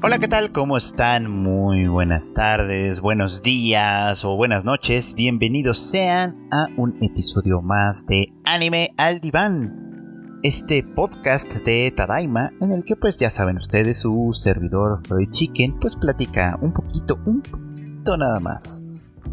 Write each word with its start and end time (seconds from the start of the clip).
Hola, 0.00 0.20
¿qué 0.20 0.28
tal? 0.28 0.52
¿Cómo 0.52 0.76
están? 0.76 1.28
Muy 1.28 1.88
buenas 1.88 2.32
tardes, 2.32 3.00
buenos 3.00 3.42
días 3.42 4.24
o 4.24 4.36
buenas 4.36 4.64
noches. 4.64 5.12
Bienvenidos 5.12 5.78
sean 5.80 6.48
a 6.52 6.68
un 6.76 7.02
episodio 7.02 7.62
más 7.62 8.06
de 8.06 8.32
Anime 8.44 8.94
al 8.96 9.18
Diván. 9.18 10.38
Este 10.44 10.84
podcast 10.84 11.52
de 11.52 11.90
Tadaima 11.90 12.52
en 12.60 12.70
el 12.70 12.84
que 12.84 12.94
pues 12.94 13.18
ya 13.18 13.28
saben 13.28 13.56
ustedes 13.56 13.98
su 13.98 14.30
servidor 14.34 15.00
Freud 15.04 15.30
Chicken 15.32 15.80
pues 15.80 15.96
platica 15.96 16.56
un 16.62 16.72
poquito, 16.72 17.18
un 17.26 17.42
poquito 17.42 18.16
nada 18.16 18.38
más 18.38 18.84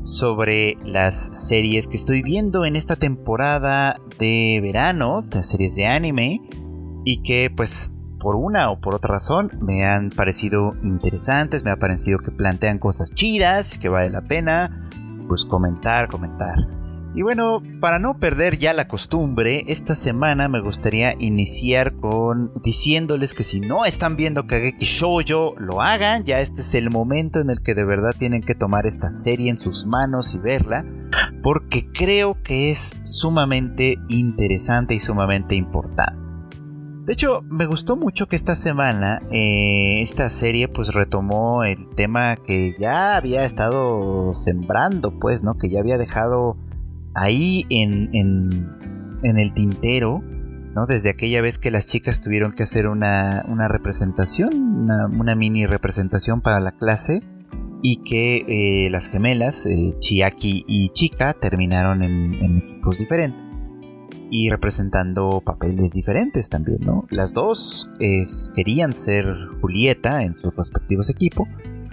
sobre 0.02 0.80
las 0.84 1.48
series 1.48 1.86
que 1.86 1.98
estoy 1.98 2.24
viendo 2.24 2.66
en 2.66 2.76
esta 2.76 2.96
temporada 2.96 3.98
de 4.18 4.60
verano, 4.64 5.22
de 5.22 5.44
series 5.44 5.76
de 5.76 5.86
anime 5.86 6.42
y 7.06 7.22
que 7.22 7.52
pues 7.56 7.95
por 8.26 8.38
una 8.38 8.72
o 8.72 8.80
por 8.80 8.96
otra 8.96 9.14
razón 9.14 9.52
me 9.62 9.86
han 9.86 10.10
parecido 10.10 10.76
interesantes, 10.82 11.64
me 11.64 11.70
ha 11.70 11.78
parecido 11.78 12.18
que 12.18 12.32
plantean 12.32 12.80
cosas 12.80 13.12
chidas, 13.14 13.78
que 13.78 13.88
vale 13.88 14.10
la 14.10 14.24
pena, 14.24 14.90
pues 15.28 15.46
comentar, 15.46 16.08
comentar. 16.08 16.56
Y 17.14 17.22
bueno, 17.22 17.62
para 17.80 18.00
no 18.00 18.18
perder 18.18 18.58
ya 18.58 18.74
la 18.74 18.88
costumbre, 18.88 19.64
esta 19.68 19.94
semana 19.94 20.48
me 20.48 20.60
gustaría 20.60 21.14
iniciar 21.20 21.98
con 21.98 22.52
diciéndoles 22.64 23.36
que 23.36 23.44
si 23.44 23.60
no 23.60 23.86
están 23.86 24.16
viendo 24.16 24.48
Kageki 24.48 24.86
Shoujo, 24.86 25.54
lo 25.60 25.84
hagan, 25.84 26.24
ya 26.24 26.40
este 26.40 26.62
es 26.62 26.74
el 26.74 26.90
momento 26.90 27.40
en 27.40 27.52
el 27.52 27.62
que 27.62 27.76
de 27.76 27.86
verdad 27.86 28.16
tienen 28.18 28.42
que 28.42 28.56
tomar 28.56 28.88
esta 28.88 29.12
serie 29.12 29.52
en 29.52 29.60
sus 29.60 29.86
manos 29.86 30.34
y 30.34 30.40
verla, 30.40 30.84
porque 31.44 31.92
creo 31.92 32.42
que 32.42 32.72
es 32.72 32.96
sumamente 33.04 34.00
interesante 34.10 34.96
y 34.96 35.00
sumamente 35.00 35.54
importante. 35.54 36.25
De 37.06 37.14
hecho, 37.14 37.44
me 37.44 37.68
gustó 37.68 37.96
mucho 37.96 38.28
que 38.28 38.36
esta 38.36 38.56
semana 38.56 39.22
eh, 39.32 40.02
esta 40.02 40.28
serie 40.32 40.68
pues 40.68 40.92
retomó 40.92 41.64
el 41.64 41.88
tema 41.96 42.36
que 42.36 42.76
ya 42.80 43.16
había 43.16 43.46
estado 43.46 44.34
sembrando, 44.34 45.20
pues, 45.20 45.44
¿no? 45.44 45.56
Que 45.56 45.70
ya 45.70 45.82
había 45.82 46.00
dejado 46.00 46.58
ahí 47.14 47.68
en, 47.70 48.10
en, 48.14 49.38
el 49.38 49.54
tintero, 49.54 50.24
¿no? 50.74 50.88
Desde 50.88 51.12
aquella 51.12 51.42
vez 51.42 51.60
que 51.60 51.70
las 51.70 51.86
chicas 51.86 52.22
tuvieron 52.22 52.54
que 52.54 52.64
hacer 52.64 52.88
una, 52.88 53.44
representación, 53.68 54.90
una, 55.20 55.36
mini 55.36 55.68
representación 55.68 56.42
para 56.42 56.60
la 56.60 56.72
clase 56.72 57.22
y 57.84 57.98
que 57.98 58.46
eh, 58.48 58.90
las 58.90 59.10
gemelas, 59.10 59.68
eh, 59.68 59.96
Chiaki 60.00 60.66
y 60.68 60.90
Chica, 60.90 61.34
terminaron 61.34 62.02
en 62.02 62.58
equipos 62.58 62.98
diferentes 62.98 63.45
y 64.38 64.50
representando 64.50 65.42
papeles 65.46 65.92
diferentes 65.94 66.50
también, 66.50 66.82
¿no? 66.82 67.06
Las 67.10 67.34
dos 67.34 67.90
querían 68.54 68.92
ser 68.92 69.26
Julieta 69.62 70.24
en 70.24 70.36
sus 70.36 70.54
respectivos 70.58 71.10
equipos, 71.10 71.48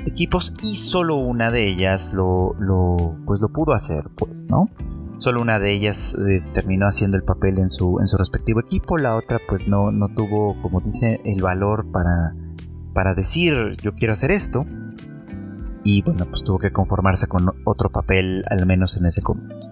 equipos 0.07 0.53
y 0.61 0.75
solo 0.75 1.19
una 1.19 1.53
de 1.53 1.69
ellas 1.69 2.13
lo, 2.15 2.57
pues 3.27 3.41
lo 3.41 3.49
pudo 3.53 3.75
hacer, 3.75 4.03
pues, 4.17 4.47
¿no? 4.47 4.69
Solo 5.19 5.41
una 5.41 5.61
de 5.61 5.71
ellas 5.71 6.17
eh, 6.17 6.45
terminó 6.53 6.87
haciendo 6.89 7.17
el 7.17 7.23
papel 7.23 7.59
en 7.59 7.71
su, 7.71 8.01
en 8.01 8.09
su 8.09 8.17
respectivo 8.17 8.59
equipo, 8.59 8.99
la 8.99 9.15
otra 9.15 9.39
pues 9.49 9.69
no, 9.69 9.93
no 9.93 10.09
tuvo, 10.09 10.61
como 10.63 10.81
dice, 10.81 11.21
el 11.25 11.43
valor 11.43 11.93
para, 11.93 12.35
para 12.93 13.15
decir 13.15 13.77
yo 13.81 13.95
quiero 13.95 14.15
hacer 14.15 14.33
esto. 14.33 14.67
Y 15.85 16.03
bueno, 16.03 16.27
pues 16.29 16.43
tuvo 16.43 16.59
que 16.59 16.73
conformarse 16.73 17.29
con 17.29 17.53
otro 17.65 17.91
papel, 17.91 18.45
al 18.51 18.67
menos 18.67 18.97
en 18.97 19.07
ese 19.07 19.23
comienzo. 19.23 19.72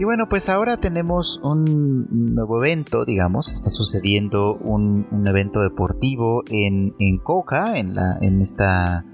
Y 0.00 0.04
bueno, 0.04 0.30
pues 0.30 0.48
ahora 0.48 0.78
tenemos 0.78 1.42
un 1.42 2.08
nuevo 2.10 2.64
evento, 2.64 3.04
digamos, 3.04 3.52
está 3.52 3.68
sucediendo 3.68 4.54
un, 4.56 5.06
evento 5.26 5.60
deportivo 5.60 6.42
en, 6.48 6.94
en 6.98 7.18
Koka, 7.18 7.76
en, 7.76 7.94
la, 7.94 8.16
en 8.22 8.40
esta 8.40 9.04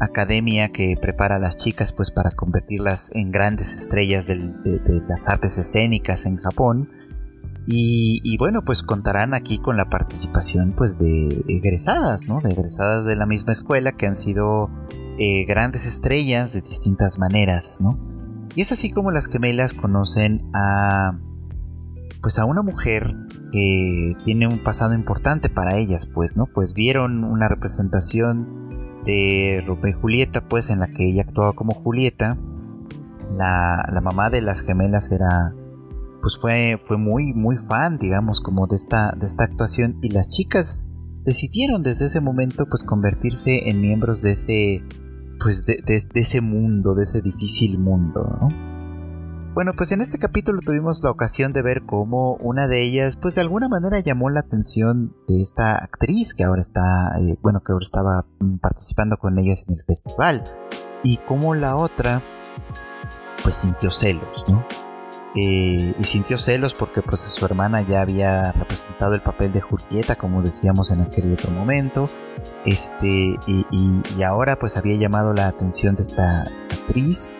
academia 0.00 0.68
que 0.68 0.98
prepara 1.00 1.36
a 1.36 1.38
las 1.38 1.56
chicas 1.56 1.94
pues 1.94 2.10
para 2.10 2.30
convertirlas 2.30 3.10
en 3.14 3.30
grandes 3.30 3.72
estrellas 3.72 4.26
de, 4.26 4.36
las 5.08 5.30
artes 5.30 5.56
escénicas 5.56 6.26
en 6.26 6.36
Japón. 6.36 6.90
Y, 7.66 8.36
bueno, 8.36 8.66
pues 8.66 8.82
contarán 8.82 9.32
aquí 9.32 9.56
con 9.56 9.78
la 9.78 9.88
participación 9.88 10.74
pues 10.76 10.98
de 10.98 11.42
egresadas, 11.48 12.26
¿no? 12.28 12.42
De 12.42 12.50
egresadas 12.50 13.06
de 13.06 13.16
la 13.16 13.24
misma 13.24 13.52
escuela 13.52 13.92
que 13.92 14.06
han 14.06 14.14
sido 14.14 14.68
eh, 15.18 15.46
grandes 15.46 15.86
estrellas 15.86 16.52
de 16.52 16.60
distintas 16.60 17.18
maneras, 17.18 17.78
¿no? 17.80 18.13
Y 18.54 18.60
es 18.60 18.72
así 18.72 18.90
como 18.90 19.10
las 19.10 19.26
gemelas 19.26 19.74
conocen 19.74 20.48
a 20.54 21.18
pues 22.24 22.38
a 22.38 22.46
una 22.46 22.62
mujer 22.62 23.14
que 23.52 24.14
tiene 24.24 24.46
un 24.46 24.62
pasado 24.64 24.94
importante 24.94 25.50
para 25.50 25.76
ellas, 25.76 26.06
pues, 26.06 26.36
¿no? 26.36 26.46
Pues 26.46 26.72
vieron 26.72 27.22
una 27.22 27.48
representación 27.48 29.02
de 29.04 29.62
Romeo 29.66 29.90
y 29.90 29.92
Julieta, 29.92 30.48
pues, 30.48 30.70
en 30.70 30.80
la 30.80 30.86
que 30.86 31.06
ella 31.06 31.20
actuaba 31.20 31.52
como 31.52 31.74
Julieta. 31.74 32.38
La, 33.30 33.86
la 33.92 34.00
mamá 34.00 34.30
de 34.30 34.40
las 34.40 34.62
gemelas 34.62 35.12
era, 35.12 35.54
pues 36.22 36.38
fue, 36.40 36.80
fue 36.86 36.96
muy, 36.96 37.34
muy 37.34 37.58
fan, 37.58 37.98
digamos, 37.98 38.40
como 38.40 38.66
de 38.66 38.76
esta, 38.76 39.12
de 39.20 39.26
esta 39.26 39.44
actuación. 39.44 39.98
Y 40.00 40.08
las 40.08 40.30
chicas 40.30 40.86
decidieron 41.26 41.82
desde 41.82 42.06
ese 42.06 42.22
momento, 42.22 42.64
pues, 42.70 42.82
convertirse 42.84 43.68
en 43.68 43.82
miembros 43.82 44.22
de 44.22 44.32
ese 44.32 44.82
pues 45.44 45.60
de, 45.66 46.06
ese 46.14 46.40
mundo, 46.40 46.94
de 46.94 47.02
ese 47.02 47.20
difícil 47.20 47.78
mundo, 47.78 48.26
¿no? 48.40 48.48
Bueno, 49.52 49.72
pues 49.76 49.92
en 49.92 50.00
este 50.00 50.18
capítulo 50.18 50.62
tuvimos 50.64 51.04
la 51.04 51.10
ocasión 51.10 51.52
de 51.52 51.60
ver 51.60 51.82
cómo 51.84 52.36
una 52.36 52.66
de 52.66 52.82
ellas, 52.82 53.16
pues 53.16 53.34
de 53.34 53.42
alguna 53.42 53.68
manera 53.68 54.00
llamó 54.00 54.30
la 54.30 54.40
atención 54.40 55.14
de 55.28 55.42
esta 55.42 55.76
actriz 55.76 56.32
que 56.32 56.44
ahora 56.44 56.62
está, 56.62 57.18
eh, 57.20 57.36
bueno, 57.42 57.62
que 57.62 57.72
ahora 57.72 57.82
estaba 57.82 58.26
mm, 58.40 58.56
participando 58.56 59.18
con 59.18 59.38
ellas 59.38 59.66
en 59.68 59.74
el 59.74 59.84
festival. 59.84 60.44
Y 61.02 61.18
cómo 61.18 61.54
la 61.54 61.76
otra, 61.76 62.22
pues 63.42 63.54
sintió 63.54 63.90
celos, 63.90 64.46
¿no? 64.48 64.66
Eh, 65.36 65.94
y 65.98 66.02
sintió 66.04 66.38
celos 66.38 66.74
porque 66.74 67.02
pues 67.02 67.20
su 67.20 67.44
hermana 67.44 67.82
ya 67.82 68.02
había 68.02 68.52
representado 68.52 69.14
el 69.14 69.20
papel 69.20 69.52
de 69.52 69.60
Julieta, 69.60 70.14
como 70.14 70.42
decíamos 70.42 70.92
en 70.92 71.00
aquel 71.00 71.32
otro 71.32 71.50
momento. 71.50 72.08
Este, 72.64 73.36
y, 73.46 74.22
ahora 74.22 74.58
pues 74.58 74.76
había 74.76 74.96
llamado 74.96 75.32
la 75.32 75.48
atención 75.48 75.96
de 75.96 76.02
esta, 76.04 76.42
actriz. 76.42 77.32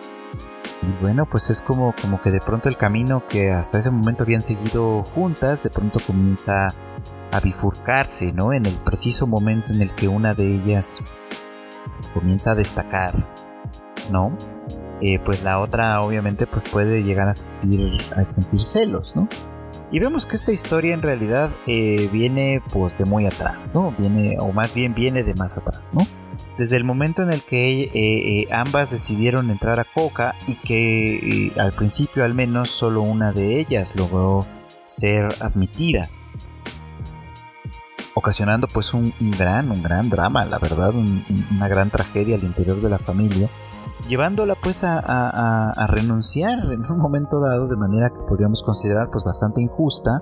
Y 0.81 1.01
bueno, 1.01 1.25
pues 1.25 1.49
es 1.49 1.61
como, 1.61 1.95
como 2.01 2.21
que 2.21 2.31
de 2.31 2.39
pronto 2.39 2.67
el 2.67 2.75
camino 2.75 3.25
que 3.27 3.51
hasta 3.51 3.79
ese 3.79 3.91
momento 3.91 4.23
habían 4.23 4.41
seguido 4.41 5.03
juntas, 5.03 5.63
de 5.63 5.69
pronto 5.69 5.99
comienza 6.05 6.67
a 7.31 7.39
bifurcarse, 7.39 8.33
¿no? 8.33 8.53
En 8.53 8.65
el 8.65 8.75
preciso 8.75 9.25
momento 9.25 9.73
en 9.73 9.81
el 9.81 9.95
que 9.95 10.07
una 10.07 10.33
de 10.33 10.55
ellas 10.55 10.99
comienza 12.13 12.51
a 12.51 12.55
destacar, 12.55 13.27
¿no? 14.11 14.37
Eh, 15.01 15.19
pues 15.19 15.43
la 15.43 15.59
otra 15.59 16.01
obviamente 16.01 16.47
pues 16.47 16.63
puede 16.69 17.03
llegar 17.03 17.27
a 17.27 17.33
sentir, 17.33 18.01
a 18.15 18.23
sentir 18.23 18.65
celos, 18.65 19.15
¿no? 19.15 19.27
Y 19.91 19.99
vemos 19.99 20.25
que 20.25 20.35
esta 20.35 20.51
historia 20.51 20.93
en 20.93 21.01
realidad 21.01 21.51
eh, 21.67 22.09
viene 22.11 22.61
pues 22.71 22.97
de 22.97 23.05
muy 23.05 23.25
atrás, 23.25 23.71
¿no? 23.73 23.93
Viene, 23.97 24.37
o 24.39 24.51
más 24.51 24.73
bien 24.73 24.93
viene 24.93 25.23
de 25.23 25.35
más 25.35 25.57
atrás, 25.57 25.81
¿no? 25.93 26.07
Desde 26.57 26.77
el 26.77 26.85
momento 26.85 27.21
en 27.21 27.31
el 27.31 27.41
que 27.41 27.91
eh, 27.93 28.47
ambas 28.51 28.89
decidieron 28.89 29.51
entrar 29.51 29.79
a 29.79 29.83
Coca 29.83 30.35
y 30.47 30.55
que 30.55 31.51
al 31.57 31.73
principio 31.73 32.23
al 32.23 32.33
menos 32.33 32.71
solo 32.71 33.01
una 33.01 33.33
de 33.33 33.59
ellas 33.59 33.95
logró 33.95 34.45
ser 34.85 35.35
admitida 35.41 36.09
ocasionando 38.15 38.67
pues 38.67 38.93
un, 38.93 39.13
gran, 39.37 39.69
un 39.69 39.83
gran 39.83 40.09
drama, 40.09 40.45
la 40.45 40.57
verdad, 40.57 40.93
una 40.95 41.67
gran 41.67 41.91
tragedia 41.91 42.37
al 42.37 42.43
interior 42.43 42.81
de 42.81 42.89
la 42.89 42.97
familia 42.97 43.49
llevándola 44.07 44.55
pues 44.61 44.83
a, 44.83 45.87
renunciar 45.87 46.59
en 46.71 46.85
un 46.89 46.97
momento 46.97 47.39
dado 47.39 47.67
de 47.67 47.75
manera 47.75 48.09
que 48.09 48.21
podríamos 48.27 48.63
considerar 48.63 49.09
pues 49.11 49.23
bastante 49.23 49.61
injusta 49.61 50.21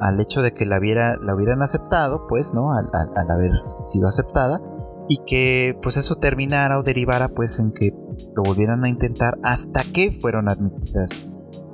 al 0.00 0.20
hecho 0.20 0.42
de 0.42 0.52
que 0.52 0.64
la, 0.64 0.78
hubiera, 0.78 1.16
la 1.16 1.34
hubieran 1.34 1.62
aceptado 1.62 2.26
pues 2.28 2.54
no 2.54 2.72
al, 2.72 2.88
haber 3.30 3.60
sido 3.60 4.08
aceptada 4.08 4.60
y 5.08 5.18
que 5.26 5.78
pues 5.82 5.96
eso 5.96 6.16
terminara 6.16 6.78
o 6.78 6.82
derivara 6.82 7.28
pues 7.28 7.58
en 7.58 7.72
que 7.72 7.92
lo 8.36 8.42
volvieran 8.42 8.84
a 8.84 8.88
intentar 8.88 9.38
hasta 9.42 9.82
que 9.82 10.12
fueron 10.12 10.48
admitidas 10.48 11.28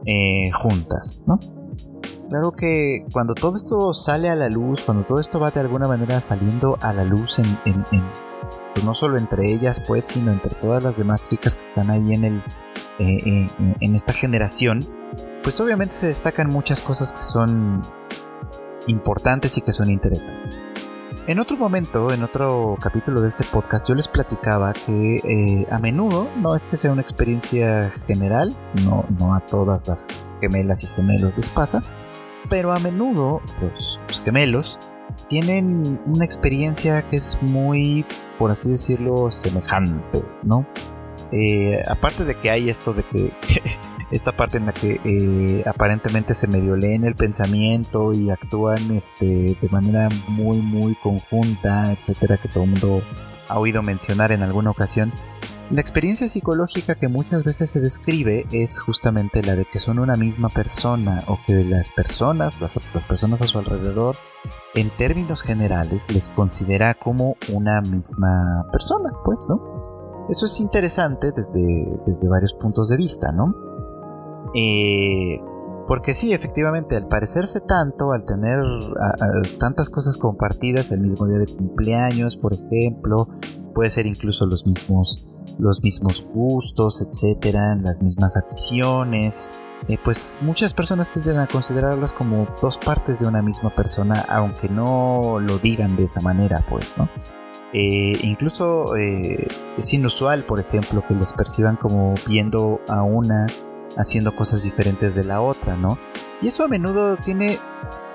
eh, 0.07 0.51
juntas 0.53 1.25
no 1.27 1.39
claro 2.29 2.53
que 2.53 3.05
cuando 3.13 3.35
todo 3.35 3.57
esto 3.57 3.93
sale 3.93 4.31
a 4.31 4.37
la 4.37 4.49
luz 4.49 4.83
cuando 4.83 5.05
todo 5.05 5.21
esto 5.21 5.41
va 5.41 5.51
de 5.51 5.61
alguna 5.61 5.89
manera 5.89 6.21
saliendo 6.21 6.79
a 6.81 6.93
la 6.93 7.05
luz 7.05 7.39
en 7.39 7.47
pues 8.75 8.85
no 8.85 8.95
solo 8.95 9.17
entre 9.17 9.51
ellas, 9.53 9.81
pues, 9.81 10.05
sino 10.05 10.33
entre 10.33 10.55
todas 10.57 10.83
las 10.83 10.97
demás 10.97 11.23
chicas 11.29 11.57
que 11.57 11.65
están 11.65 11.91
ahí 11.91 12.13
en 12.13 12.25
el 12.25 12.43
eh, 12.99 13.19
eh, 13.27 13.49
en 13.81 13.95
esta 13.95 14.13
generación, 14.13 14.87
pues 15.43 15.61
obviamente 15.61 15.95
se 15.95 16.07
destacan 16.09 16.49
muchas 16.49 16.81
cosas 16.81 17.13
que 17.13 17.23
son 17.23 17.83
importantes 18.87 19.59
y 19.59 19.63
que 19.63 19.73
son 19.73 19.91
interesantes. 19.91 20.59
En 21.27 21.39
otro 21.39 21.57
momento, 21.57 22.13
en 22.13 22.23
otro 22.23 22.77
capítulo 22.81 23.21
de 23.21 23.29
este 23.29 23.45
podcast, 23.45 23.89
yo 23.89 23.95
les 23.95 24.09
platicaba 24.09 24.75
que 24.75 25.17
eh, 25.17 25.67
a 25.71 25.79
menudo, 25.79 26.29
no 26.37 26.55
es 26.55 26.67
que 26.67 26.77
sea 26.77 26.93
una 26.93 27.01
experiencia 27.01 27.91
general, 28.07 28.55
no, 28.85 29.07
no 29.19 29.35
a 29.35 29.41
todas 29.41 29.89
las 29.89 30.07
gemelas 30.41 30.85
y 30.85 30.87
gemelos 30.87 31.33
les 31.35 31.49
pasa, 31.49 31.83
pero 32.51 32.73
a 32.73 32.79
menudo 32.79 33.41
los, 33.61 33.99
los 34.07 34.23
gemelos 34.23 34.79
tienen 35.29 36.01
una 36.07 36.25
experiencia 36.25 37.03
que 37.03 37.17
es 37.17 37.39
muy, 37.41 38.05
por 38.39 38.51
así 38.51 38.71
decirlo, 38.71 39.31
semejante, 39.31 40.25
¿no? 40.43 40.67
Eh, 41.33 41.83
aparte 41.89 42.25
de 42.25 42.37
que 42.37 42.51
hay 42.51 42.69
esto 42.69 42.93
de 42.93 43.03
que 43.05 43.33
esta 44.11 44.33
parte 44.33 44.59
en 44.59 44.67
la 44.67 44.73
que 44.73 45.01
eh, 45.05 45.65
aparentemente 45.67 46.35
se 46.35 46.47
medio 46.47 46.77
leen 46.77 47.05
el 47.05 47.15
pensamiento 47.15 48.13
y 48.13 48.31
actúan 48.31 48.91
este, 48.93 49.57
de 49.61 49.69
manera 49.71 50.09
muy 50.29 50.59
muy 50.59 50.95
conjunta, 50.97 51.93
etcétera, 51.93 52.37
que 52.37 52.49
todo 52.49 52.65
el 52.65 52.71
mundo 52.71 53.03
ha 53.49 53.59
oído 53.59 53.83
mencionar 53.83 54.33
en 54.33 54.43
alguna 54.43 54.71
ocasión. 54.71 55.13
La 55.71 55.81
experiencia 55.81 56.29
psicológica 56.29 56.95
que 56.95 57.09
muchas 57.09 57.43
veces 57.43 57.71
se 57.71 57.81
describe 57.81 58.47
es 58.53 58.79
justamente 58.79 59.43
la 59.43 59.57
de 59.57 59.65
que 59.65 59.79
son 59.79 59.99
una 59.99 60.15
misma 60.15 60.51
persona 60.51 61.25
o 61.27 61.39
que 61.47 61.65
las 61.65 61.89
personas, 61.89 62.61
las, 62.61 62.73
personas 63.09 63.41
a 63.41 63.47
su 63.47 63.59
alrededor, 63.59 64.17
en 64.75 64.91
términos 64.91 65.41
generales 65.43 66.13
les 66.13 66.29
considera 66.29 66.93
como 66.93 67.37
una 67.51 67.81
misma 67.81 68.67
persona, 68.73 69.11
pues, 69.25 69.47
¿no? 69.49 70.27
Eso 70.29 70.45
es 70.45 70.61
interesante 70.61 71.33
desde, 71.33 71.89
desde 72.07 72.29
varios 72.29 72.53
puntos 72.55 72.91
de 72.91 72.99
vista, 72.99 73.33
¿no? 73.33 73.55
Eh, 74.55 75.41
porque 75.89 76.15
sí, 76.15 76.33
efectivamente, 76.33 76.97
al 76.97 77.09
parecerse 77.09 77.61
tanto, 77.61 78.13
al 78.13 78.25
tener 78.25 78.59
tantas 79.59 79.91
cosas 79.91 80.17
compartidas 80.19 80.91
el 80.93 81.01
mismo 81.01 81.27
día 81.27 81.39
de 81.39 81.47
cumpleaños, 81.47 82.37
por 82.37 82.55
ejemplo, 82.55 83.29
puede 83.75 83.91
ser 83.91 84.07
incluso 84.07 84.47
los 84.47 84.65
mismos, 84.65 85.27
los 85.59 85.83
mismos 85.83 86.27
gustos, 86.33 87.01
etcétera, 87.01 87.77
las 87.77 88.03
mismas 88.03 88.37
aficiones, 88.37 89.53
eh, 89.89 89.99
pues 90.03 90.39
muchas 90.41 90.73
personas 90.73 91.11
tienden 91.11 91.39
a 91.39 91.47
considerarlas 91.47 92.13
como 92.13 92.49
dos 92.63 92.79
partes 92.79 93.21
de 93.21 93.27
una 93.27 93.43
misma 93.43 93.71
persona, 93.71 94.25
aunque 94.29 94.69
no 94.69 95.39
lo 95.41 95.59
digan 95.59 95.97
de 95.97 96.05
esa 96.05 96.21
manera, 96.21 96.65
pues, 96.69 96.95
¿no? 96.97 97.09
Eh, 97.73 98.19
incluso 98.23 98.95
es 98.95 99.93
inusual, 99.93 100.45
por 100.45 100.61
ejemplo, 100.61 101.05
que 101.07 101.15
les 101.15 101.33
perciban 101.33 101.75
como 101.75 102.15
viendo 102.27 102.81
a 102.89 103.03
una 103.03 103.47
haciendo 103.97 104.35
cosas 104.35 104.63
diferentes 104.63 105.15
de 105.15 105.25
la 105.25 105.41
otra, 105.41 105.77
¿no? 105.77 105.99
Y 106.43 106.49
eso 106.49 106.65
a 106.65 106.69
menudo 106.69 107.17
tiene 107.17 107.59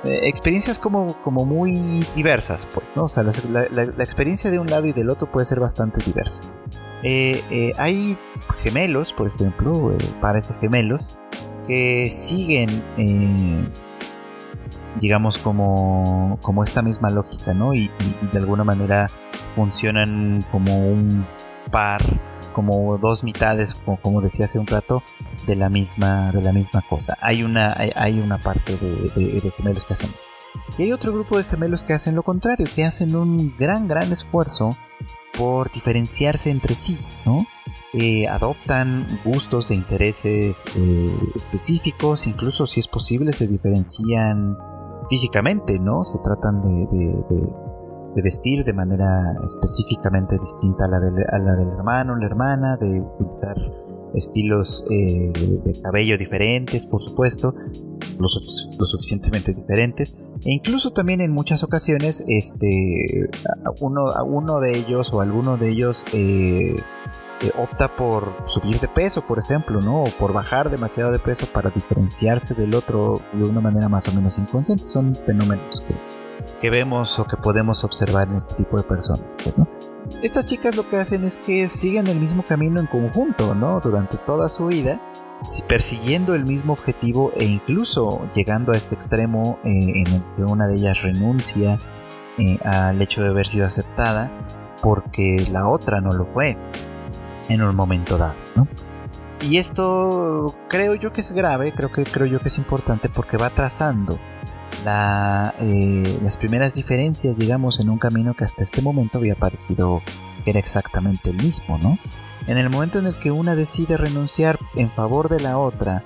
eh, 0.04 0.22
experiencias 0.24 0.80
como, 0.80 1.22
como 1.24 1.46
muy 1.46 2.06
diversas, 2.16 2.66
pues, 2.66 2.96
¿no? 2.96 3.04
O 3.04 3.08
sea, 3.08 3.24
la, 3.24 3.84
experiencia 4.04 4.52
de 4.52 4.60
un 4.60 4.70
lado 4.70 4.88
y 4.88 4.94
del 4.94 5.10
otro 5.10 5.32
puede 5.32 5.46
ser 5.46 5.60
bastante 5.60 6.04
diversa. 6.04 6.42
Eh, 7.04 7.44
eh, 7.50 7.74
hay 7.78 8.18
gemelos, 8.62 9.14
por 9.14 9.28
ejemplo, 9.28 9.96
pares 10.22 10.48
de 10.50 10.56
gemelos, 10.56 11.18
que 11.68 12.10
siguen, 12.10 12.84
digamos, 15.00 15.38
como, 15.38 16.40
como 16.42 16.64
esta 16.64 16.82
misma 16.82 17.10
lógica, 17.10 17.54
¿no? 17.54 17.74
y 17.74 17.92
de 18.32 18.38
alguna 18.38 18.64
manera 18.64 19.08
funcionan 19.56 20.44
como 20.52 20.78
un 20.78 21.26
par 21.72 22.02
como 22.54 22.98
dos 22.98 23.24
mitades, 23.24 23.76
como, 24.02 24.22
decía 24.22 24.46
hace 24.46 24.60
un 24.60 24.68
rato, 24.68 25.04
de 25.48 25.56
la 25.56 25.70
misma, 25.70 26.32
de 26.32 26.42
la 26.42 26.52
misma 26.52 26.82
cosa. 26.82 27.18
Hay 27.22 27.44
una, 27.44 27.74
hay, 27.74 28.20
una 28.20 28.38
parte 28.38 28.76
de, 28.78 29.52
gemelos 29.56 29.86
que 29.86 29.94
hacen 29.94 30.10
eso. 30.10 30.26
Y 30.78 30.84
hay 30.84 30.92
otro 30.92 31.14
grupo 31.14 31.38
de 31.38 31.44
gemelos 31.44 31.84
que 31.84 31.94
hacen 31.94 32.16
lo 32.16 32.24
contrario, 32.24 32.68
que 32.76 32.84
hacen 32.84 33.16
un 33.16 33.56
gran, 33.58 33.88
gran 33.88 34.12
esfuerzo 34.12 34.76
por 35.40 35.72
diferenciarse 35.72 36.52
entre 36.52 36.76
sí, 36.76 37.00
¿no? 37.26 37.40
Eh, 37.94 38.28
adoptan 38.28 39.08
gustos 39.26 39.72
e 39.72 39.76
intereses 39.76 40.66
eh, 40.76 41.18
específicos, 41.36 42.28
incluso 42.28 42.68
si 42.68 42.80
es 42.80 42.88
posible 42.88 43.32
se 43.32 43.48
diferencian 43.48 44.58
físicamente, 45.10 45.80
¿no? 45.80 46.04
Se 46.04 46.20
tratan 46.20 46.62
de 46.62 47.50
de 48.16 48.22
vestir 48.22 48.64
de 48.66 48.74
manera 48.74 49.34
específicamente 49.46 50.38
distinta 50.40 50.86
a 50.86 50.88
la, 50.88 51.00
del, 51.00 51.70
hermano, 51.72 52.16
la 52.16 52.26
hermana, 52.26 52.78
de 52.78 53.02
utilizar 53.02 53.56
estilos 54.14 54.84
eh, 54.90 55.32
de 55.34 55.82
cabello 55.82 56.18
diferentes, 56.18 56.86
por 56.86 57.02
supuesto, 57.02 57.54
lo, 58.20 58.28
suficientemente 58.28 59.54
diferentes, 59.54 60.14
e 60.46 60.52
incluso 60.52 60.92
también 60.92 61.22
en 61.22 61.32
muchas 61.32 61.64
ocasiones, 61.64 62.24
este, 62.28 63.30
uno, 63.82 64.10
uno 64.26 64.60
de 64.60 64.78
ellos 64.78 65.12
o 65.14 65.22
alguno 65.22 65.58
de 65.58 65.70
ellos 65.70 66.06
eh, 66.14 66.76
eh, 67.42 67.52
opta 67.58 67.96
por 67.96 68.36
subir 68.48 68.80
de 68.80 68.90
peso, 68.90 69.26
por 69.26 69.40
ejemplo, 69.40 69.82
¿no? 69.82 70.04
O 70.04 70.10
por 70.20 70.34
bajar 70.34 70.70
demasiado 70.70 71.12
de 71.12 71.20
peso 71.20 71.46
para 71.46 71.70
diferenciarse 71.70 72.54
del 72.54 72.76
otro 72.76 73.22
de 73.32 73.50
una 73.50 73.62
manera 73.62 73.88
más 73.88 74.08
o 74.10 74.14
menos 74.14 74.38
inconsciente. 74.38 74.84
Son 74.90 75.16
fenómenos 75.16 75.82
que, 75.88 75.96
que 76.60 76.70
vemos 76.70 77.18
o 77.18 77.26
que 77.26 77.38
podemos 77.38 77.86
observar 77.86 78.28
en 78.28 78.36
este 78.36 78.56
tipo 78.56 78.76
de 78.76 78.84
personas. 78.84 79.36
Pues, 79.42 79.58
¿no? 79.58 79.68
Estas 80.22 80.44
chicas 80.44 80.76
lo 80.76 80.86
que 80.86 80.98
hacen 80.98 81.24
es 81.24 81.38
que 81.38 81.70
siguen 81.70 82.08
el 82.08 82.20
mismo 82.20 82.44
camino 82.44 82.82
en 82.82 82.88
conjunto, 82.88 83.56
¿no? 83.56 83.80
Durante 83.80 84.18
toda 84.18 84.50
su 84.50 84.68
vida, 84.68 85.00
persiguiendo 85.70 86.36
el 86.36 86.44
mismo 86.44 86.74
objetivo 86.74 87.32
e 87.38 87.46
incluso 87.46 88.30
llegando 88.36 88.74
a 88.74 88.76
este 88.76 88.96
extremo 88.96 89.60
eh, 89.64 89.70
en 89.70 90.08
el 90.08 90.24
que 90.36 90.44
una 90.44 90.68
de 90.68 90.76
ellas 90.76 91.04
renuncia 91.04 91.80
eh, 92.38 92.60
al 92.66 93.02
hecho 93.02 93.24
de 93.24 93.30
haber 93.30 93.48
sido 93.48 93.66
aceptada 93.66 94.30
porque 94.82 95.48
la 95.52 95.70
otra 95.70 96.02
no 96.02 96.12
lo 96.12 96.26
fue 96.26 96.58
en 97.48 97.62
un 97.62 97.74
momento 97.74 98.18
dado. 98.18 98.36
Y 99.42 99.56
esto 99.56 100.54
creo 100.68 100.96
yo 100.96 101.14
que 101.14 101.22
es 101.22 101.32
grave, 101.32 101.74
creo 101.74 101.94
que 101.94 102.04
creo 102.04 102.28
yo 102.28 102.42
que 102.42 102.50
es 102.50 102.58
importante 102.58 103.08
porque 103.08 103.38
va 103.38 103.50
trazando 103.52 104.20
eh, 104.86 106.20
las 106.22 106.38
primeras 106.38 106.74
diferencias, 106.74 107.38
digamos, 107.38 107.80
en 107.80 107.90
un 107.90 107.98
camino 107.98 108.34
que 108.34 108.44
hasta 108.44 108.64
este 108.64 108.82
momento 108.82 109.18
había 109.18 109.36
parecido 109.36 110.02
era 110.46 110.60
exactamente 110.60 111.30
el 111.30 111.38
mismo, 111.38 111.78
¿no? 111.78 111.98
En 112.48 112.58
el 112.58 112.70
momento 112.70 113.00
en 113.00 113.06
el 113.06 113.18
que 113.20 113.32
una 113.32 113.56
decide 113.56 113.98
renunciar 113.98 114.58
en 114.76 114.90
favor 114.92 115.30
de 115.30 115.40
la 115.40 115.58
otra, 115.58 116.04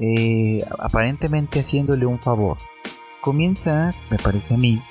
eh, 0.00 0.64
aparentemente 0.78 1.60
haciéndole 1.60 2.06
un 2.06 2.18
favor, 2.18 2.56
comienza, 3.20 3.92
me 4.10 4.16
parece 4.18 4.54
a 4.54 4.56
mí, 4.56 4.82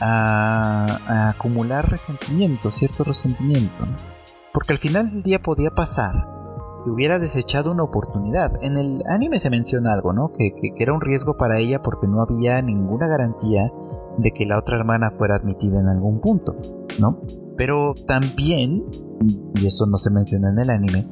a, 0.00 1.30
acumular 1.30 1.90
resentimiento, 1.90 2.70
cierto 2.70 3.04
resentimiento, 3.04 3.88
porque 4.52 4.74
al 4.74 4.78
final 4.78 5.10
del 5.10 5.22
día 5.22 5.42
podía 5.42 5.70
pasar 5.70 6.37
hubiera 6.86 7.18
desechado 7.18 7.72
una 7.72 7.82
oportunidad. 7.82 8.52
En 8.62 8.76
el 8.76 9.02
anime 9.08 9.38
se 9.38 9.50
menciona 9.50 9.92
algo, 9.92 10.12
¿no? 10.12 10.32
Que, 10.32 10.52
era 10.76 10.92
un 10.92 11.00
riesgo 11.00 11.36
para 11.36 11.58
ella 11.58 11.82
porque 11.82 12.06
no 12.06 12.22
había 12.22 12.60
ninguna 12.62 13.06
garantía 13.06 13.72
de 14.18 14.30
que 14.32 14.46
la 14.46 14.58
otra 14.58 14.76
hermana 14.76 15.10
fuera 15.10 15.36
admitida 15.36 15.80
en 15.80 15.86
algún 15.86 16.20
punto, 16.20 16.56
¿no? 16.98 17.20
Pero 17.56 17.94
también, 18.06 18.84
y 19.54 19.66
eso 19.66 19.86
no 19.86 19.98
se 19.98 20.10
menciona 20.10 20.50
en 20.50 20.58
el 20.58 20.70
anime, 20.70 21.06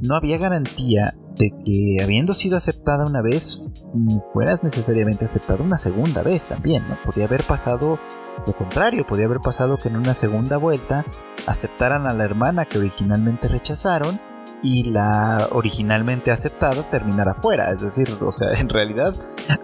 no 0.00 0.14
había 0.14 0.38
garantía 0.38 1.14
de 1.36 1.50
que 1.64 2.02
habiendo 2.02 2.34
sido 2.34 2.56
aceptada 2.56 3.06
una 3.06 3.22
vez, 3.22 3.68
mm, 3.94 4.18
fueras 4.32 4.62
necesariamente 4.62 5.24
aceptada 5.24 5.62
una 5.62 5.78
segunda 5.78 6.22
vez 6.22 6.46
también, 6.46 6.84
¿no? 6.88 6.96
Podía 7.04 7.24
haber 7.24 7.42
pasado 7.44 7.98
lo 8.46 8.56
contrario, 8.56 9.06
podía 9.06 9.26
haber 9.26 9.40
pasado 9.40 9.76
que 9.78 9.88
en 9.88 9.96
una 9.96 10.14
segunda 10.14 10.56
vuelta 10.56 11.04
aceptaran 11.46 12.06
a 12.06 12.14
la 12.14 12.24
hermana 12.24 12.64
que 12.64 12.78
originalmente 12.78 13.48
rechazaron 13.48 14.20
y 14.62 14.84
la 14.90 15.48
originalmente 15.50 16.30
aceptada 16.30 16.88
terminará 16.88 17.34
fuera. 17.34 17.70
Es 17.70 17.80
decir, 17.80 18.08
o 18.20 18.32
sea, 18.32 18.52
en 18.58 18.68
realidad, 18.68 19.14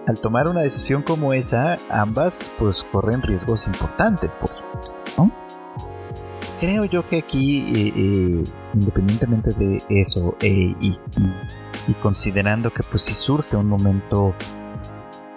al 0.07 0.21
tomar 0.21 0.49
una 0.49 0.61
decisión 0.61 1.03
como 1.03 1.33
esa, 1.33 1.79
ambas 1.89 2.51
pues 2.59 2.85
corren 2.91 3.23
riesgos 3.23 3.67
importantes, 3.67 4.35
por 4.37 4.51
supuesto. 4.51 4.99
Creo 6.59 6.85
yo 6.87 7.07
que 7.07 7.19
aquí, 7.19 7.61
eh, 7.73 7.93
eh, 7.95 8.45
independientemente 8.75 9.53
de 9.53 9.81
eso, 9.89 10.37
eh, 10.41 10.75
y, 10.81 10.99
considerando 12.03 12.71
que 12.71 12.83
pues 12.83 13.05
si 13.05 13.15
surge 13.15 13.57
un 13.57 13.67
momento 13.67 14.35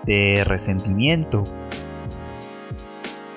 de 0.03 0.44
resentimiento 0.46 1.46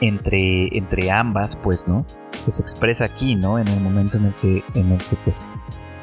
entre, 0.00 0.76
entre 0.76 1.11
ambas, 1.12 1.54
pues, 1.54 1.87
¿no? 1.87 2.04
Que 2.45 2.50
se 2.50 2.62
expresa 2.62 3.04
aquí, 3.04 3.37
¿no? 3.37 3.59
En 3.59 3.69
el 3.69 3.81
momento 3.81 4.16
en 4.16 4.25
el 4.25 4.35
que, 4.35 4.64
en 4.75 4.90
el 4.90 4.99
que 4.99 5.16
pues 5.25 5.52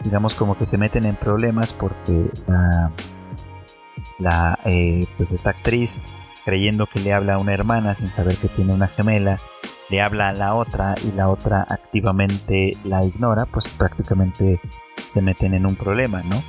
digamos 0.04 0.36
como 0.36 0.58
que 0.58 0.66
se 0.66 0.78
meten 0.78 1.06
en 1.06 1.16
problemas 1.16 1.74
porque 1.74 2.30
la, 2.48 2.92
la 4.20 4.60
eh, 4.66 5.06
pues 5.18 5.32
esta 5.32 5.52
actriz 5.52 6.00
creyendo 6.46 6.88
que 6.88 7.00
le 7.00 7.14
habla 7.14 7.36
a 7.36 7.38
una 7.38 7.54
hermana 7.54 7.96
sin 7.96 8.12
saber 8.12 8.38
que 8.38 8.48
tiene 8.48 8.74
una 8.74 8.88
gemela 8.88 9.38
le 9.90 10.02
habla 10.02 10.30
a 10.30 10.34
la 10.34 10.56
otra 10.56 10.96
y 11.04 11.12
la 11.12 11.30
otra 11.30 11.66
activamente 11.70 12.78
la 12.84 13.04
ignora 13.04 13.46
pues 13.46 13.68
prácticamente 13.68 14.60
se 15.06 15.22
meten 15.22 15.54
en 15.54 15.66
un 15.66 15.76
problema 15.76 16.24
no 16.24 16.42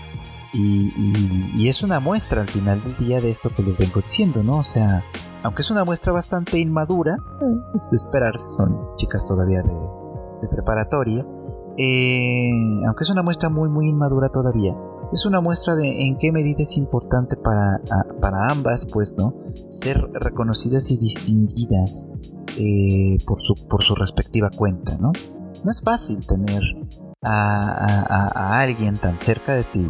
y, 0.55 0.93
y, 1.57 1.69
es 1.69 1.83
una 1.83 1.99
muestra 1.99 2.43
al 2.43 2.49
final 2.49 2.83
del 2.83 2.95
día 2.99 3.21
de 3.23 3.31
esto 3.31 3.55
que 3.55 3.63
les 3.63 3.79
vengo 3.79 4.03
diciendo 4.03 4.43
no 4.43 4.59
o 4.59 4.65
sea 4.65 5.03
aunque 5.43 5.63
es 5.63 5.71
una 5.71 5.85
muestra 5.85 6.13
bastante 6.13 6.59
inmadura 6.59 7.17
es 7.75 7.91
de 7.91 7.97
esperarse 7.97 8.47
son 8.57 8.97
chicas 8.97 9.27
todavía 9.27 9.63
de, 9.63 9.73
de 10.43 10.49
preparatoria 10.49 11.25
eh, 11.77 12.51
aunque 12.87 13.03
es 13.03 13.11
una 13.11 13.23
muestra 13.23 13.49
muy 13.49 13.69
muy 13.69 13.89
inmadura 13.89 14.29
todavía, 14.29 14.75
es 15.13 15.27
una 15.27 15.41
muestra 15.41 15.75
de 15.77 16.07
en 16.07 16.17
qué 16.17 16.33
medida 16.33 16.63
es 16.63 16.77
importante 16.77 17.37
para, 17.37 17.81
para 18.21 18.49
ambas, 18.51 18.87
pues, 18.87 19.15
¿no? 19.17 19.35
Ser 19.71 19.99
reconocidas 20.15 20.91
y 20.91 20.97
distinguidas 20.97 22.09
eh, 22.59 23.19
por, 23.27 23.43
su, 23.43 23.55
por 23.69 23.83
su 23.83 23.95
respectiva 23.95 24.49
cuenta, 24.51 24.97
¿no? 24.99 25.13
No 25.65 25.71
es 25.71 25.83
fácil 25.83 26.27
tener 26.27 26.63
a, 27.23 28.59
alguien 28.61 28.95
tan 28.95 29.21
cerca 29.21 29.55
de 29.55 29.65
ti 29.65 29.89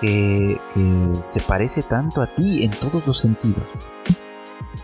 que, 0.00 0.58
se 1.20 1.40
parece 1.42 1.82
tanto 1.82 2.22
a 2.22 2.26
ti 2.34 2.64
en 2.64 2.70
todos 2.70 3.06
los 3.06 3.18
sentidos. 3.18 3.70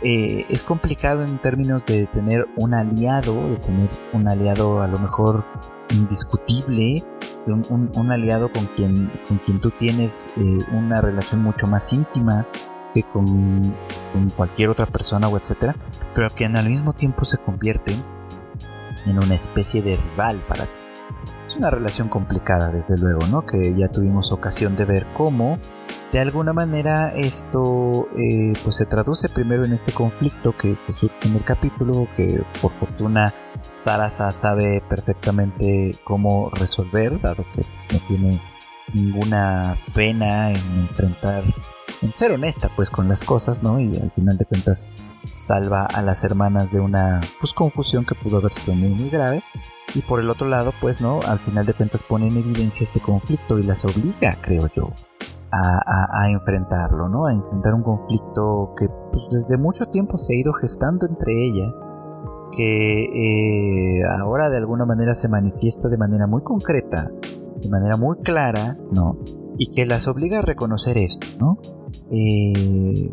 Eh, 0.03 0.47
es 0.49 0.63
complicado 0.63 1.25
en 1.25 1.39
términos 1.39 1.85
de 1.87 2.07
tener 2.07 2.47
un 2.57 2.75
aliado, 2.75 3.35
de 3.49 3.57
tener 3.57 3.91
un 4.13 4.29
aliado 4.29 4.83
a 4.83 4.89
lo 4.89 4.99
mejor 4.99 5.45
indiscutible, 5.91 7.05
un, 7.47 8.13
aliado 8.13 8.53
con 8.53 8.67
quien, 8.67 9.11
con 9.27 9.39
quien 9.39 9.61
tú 9.61 9.71
tienes 9.71 10.29
eh, 10.37 10.59
una 10.73 11.01
relación 11.01 11.43
mucho 11.43 11.67
más 11.67 11.93
íntima 11.93 12.47
que 12.95 13.03
con, 13.03 13.75
cualquier 14.37 14.69
otra 14.71 14.87
persona 14.87 15.29
o 15.29 15.37
etcétera, 15.39 15.75
pero 16.15 16.29
que 16.31 16.47
al 16.47 16.69
mismo 16.69 16.93
tiempo 16.93 17.25
se 17.25 17.39
convierte 17.39 17.95
en 19.07 19.19
una 19.19 19.35
especie 19.35 19.83
de 19.83 19.97
rival 19.97 20.43
para 20.49 20.65
ti. 20.65 20.81
Es 21.47 21.57
una 21.57 21.71
relación 21.71 22.09
complicada, 22.09 22.71
desde 22.71 22.97
luego, 22.99 23.27
¿no? 23.29 23.45
Que 23.45 23.75
ya 23.77 23.89
tuvimos 23.89 24.31
ocasión 24.31 24.77
de 24.77 24.85
ver 24.85 25.07
cómo, 25.17 25.59
de 26.13 26.19
alguna 26.19 26.53
manera, 26.53 27.13
esto 27.15 28.09
eh, 28.17 28.53
pues 28.65 28.77
se 28.77 28.87
traduce 28.87 29.29
primero 29.29 29.65
en 29.65 29.73
este 29.73 29.93
conflicto 29.93 30.57
que, 30.57 30.77
surge 30.93 31.29
en 31.29 31.37
el 31.37 31.45
capítulo, 31.45 32.09
que 32.17 32.43
por 32.61 32.73
fortuna 32.73 33.33
Sarasa 33.73 34.33
sabe 34.33 34.83
perfectamente 34.89 35.97
cómo 36.05 36.51
resolver, 36.51 37.21
dado 37.21 37.45
que 37.55 37.63
no 37.93 38.01
tiene 38.09 38.41
ninguna 38.93 39.77
pena 39.95 40.51
en 40.51 40.81
enfrentar, 40.81 41.45
en 42.03 42.15
ser 42.15 42.33
honesta 42.33 42.71
pues 42.75 42.91
con 42.91 43.09
las 43.09 43.25
cosas, 43.25 43.63
¿no? 43.63 43.79
Y 43.81 43.97
al 43.97 44.11
final 44.11 44.37
de 44.37 44.45
cuentas 44.45 44.91
salva 45.33 45.87
a 45.87 46.03
las 46.03 46.25
hermanas 46.25 46.73
de 46.73 46.81
una 46.81 47.21
pues 47.41 47.53
confusión 47.53 48.05
que 48.05 48.15
pudo 48.15 48.39
haber 48.39 48.53
sido 48.53 48.75
muy 48.75 48.89
muy 48.89 49.11
grave 49.11 49.43
y 49.95 50.03
por 50.03 50.21
el 50.21 50.31
otro 50.31 50.49
lado, 50.49 50.73
pues, 50.81 51.01
¿no? 51.01 51.21
Al 51.27 51.39
final 51.41 51.67
de 51.67 51.75
cuentas 51.75 52.03
pone 52.03 52.29
en 52.29 52.37
evidencia 52.37 52.85
este 52.85 53.01
conflicto 53.01 53.59
y 53.59 53.65
las 53.65 53.85
obliga, 53.85 54.37
creo 54.41 54.69
yo, 54.75 54.91
a, 55.53 56.31
enfrentarlo, 56.31 57.09
¿no? 57.09 57.27
A 57.27 57.33
enfrentar 57.33 57.75
un 57.75 57.83
conflicto 57.83 58.75
que 58.79 58.89
pues, 58.89 59.25
desde 59.31 59.57
mucho 59.57 59.87
tiempo 59.87 60.17
se 60.19 60.35
ha 60.35 60.39
ido 60.39 60.53
gestando 60.53 61.07
entre 61.07 61.33
ellas, 61.33 61.73
que 62.57 63.05
eh, 63.05 64.03
ahora 64.21 64.51
de 64.51 64.59
alguna 64.59 64.85
manera 64.85 65.15
se 65.15 65.29
manifiesta 65.29 65.89
de 65.89 65.99
manera 65.99 66.27
muy 66.27 66.43
concreta, 66.43 67.11
de 67.61 67.69
manera 67.69 67.97
muy 67.97 68.19
clara, 68.19 68.79
¿no? 68.93 69.19
Y 69.59 69.73
que 69.73 69.87
las 69.87 70.09
obliga 70.09 70.39
a 70.39 70.43
reconocer 70.43 70.97
esto, 70.97 71.27
¿no? 71.39 71.59
Eh, 72.11 73.13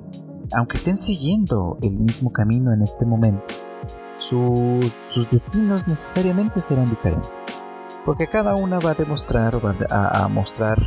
aunque 0.53 0.77
estén 0.77 0.97
siguiendo 0.97 1.77
el 1.81 1.99
mismo 1.99 2.31
camino 2.31 2.73
en 2.73 2.81
este 2.81 3.05
momento, 3.05 3.43
sus, 4.17 5.29
destinos 5.29 5.87
necesariamente 5.87 6.61
serán 6.61 6.89
diferentes. 6.89 7.29
Porque 8.05 8.27
cada 8.27 8.55
una 8.55 8.79
va 8.79 8.91
a 8.91 8.95
demostrar, 8.95 9.63
va 9.63 9.75
a, 9.89 10.27
mostrar 10.29 10.77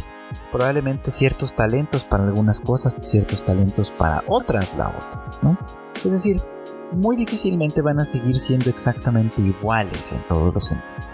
probablemente 0.51 1.11
ciertos 1.11 1.55
talentos 1.55 2.05
para 2.05 2.25
algunas 2.25 2.61
cosas 2.61 2.99
y 2.99 3.05
ciertos 3.05 3.45
talentos 3.45 3.93
para 3.99 4.23
otras 4.27 4.75
la 4.77 4.89
otra, 4.89 5.31
¿no? 5.43 5.59
Es 6.03 6.11
decir, 6.11 6.41
muy 6.93 7.17
difícilmente 7.17 7.83
van 7.83 8.01
a 8.01 8.05
seguir 8.05 8.39
siendo 8.39 8.71
exactamente 8.71 9.41
iguales 9.41 10.13
en 10.13 10.27
todos 10.27 10.55
los 10.55 10.67
sentidos. 10.67 11.09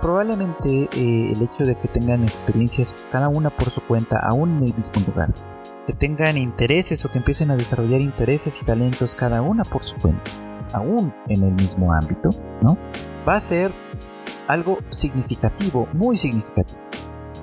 Probablemente 0.00 0.88
eh, 0.92 1.32
el 1.32 1.42
hecho 1.42 1.64
de 1.64 1.76
que 1.76 1.86
tengan 1.86 2.24
experiencias 2.24 2.94
cada 3.12 3.28
una 3.28 3.50
por 3.50 3.70
su 3.70 3.80
cuenta, 3.82 4.18
aún 4.18 4.58
en 4.58 4.64
el 4.68 4.74
mismo 4.74 5.00
lugar, 5.06 5.32
que 5.86 5.92
tengan 5.92 6.36
intereses 6.36 7.04
o 7.04 7.10
que 7.10 7.18
empiecen 7.18 7.50
a 7.50 7.56
desarrollar 7.56 8.00
intereses 8.00 8.60
y 8.60 8.64
talentos 8.64 9.14
cada 9.14 9.42
una 9.42 9.62
por 9.62 9.84
su 9.84 9.96
cuenta, 9.96 10.30
aún 10.72 11.14
en 11.28 11.44
el 11.44 11.52
mismo 11.52 11.92
ámbito, 11.92 12.30
¿no? 12.62 12.76
Va 13.28 13.34
a 13.34 13.40
ser 13.40 13.72
algo 14.48 14.78
significativo, 14.90 15.88
muy 15.92 16.16
significativo, 16.16 16.80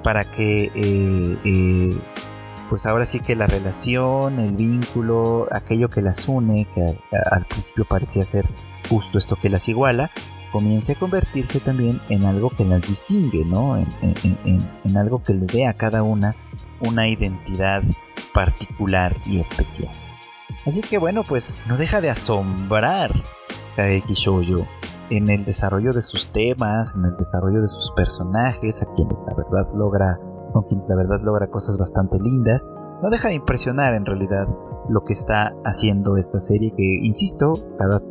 para 0.04 0.26
que 0.26 0.66
eh, 0.76 1.40
eh, 1.46 2.02
pues 2.70 2.86
ahora 2.86 3.06
sí 3.06 3.20
que 3.20 3.36
la 3.36 3.48
relación, 3.48 4.40
el 4.40 4.52
vínculo, 4.52 5.48
aquello 5.52 5.90
que 5.90 6.02
las 6.02 6.28
une, 6.28 6.66
que 6.66 6.98
al 7.32 7.46
principio 7.46 7.86
parecía 7.86 8.24
ser 8.26 8.48
justo 8.88 9.18
esto 9.18 9.36
que 9.36 9.50
las 9.50 9.68
iguala, 9.68 10.12
comience 10.52 10.94
a 10.94 10.96
convertirse 10.96 11.60
también 11.60 12.02
en 12.10 12.26
algo 12.26 12.52
que 12.52 12.66
las 12.66 12.84
distingue, 12.84 13.44
¿no? 13.46 13.78
En, 13.78 14.98
algo 14.98 15.24
que 15.24 15.34
le 15.34 15.46
dé 15.46 15.68
a 15.68 15.74
cada 15.74 16.04
una 16.04 16.36
una 16.82 17.08
identidad 17.08 17.84
particular 18.34 19.16
y 19.26 19.40
especial. 19.40 19.94
Así 20.66 20.82
que 20.82 20.98
bueno, 20.98 21.24
pues 21.24 21.62
no 21.68 21.78
deja 21.78 22.02
de 22.02 22.10
asombrar 22.10 23.12
Kaeki 23.76 24.14
Shoujo 24.14 24.68
en 25.10 25.30
el 25.30 25.46
desarrollo 25.46 25.94
de 25.94 26.02
sus 26.02 26.32
temas, 26.32 26.94
en 26.96 27.06
el 27.06 27.18
desarrollo 27.18 27.62
de 27.62 27.68
sus 27.68 27.92
personajes, 27.96 28.82
a 28.82 28.86
quienes 28.94 29.20
la 29.28 29.34
verdad 29.36 29.66
logra, 29.76 30.20
con 30.52 30.64
quienes 30.64 30.88
la 30.90 30.96
verdad 30.96 31.22
logra 31.24 31.48
cosas 31.48 31.78
bastante 31.78 32.20
lindas. 32.20 32.66
No 33.02 33.10
deja 33.10 33.30
de 33.30 33.36
impresionar 33.36 33.94
en 33.94 34.06
realidad 34.06 34.48
lo 34.90 35.04
que 35.04 35.14
está 35.14 35.56
haciendo 35.64 36.18
esta 36.18 36.40
serie 36.40 36.72
que, 36.76 36.84
insisto, 36.84 37.54
cada, 37.78 38.02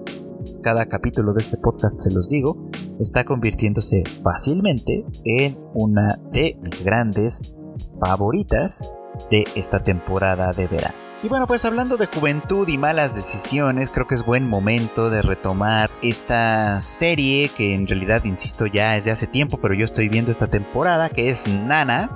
cada 0.62 0.87
capítulo 0.87 1.33
de 1.33 1.40
este 1.40 1.59
podcast 1.59 2.00
se 2.00 2.12
los 2.12 2.28
digo, 2.28 2.57
está 3.00 3.25
convirtiéndose 3.25 4.04
fácilmente 4.23 5.04
en 5.25 5.59
una 5.75 6.18
de 6.30 6.59
mis 6.62 6.85
grandes 6.85 7.54
favoritas 8.00 8.95
de 9.30 9.45
esta 9.54 9.80
temporada 9.80 10.52
de 10.52 10.66
verano. 10.66 11.09
Y 11.21 11.26
bueno, 11.26 11.49
pues 11.49 11.64
hablando 11.64 11.97
de 11.97 12.07
juventud 12.07 12.68
y 12.68 12.78
malas 12.78 13.16
decisiones, 13.16 13.90
creo 13.90 14.07
que 14.07 14.14
es 14.14 14.25
buen 14.25 14.49
momento 14.49 15.11
de 15.11 15.21
retomar 15.21 15.90
esta 16.00 16.80
serie 16.80 17.49
que 17.49 17.75
en 17.75 17.88
realidad, 17.88 18.25
insisto, 18.25 18.66
ya 18.66 18.97
es 18.97 19.04
de 19.04 19.11
hace 19.11 19.26
tiempo, 19.26 19.59
pero 19.61 19.75
yo 19.75 19.85
estoy 19.85 20.09
viendo 20.09 20.30
esta 20.30 20.47
temporada, 20.47 21.11
que 21.11 21.28
es 21.28 21.49
Nana. 21.49 22.12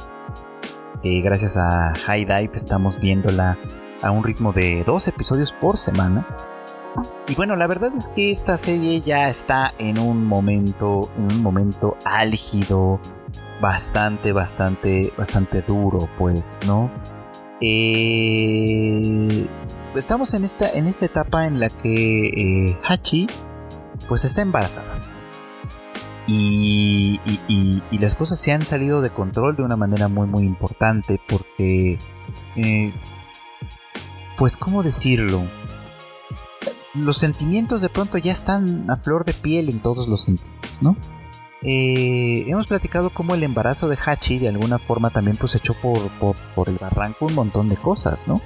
Gracias 1.05 1.57
a 1.57 1.95
High 1.95 2.25
Dive 2.25 2.53
estamos 2.55 3.01
viéndola 3.01 3.59
a 4.03 4.11
un 4.13 4.23
ritmo 4.23 4.53
de 4.53 4.85
dos 4.85 5.09
episodios 5.09 5.53
por 5.53 5.77
semana. 5.77 6.27
Y 7.27 7.35
bueno, 7.35 7.57
la 7.57 7.67
verdad 7.67 7.93
es 7.97 8.07
que 8.09 8.31
esta 8.31 8.57
serie 8.57 9.01
ya 9.01 9.29
está 9.29 9.73
en 9.79 9.99
un 9.99 10.25
momento, 10.25 11.11
un 11.17 11.43
momento 11.43 11.97
álgido, 12.05 13.01
bastante, 13.61 14.33
bastante, 14.33 15.13
bastante 15.17 15.63
duro, 15.63 16.09
pues, 16.19 16.61
¿no? 16.67 16.89
Eh, 17.61 19.49
estamos 19.97 20.35
en 20.35 20.45
esta, 20.45 20.71
en 20.71 20.87
esta 20.87 21.07
etapa 21.07 21.47
en 21.47 21.59
la 21.59 21.69
que 21.69 22.27
eh, 22.27 22.79
Hachi 22.85 23.27
pues 24.09 24.25
está 24.25 24.43
embarazada. 24.43 25.01
Y, 26.27 27.21
las 27.99 28.15
cosas 28.15 28.39
se 28.41 28.53
han 28.53 28.65
salido 28.65 29.01
de 29.01 29.11
control 29.11 29.55
de 29.55 29.63
una 29.63 29.77
manera 29.77 30.09
muy 30.09 30.27
muy 30.27 30.43
importante 30.43 31.21
porque 31.29 31.99
eh, 32.57 32.93
pues 34.37 34.57
cómo 34.57 34.83
decirlo 34.83 35.45
los 36.95 37.19
sentimientos 37.19 37.81
de 37.81 37.89
pronto 37.89 38.19
ya 38.19 38.33
están 38.33 38.91
a 38.91 38.97
flor 38.97 39.25
de 39.25 39.35
piel 39.35 39.69
en 39.69 39.79
todos 39.79 40.09
los 40.09 40.23
sentidos 40.25 40.51
no 40.81 40.97
eh, 41.65 42.45
hemos 42.49 42.67
platicado 42.67 43.11
cómo 43.11 43.35
el 43.35 43.45
embarazo 43.45 43.89
de 43.89 43.97
Hachi 43.97 44.39
de 44.39 44.49
alguna 44.49 44.81
forma 44.81 45.11
también 45.11 45.37
pues 45.37 45.55
echó 45.55 45.75
por, 45.75 46.11
por, 46.19 46.69
el 46.69 46.77
barranco 46.77 47.27
un 47.27 47.35
montón 47.35 47.69
de 47.69 47.77
cosas, 47.77 48.27
¿no? 48.27 48.41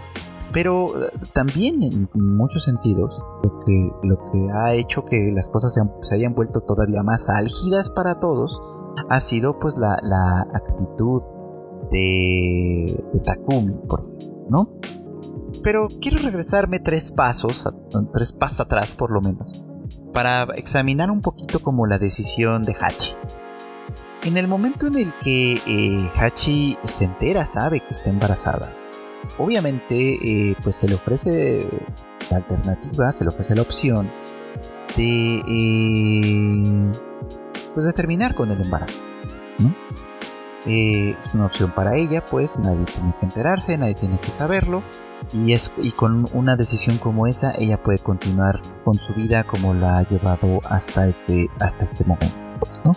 Pero 0.56 0.86
eh, 0.86 1.10
también 1.34 1.82
en 1.82 2.08
muchos 2.14 2.64
sentidos 2.64 3.22
lo 3.42 3.60
que, 3.60 3.90
lo 4.02 4.25
que 4.32 4.48
ha 4.54 4.72
hecho 4.72 5.04
que 5.04 5.30
las 5.30 5.50
cosas 5.50 5.75
se, 5.75 6.14
hayan 6.14 6.34
vuelto 6.34 6.62
todavía 6.62 7.02
más 7.02 7.28
álgidas 7.28 7.90
para 7.90 8.20
todos 8.20 8.58
ha 9.10 9.20
sido 9.20 9.58
pues 9.58 9.76
la, 9.76 10.46
actitud 10.54 11.22
de, 11.92 13.04
de 13.12 13.20
Takumi, 13.20 13.75
por 13.86 14.00
ejemplo, 14.00 14.46
¿no? 14.48 14.70
Pero 15.62 15.88
quiero 16.00 16.16
regresarme 16.22 16.80
tres 16.80 17.12
pasos, 17.12 17.70
tres 18.14 18.32
pasos 18.32 18.60
atrás 18.60 18.94
por 18.94 19.10
lo 19.10 19.20
menos 19.20 19.62
para 20.14 20.44
examinar 20.54 21.10
un 21.10 21.20
poquito 21.20 21.60
como 21.60 21.84
la 21.84 21.98
decisión 21.98 22.62
de 22.62 22.75
Hachi. 22.80 23.12
En 24.25 24.38
el 24.38 24.48
momento 24.48 24.86
en 24.86 24.94
el 24.94 25.12
que 25.22 25.60
eh, 25.66 26.10
Hachi 26.18 26.78
se 26.82 27.04
entera, 27.04 27.44
sabe 27.44 27.80
que 27.80 27.90
está 27.90 28.08
embarazada, 28.08 28.72
obviamente 29.38 29.95
eh, 29.95 30.56
pues 30.62 30.76
se 30.76 30.88
le 30.88 30.95
ofrece 30.95 31.68
la 32.30 32.38
alternativa, 32.38 33.12
se 33.12 33.25
le 33.25 33.30
ofrece 33.30 33.54
la 33.54 33.62
opción 33.62 34.11
de 34.97 35.42
eh, 35.47 36.92
pues 37.75 37.87
de 37.87 37.92
terminar 37.92 38.35
con 38.35 38.50
el 38.50 38.61
embarazo. 38.61 38.99
es 40.66 41.35
una 41.35 41.47
opción 41.47 41.73
para 41.73 41.97
ella, 41.97 42.25
pues 42.25 42.59
nadie 42.59 42.85
tiene 42.85 43.14
que 43.18 43.26
enterarse, 43.26 43.76
nadie 43.78 43.95
tiene 43.95 44.18
que 44.21 44.30
saberlo 44.30 44.83
y, 45.33 45.52
es, 45.52 45.73
y 45.76 45.92
con 45.92 46.26
una 46.33 46.56
decisión 46.56 46.99
como 46.99 47.26
esa, 47.26 47.52
ella 47.59 47.83
puede 47.83 47.99
continuar 47.99 48.61
con 48.85 48.95
su 48.97 49.12
vida 49.14 49.45
como 49.45 49.75
la 49.75 49.99
ha 49.99 50.09
llevado 50.09 50.61
hasta 50.68 51.06
este, 51.06 51.49
hasta 51.59 51.85
este 51.85 52.04
momento. 52.04 52.37
Pues, 52.61 52.85
¿no? 52.85 52.92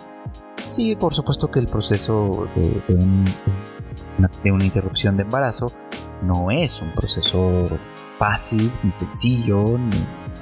Sí, 0.68 0.94
por 0.96 1.14
supuesto 1.14 1.50
que 1.50 1.58
el 1.58 1.66
proceso 1.66 2.46
de, 2.54 2.94
un, 2.94 3.24
de 4.42 4.52
una 4.52 4.64
interrupción 4.64 5.16
de 5.16 5.22
embarazo 5.22 5.72
no 6.22 6.50
es 6.50 6.80
un 6.82 6.92
proceso 6.92 7.66
fácil, 8.18 8.70
ni 8.82 8.92
sencillo, 8.92 9.78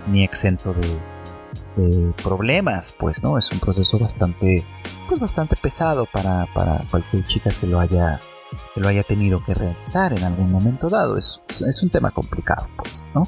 ni, 0.09 0.25
exento 0.25 0.75
de, 0.75 2.13
problemas, 2.23 2.93
pues, 2.93 3.23
¿no? 3.23 3.39
Es 3.39 3.53
un 3.53 3.61
proceso 3.61 3.99
bastante, 4.01 4.65
pues, 5.09 5.21
bastante 5.21 5.55
pesado 5.55 6.07
para, 6.07 6.47
para 6.53 6.85
cualquier 6.91 7.25
chica 7.25 7.51
que 7.51 7.69
lo 7.69 7.79
haya 7.79 8.19
que 8.75 8.81
lo 8.81 8.89
haya 8.89 9.03
tenido 9.03 9.45
que 9.45 9.55
realizar 9.55 10.13
en 10.13 10.25
algún 10.25 10.51
momento 10.51 10.89
dado. 10.89 11.17
Es, 11.17 11.41
es 11.49 11.83
un 11.83 11.91
tema 11.91 12.11
complicado, 12.11 12.67
pues, 12.77 13.07
¿no? 13.15 13.25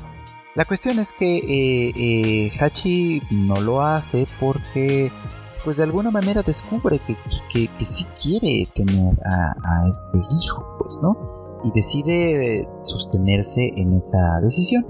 La 0.55 0.65
cuestión 0.65 0.99
es 0.99 1.13
que 1.13 1.37
eh, 1.37 1.93
eh, 1.97 2.53
Hachi 2.59 3.23
no 3.31 3.61
lo 3.61 3.83
hace 3.83 4.27
porque, 4.41 5.13
pues 5.65 5.77
de 5.77 5.85
alguna 5.85 6.11
manera 6.11 6.43
descubre 6.43 6.99
que, 6.99 7.17
que, 7.69 7.85
sí 7.85 8.05
quiere 8.21 8.67
tener 8.75 9.15
a, 9.25 9.89
este 9.89 10.19
hijo, 10.43 10.77
pues, 10.79 10.99
¿no? 11.03 11.61
Y 11.65 11.73
decide 11.73 12.69
sostenerse 12.83 13.71
en 13.77 13.93
esa 13.93 14.41
decisión. 14.41 14.87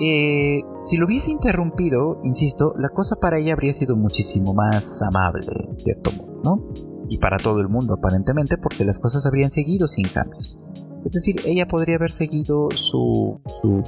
Eh, 0.00 0.62
si 0.84 0.96
lo 0.96 1.06
hubiese 1.06 1.30
interrumpido, 1.30 2.20
insisto, 2.24 2.74
la 2.78 2.88
cosa 2.88 3.16
para 3.16 3.38
ella 3.38 3.52
habría 3.52 3.74
sido 3.74 3.96
muchísimo 3.96 4.54
más 4.54 5.02
amable, 5.02 5.46
cierto 5.78 6.10
modo, 6.12 6.40
¿no? 6.42 6.92
y 7.12 7.18
para 7.18 7.36
todo 7.36 7.60
el 7.60 7.68
mundo 7.68 7.92
aparentemente 7.92 8.56
porque 8.56 8.86
las 8.86 8.98
cosas 8.98 9.26
habrían 9.26 9.50
seguido 9.50 9.86
sin 9.86 10.08
cambios. 10.08 10.58
Es 11.04 11.12
decir, 11.12 11.42
ella 11.44 11.68
podría 11.68 11.96
haber 11.96 12.10
seguido 12.10 12.70
su, 12.70 13.38
su 13.60 13.82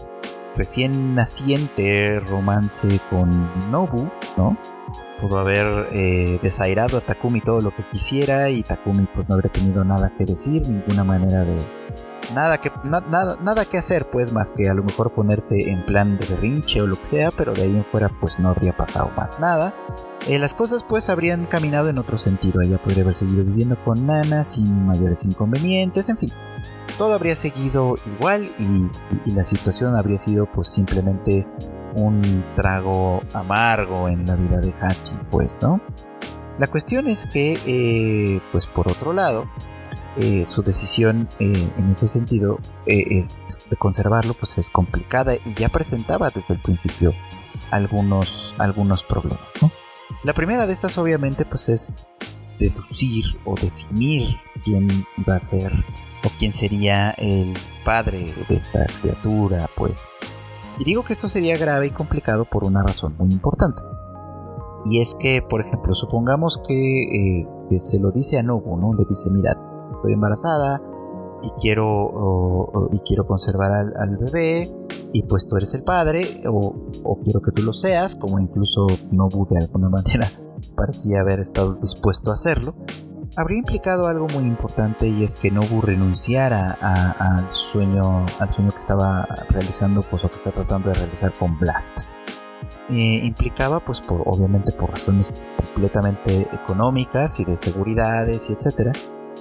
recién 0.55 1.15
naciente 1.15 2.21
romance 2.21 3.01
con 3.09 3.31
Nobu, 3.71 4.11
¿no? 4.37 4.59
Pudo 5.25 5.39
haber 5.39 5.89
eh, 5.93 6.39
desairado 6.43 6.99
a 6.99 7.01
Takumi 7.01 7.41
todo 7.41 7.61
lo 7.63 7.75
que 7.75 7.83
quisiera 7.91 8.51
y 8.51 8.63
Takumi 8.63 9.07
pues 9.15 9.27
no 9.27 9.37
habría 9.37 9.51
tenido 9.51 9.83
nada 9.83 10.13
que 10.17 10.27
decir, 10.27 10.69
ninguna 10.69 11.03
manera 11.03 11.45
de, 11.45 11.57
nada 12.33 12.59
que, 12.59 12.71
nada, 12.85 13.37
nada 13.41 13.65
que 13.65 13.77
hacer, 13.79 14.09
pues, 14.09 14.33
más 14.33 14.51
que 14.51 14.69
a 14.69 14.75
lo 14.75 14.83
mejor 14.83 15.13
ponerse 15.13 15.71
en 15.71 15.85
plan 15.85 16.17
de 16.17 16.27
berrinche 16.27 16.81
o 16.81 16.87
lo 16.87 16.97
que 16.97 17.07
sea, 17.07 17.31
pero 17.31 17.53
de 17.53 17.63
ahí 17.63 17.71
en 17.71 17.85
fuera, 17.85 18.09
pues 18.21 18.39
no 18.39 18.49
habría 18.49 18.77
pasado 18.77 19.11
más 19.17 19.39
nada. 19.41 19.75
Eh, 20.27 20.39
las 20.39 20.55
cosas, 20.55 20.85
pues, 20.85 21.11
habrían 21.11 21.47
caminado 21.47 21.89
en 21.89 21.99
otro 21.99 22.17
sentido. 22.19 22.61
Ella 22.63 22.79
podría 22.79 23.03
haber 23.03 23.15
seguido 23.15 23.45
viviendo 23.45 23.77
con 23.85 24.07
Nana 24.07 24.45
sin 24.45 24.87
mayores 24.87 25.25
inconvenientes, 25.25 26.09
en 26.09 26.17
fin. 26.17 26.31
Todo 26.97 27.15
habría 27.15 27.37
seguido 27.37 27.97
igual 28.07 28.53
y, 28.59 29.31
la 29.31 29.45
situación 29.45 29.97
habría 29.97 30.19
sido, 30.19 30.47
pues, 30.47 30.69
simplemente 30.69 31.47
un 31.95 32.45
trago 32.57 33.23
amargo 33.33 34.09
en 34.09 34.27
la 34.27 34.37
vida 34.37 34.61
de 34.61 34.75
Hachi, 34.81 35.15
pues, 35.31 35.59
¿no? 35.63 35.81
La 36.59 36.67
cuestión 36.69 37.09
es 37.09 37.27
que, 37.27 37.59
eh, 37.67 38.41
pues, 38.53 38.67
por 38.67 38.89
otro 38.89 39.13
lado, 39.13 39.47
eh, 40.17 40.45
su 40.47 40.63
decisión 40.63 41.29
eh, 41.41 41.71
en 41.77 41.91
ese 41.91 42.07
sentido 42.07 42.61
eh, 42.87 43.25
de 43.69 43.77
conservarlo 43.77 44.35
pues 44.35 44.59
es 44.59 44.71
complicada 44.71 45.35
y 45.35 45.55
ya 45.55 45.69
presentaba 45.71 46.31
desde 46.31 46.55
el 46.55 46.61
principio 46.61 47.13
algunos, 47.73 48.55
algunos 48.59 49.03
problemas. 49.03 49.41
La 50.23 50.33
primera 50.33 50.69
de 50.69 50.73
estas 50.73 50.99
obviamente 50.99 51.45
pues 51.45 51.69
es 51.69 51.93
deducir 52.61 53.25
o 53.45 53.57
definir 53.57 54.37
quién 54.63 54.87
va 55.29 55.35
a 55.35 55.41
ser 55.41 55.73
o 56.23 56.31
quién 56.39 56.53
sería 56.53 57.11
el 57.19 57.53
padre 57.85 58.33
de 58.49 58.57
esta 58.57 58.87
criatura 59.01 59.69
pues. 59.75 60.13
Y 60.79 60.85
digo 60.85 61.05
que 61.05 61.13
esto 61.13 61.29
sería 61.29 61.57
grave 61.57 61.87
y 61.87 61.91
complicado 61.91 62.45
por 62.45 62.65
una 62.65 62.83
razón 62.83 63.15
muy 63.19 63.31
importante. 63.31 63.83
Y 64.87 65.01
es 65.01 65.15
que, 65.15 65.41
por 65.43 65.61
ejemplo, 65.61 65.95
supongamos 65.95 66.61
que, 66.67 67.47
se 67.81 68.01
lo 68.01 68.11
dice 68.11 68.39
a 68.39 68.43
Nobu, 68.43 68.77
¿no? 68.77 68.93
Le 68.93 69.05
dice, 69.09 69.31
mira, 69.31 69.53
estoy 69.95 70.13
embarazada 70.13 70.83
y 71.43 71.51
quiero, 71.61 72.91
y 72.93 72.99
quiero 73.01 73.27
conservar 73.27 73.71
al, 73.73 74.17
bebé 74.17 74.75
y 75.13 75.23
pues 75.25 75.47
tú 75.47 75.57
eres 75.57 75.75
el 75.75 75.85
padre 75.85 76.43
o, 76.47 77.19
quiero 77.23 77.41
que 77.41 77.53
tú 77.53 77.63
lo 77.63 77.73
seas, 77.73 78.15
como 78.15 78.39
incluso 78.39 78.87
Nobu 79.11 79.47
de 79.51 79.59
alguna 79.59 79.89
manera 79.91 80.29
parecía 80.77 81.21
haber 81.21 81.41
estado 81.41 81.75
dispuesto 81.75 82.31
a 82.31 82.35
hacerlo, 82.35 82.75
habría 83.37 83.59
implicado 83.59 84.07
algo 84.07 84.27
muy 84.29 84.45
importante 84.45 85.09
y 85.09 85.25
es 85.25 85.35
que 85.35 85.51
Nobu 85.51 85.81
renunciara 85.81 86.73
al 87.19 87.55
sueño 87.55 88.25
al 88.39 88.53
sueño 88.53 88.71
que 88.71 88.79
estaba 88.79 89.27
realizando 89.49 90.03
pues 90.03 90.25
o 90.25 90.31
que 90.31 90.37
está 90.37 90.53
tratando 90.53 90.91
de 90.91 90.95
realizar 90.95 91.33
con 91.35 91.59
Blast. 91.59 92.01
Eh, 92.91 93.21
implicaba 93.25 93.81
pues 93.81 94.01
por 94.01 94.23
obviamente 94.27 94.73
por 94.73 94.91
razones 94.91 95.33
completamente 95.57 96.49
económicas 96.53 97.41
y 97.41 97.45
de 97.45 97.57
seguridades 97.57 98.49
y 98.51 98.53
etcétera 98.53 98.93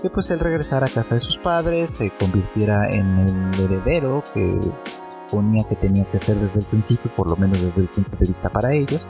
que 0.03 0.09
pues 0.09 0.29
él 0.31 0.39
regresara 0.39 0.87
a 0.87 0.89
casa 0.89 1.15
de 1.15 1.21
sus 1.21 1.37
padres, 1.37 1.91
se 1.91 2.09
convirtiera 2.09 2.89
en 2.89 3.19
el 3.19 3.59
heredero 3.61 4.21
que 4.33 4.59
suponía 5.29 5.63
que 5.63 5.77
tenía 5.77 6.03
que 6.11 6.19
ser 6.19 6.35
desde 6.35 6.59
el 6.59 6.65
principio, 6.65 7.09
por 7.15 7.29
lo 7.29 7.37
menos 7.37 7.61
desde 7.61 7.83
el 7.83 7.87
punto 7.87 8.11
de 8.17 8.25
vista 8.25 8.49
para 8.49 8.73
ellos. 8.73 9.07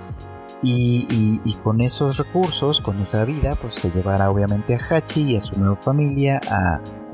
Y, 0.63 1.39
con 1.63 1.81
esos 1.81 2.17
recursos, 2.17 2.79
con 2.79 2.99
esa 3.01 3.25
vida, 3.25 3.55
pues 3.61 3.75
se 3.75 3.91
llevara 3.91 4.31
obviamente 4.31 4.75
a 4.75 4.77
Hachi 4.77 5.33
y 5.33 5.35
a 5.35 5.41
su 5.41 5.59
nueva 5.59 5.75
familia 5.75 6.39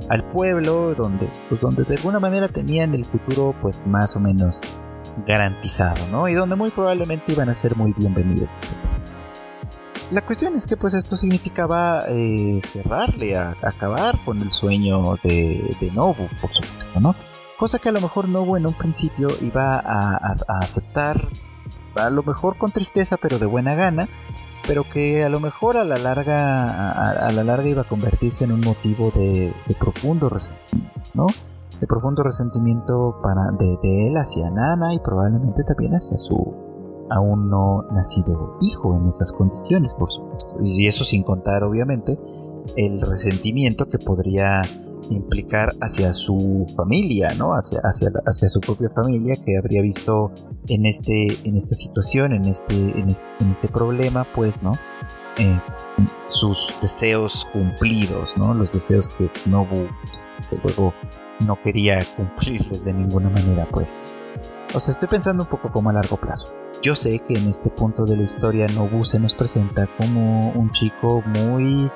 al 0.09 0.23
pueblo, 0.31 0.93
donde, 0.95 1.29
pues 1.49 1.59
donde 1.59 1.83
de 1.83 1.95
alguna 1.95 2.19
manera 2.19 2.47
tenían 2.47 2.93
el 2.93 3.05
futuro 3.05 3.55
pues 3.62 3.85
más 3.88 4.15
o 4.15 4.19
menos 4.19 4.62
garantizado, 5.25 6.07
¿no? 6.12 6.29
Y 6.29 6.33
donde 6.33 6.55
muy 6.55 6.69
probablemente 6.69 7.33
iban 7.33 7.49
a 7.49 7.53
ser 7.53 7.75
muy 7.75 7.93
bienvenidos, 7.93 8.51
etc. 8.62 8.99
La 10.12 10.25
cuestión 10.25 10.55
es 10.55 10.65
que 10.65 10.75
pues 10.75 10.95
esto 10.95 11.15
significaba 11.15 12.03
eh, 12.09 12.59
cerrarle, 12.63 13.38
a, 13.38 13.55
acabar 13.62 14.17
con 14.25 14.41
el 14.41 14.51
sueño 14.51 15.17
de, 15.23 15.91
Nobu, 15.93 16.27
por 16.41 16.51
supuesto, 16.51 16.99
¿no? 16.99 17.15
Cosa 17.59 17.77
que 17.77 17.89
a 17.89 17.91
lo 17.91 18.01
mejor 18.01 18.27
Nobu 18.27 18.57
en 18.57 18.65
un 18.65 18.73
principio 18.73 19.27
iba 19.41 19.79
a, 19.79 20.35
aceptar, 20.62 21.21
a 21.95 22.10
lo 22.10 22.23
mejor 22.23 22.58
con 22.58 22.71
tristeza, 22.71 23.17
pero 23.17 23.39
de 23.39 23.45
buena 23.45 23.75
gana, 23.75 24.08
pero 24.67 24.84
que 24.84 25.23
a 25.23 25.30
lo 25.30 25.39
mejor 25.39 25.78
a 25.78 25.84
la 25.84 25.97
larga, 25.97 26.91
a, 26.91 27.32
la 27.32 27.43
larga 27.43 27.69
iba 27.69 27.82
a 27.82 27.88
convertirse 27.88 28.43
en 28.43 28.52
un 28.52 28.62
motivo 28.62 29.12
de, 29.12 29.54
profundo 29.80 30.30
resentimiento, 30.30 31.02
¿no? 31.13 31.28
De 31.80 31.88
profundo 31.88 32.23
resentimiento 32.23 33.19
para, 33.23 33.52
de 33.58 34.08
él 34.08 34.17
hacia 34.17 34.52
Nana 34.52 34.93
y 34.93 34.99
probablemente 34.99 35.63
también 35.63 35.93
hacia 35.93 36.17
su, 36.17 36.54
aún 37.10 37.49
no 37.49 37.84
nacido 37.91 38.58
hijo 38.62 38.95
en 38.95 39.08
esas 39.08 39.32
condiciones, 39.32 39.93
por 39.93 40.12
supuesto. 40.12 40.56
Y 40.62 40.88
eso 40.88 41.04
sin 41.04 41.23
contar, 41.23 41.63
obviamente, 41.63 42.19
el 42.75 43.02
resentimiento 43.02 43.88
que 43.88 43.97
podría 43.97 44.62
implicar 45.09 45.73
hacia 45.81 46.13
su 46.13 46.65
familia, 46.75 47.33
¿no? 47.35 47.53
Hacia, 47.53 47.79
hacia, 47.83 48.09
hacia 48.25 48.49
su 48.49 48.59
propia 48.62 48.89
familia 48.89 49.35
que 49.35 49.57
habría 49.57 49.81
visto 49.81 50.31
en, 50.67 50.85
este, 50.85 51.27
en 51.43 51.55
esta 51.55 51.75
situación, 51.75 52.33
en 52.33 52.45
este, 52.45 52.75
en 52.75 53.09
este, 53.09 53.67
problema, 53.67 54.25
pues, 54.35 54.62
¿no? 54.62 54.73
Eh, 55.38 55.59
sus 56.27 56.75
deseos 56.81 57.47
cumplidos, 57.51 58.38
¿no? 58.38 58.53
Los 58.53 58.73
deseos 58.73 59.09
que 59.09 59.29
Nobu, 59.45 59.88
pues, 60.03 60.27
luego, 60.63 60.93
no 61.45 61.62
quería 61.62 62.05
cumplirles 62.15 62.83
de 62.83 62.93
ninguna 62.93 63.29
manera, 63.29 63.67
pues. 63.71 63.97
O 64.73 64.79
sea, 64.79 64.91
estoy 64.91 65.07
pensando 65.07 65.43
un 65.43 65.49
poco 65.49 65.71
como 65.71 65.89
a 65.89 65.93
largo 65.93 66.17
plazo. 66.17 66.53
Yo 66.81 66.95
sé 66.95 67.19
que 67.19 67.38
en 67.38 67.47
este 67.47 67.69
punto 67.71 68.05
de 68.05 68.15
la 68.15 68.23
historia 68.23 68.67
Nobu 68.67 69.03
se 69.03 69.19
nos 69.19 69.33
presenta 69.33 69.88
como 69.97 70.51
un 70.51 70.71
chico 70.71 71.23
muy, 71.25 71.89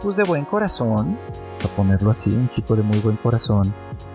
pues 0.00 0.16
de 0.16 0.24
buen 0.24 0.44
corazón, 0.44 1.18
para 1.60 1.74
ponerlo 1.74 2.10
así, 2.10 2.30
un 2.30 2.48
chico 2.48 2.76
de 2.76 2.82
muy 2.82 2.98
buen 3.00 3.16
corazón, 3.16 3.74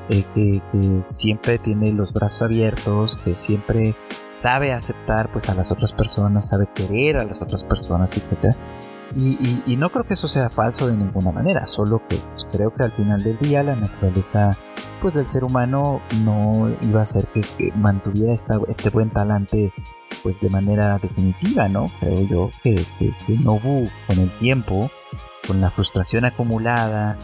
eh, 0.09 0.25
que, 0.33 0.61
siempre 1.03 1.57
tiene 1.57 1.91
los 1.93 2.13
brazos 2.13 2.43
abiertos, 2.43 3.17
que 3.23 3.33
siempre 3.35 3.95
sabe 4.31 4.73
aceptar 4.73 5.31
pues 5.31 5.49
a 5.49 5.55
las 5.55 5.71
otras 5.71 5.91
personas, 5.93 6.49
sabe 6.49 6.67
querer 6.73 7.17
a 7.17 7.23
las 7.23 7.41
otras 7.41 7.63
personas, 7.63 8.15
etc. 8.17 8.55
Y, 9.15 9.75
no 9.75 9.89
creo 9.89 10.05
que 10.05 10.13
eso 10.13 10.27
sea 10.27 10.49
falso 10.49 10.87
de 10.87 10.95
ninguna 10.95 11.31
manera, 11.31 11.67
solo 11.67 12.01
que 12.07 12.15
pues, 12.15 12.47
creo 12.51 12.73
que 12.73 12.83
al 12.83 12.91
final 12.91 13.21
del 13.23 13.37
día 13.39 13.61
la 13.63 13.75
naturaleza 13.75 14.57
pues 15.01 15.15
del 15.15 15.27
ser 15.27 15.43
humano 15.43 16.01
no 16.23 16.69
iba 16.81 17.01
a 17.01 17.05
ser 17.05 17.27
que, 17.27 17.43
mantuviera 17.75 18.33
este 18.33 18.89
buen 18.89 19.09
talante 19.09 19.73
pues 20.23 20.39
de 20.39 20.49
manera 20.49 20.97
definitiva, 20.99 21.67
¿no? 21.67 21.87
Creo 21.99 22.21
yo 22.21 22.51
que, 22.63 22.85
que, 22.99 23.13
Nobu 23.39 23.89
con 24.07 24.19
el 24.19 24.31
tiempo, 24.39 24.89
con 25.47 25.61
la 25.61 25.69
frustración 25.69 26.25
acumulada, 26.25 27.17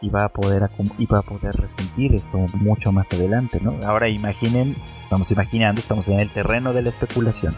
iba 0.00 0.24
a 0.24 0.28
poder 0.28 0.70
iba 0.98 1.18
a 1.18 1.22
poder 1.22 1.56
resentir 1.56 2.14
esto 2.14 2.38
mucho 2.54 2.92
más 2.92 3.12
adelante, 3.12 3.60
¿no? 3.60 3.74
Ahora 3.86 4.08
imaginen, 4.08 4.76
estamos 5.02 5.30
imaginando, 5.30 5.80
estamos 5.80 6.08
en 6.08 6.20
el 6.20 6.30
terreno 6.30 6.72
de 6.72 6.82
la 6.82 6.90
especulación. 6.90 7.54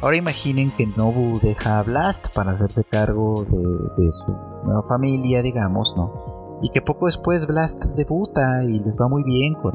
Ahora 0.00 0.16
imaginen 0.16 0.70
que 0.70 0.86
Nobu 0.86 1.40
deja 1.40 1.78
a 1.78 1.82
Blast 1.82 2.28
para 2.34 2.52
hacerse 2.52 2.84
cargo 2.84 3.44
de, 3.44 4.12
su 4.12 4.30
nueva 4.64 4.82
familia, 4.88 5.42
digamos, 5.42 5.94
¿no? 5.96 6.60
Y 6.62 6.70
que 6.70 6.82
poco 6.82 7.06
después 7.06 7.46
Blast 7.46 7.84
debuta 7.96 8.62
y 8.64 8.78
les 8.80 8.96
va 8.96 9.08
muy 9.08 9.24
bien 9.24 9.54
con, 9.54 9.74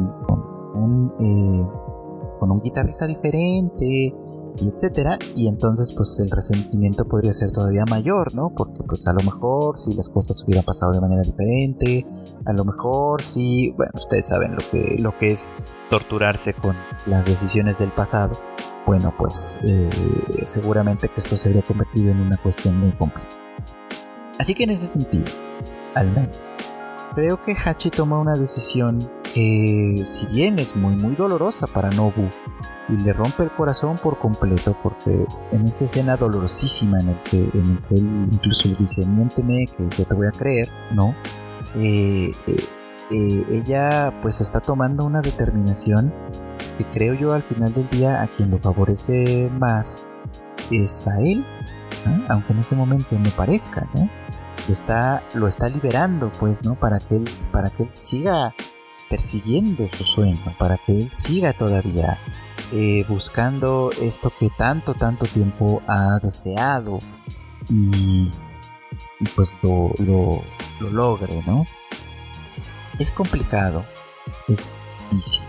un, 0.75 1.13
eh, 1.19 2.37
con 2.39 2.51
un 2.51 2.61
guitarrista 2.61 3.07
diferente, 3.07 4.15
y 4.59 4.69
etcétera, 4.69 5.17
y 5.35 5.47
entonces 5.47 5.93
pues 5.95 6.19
el 6.19 6.29
resentimiento 6.29 7.05
podría 7.05 7.33
ser 7.33 7.51
todavía 7.51 7.85
mayor, 7.89 8.35
¿no? 8.35 8.53
Porque 8.55 8.83
pues 8.83 9.07
a 9.07 9.13
lo 9.13 9.21
mejor 9.21 9.77
si 9.77 9.93
las 9.93 10.09
cosas 10.09 10.43
hubieran 10.43 10.63
pasado 10.63 10.91
de 10.91 11.01
manera 11.01 11.21
diferente, 11.21 12.05
a 12.45 12.53
lo 12.53 12.65
mejor 12.65 13.21
si, 13.21 13.71
bueno, 13.71 13.91
ustedes 13.95 14.27
saben 14.27 14.55
lo 14.55 14.61
que, 14.71 14.97
lo 14.99 15.17
que 15.17 15.31
es 15.31 15.53
torturarse 15.89 16.53
con 16.53 16.75
las 17.05 17.25
decisiones 17.25 17.77
del 17.77 17.91
pasado, 17.91 18.37
bueno, 18.85 19.13
pues 19.17 19.59
eh, 19.63 19.89
seguramente 20.43 21.07
que 21.07 21.19
esto 21.19 21.37
se 21.37 21.49
habría 21.49 21.63
convertido 21.63 22.11
en 22.11 22.19
una 22.19 22.37
cuestión 22.37 22.77
muy 22.77 22.91
complicada. 22.91 23.41
Así 24.39 24.55
que 24.55 24.63
en 24.63 24.71
ese 24.71 24.87
sentido, 24.87 25.25
al 25.95 26.11
menos, 26.11 26.41
creo 27.15 27.41
que 27.41 27.55
Hachi 27.55 27.89
toma 27.89 28.19
una 28.19 28.35
decisión 28.35 28.99
que 29.33 30.03
si 30.05 30.27
bien 30.27 30.59
es 30.59 30.75
muy 30.75 30.95
muy 30.95 31.15
dolorosa 31.15 31.65
para 31.67 31.89
Nobu 31.89 32.29
y 32.89 32.97
le 33.01 33.13
rompe 33.13 33.43
el 33.43 33.51
corazón 33.51 33.97
por 33.97 34.19
completo 34.19 34.77
porque 34.83 35.25
en 35.51 35.65
esta 35.65 35.85
escena 35.85 36.17
dolorosísima 36.17 36.99
en 36.99 37.09
el 37.09 37.23
que, 37.23 37.37
él 37.37 38.29
incluso 38.31 38.67
le 38.67 38.75
dice 38.75 39.05
miénteme 39.05 39.65
que 39.65 39.89
yo 39.97 40.05
te 40.05 40.13
voy 40.13 40.27
a 40.27 40.31
creer, 40.31 40.69
¿no? 40.93 41.15
Eh, 41.75 42.31
eh, 42.47 42.55
eh, 43.11 43.45
ella 43.49 44.13
pues 44.21 44.39
está 44.41 44.59
tomando 44.59 45.05
una 45.05 45.21
determinación 45.21 46.13
que 46.77 46.85
creo 46.85 47.13
yo 47.13 47.33
al 47.33 47.43
final 47.43 47.73
del 47.73 47.89
día 47.89 48.21
a 48.21 48.27
quien 48.27 48.51
lo 48.51 48.59
favorece 48.59 49.49
más 49.59 50.07
es 50.71 51.07
a 51.07 51.19
él, 51.21 51.45
aunque 52.29 52.53
en 52.53 52.59
este 52.59 52.75
momento 52.75 53.17
me 53.17 53.29
parezca, 53.31 53.87
¿no? 53.95 54.09
Está, 54.69 55.23
lo 55.33 55.47
está 55.47 55.67
liberando 55.69 56.31
pues, 56.39 56.63
¿no? 56.63 56.75
Para 56.75 56.99
que 56.99 57.17
él, 57.17 57.29
para 57.51 57.69
que 57.69 57.83
él 57.83 57.89
siga 57.91 58.53
persiguiendo 59.13 59.87
su 59.95 60.05
sueño, 60.05 60.41
para 60.57 60.75
que 60.79 60.91
él 60.91 61.09
siga 61.13 61.53
todavía 61.53 62.17
eh, 62.71 63.05
buscando 63.07 63.91
esto 64.01 64.31
que 64.31 64.49
tanto, 64.49 64.95
tanto 64.95 65.27
tiempo 65.27 65.83
ha 65.87 66.17
deseado 66.17 66.97
y, 67.69 68.31
pues 69.35 69.53
lo, 69.61 69.91
lo, 69.99 70.41
logre, 70.89 71.43
¿no? 71.45 71.63
Es 72.97 73.11
complicado, 73.11 73.85
es 74.47 74.73
difícil. 75.11 75.45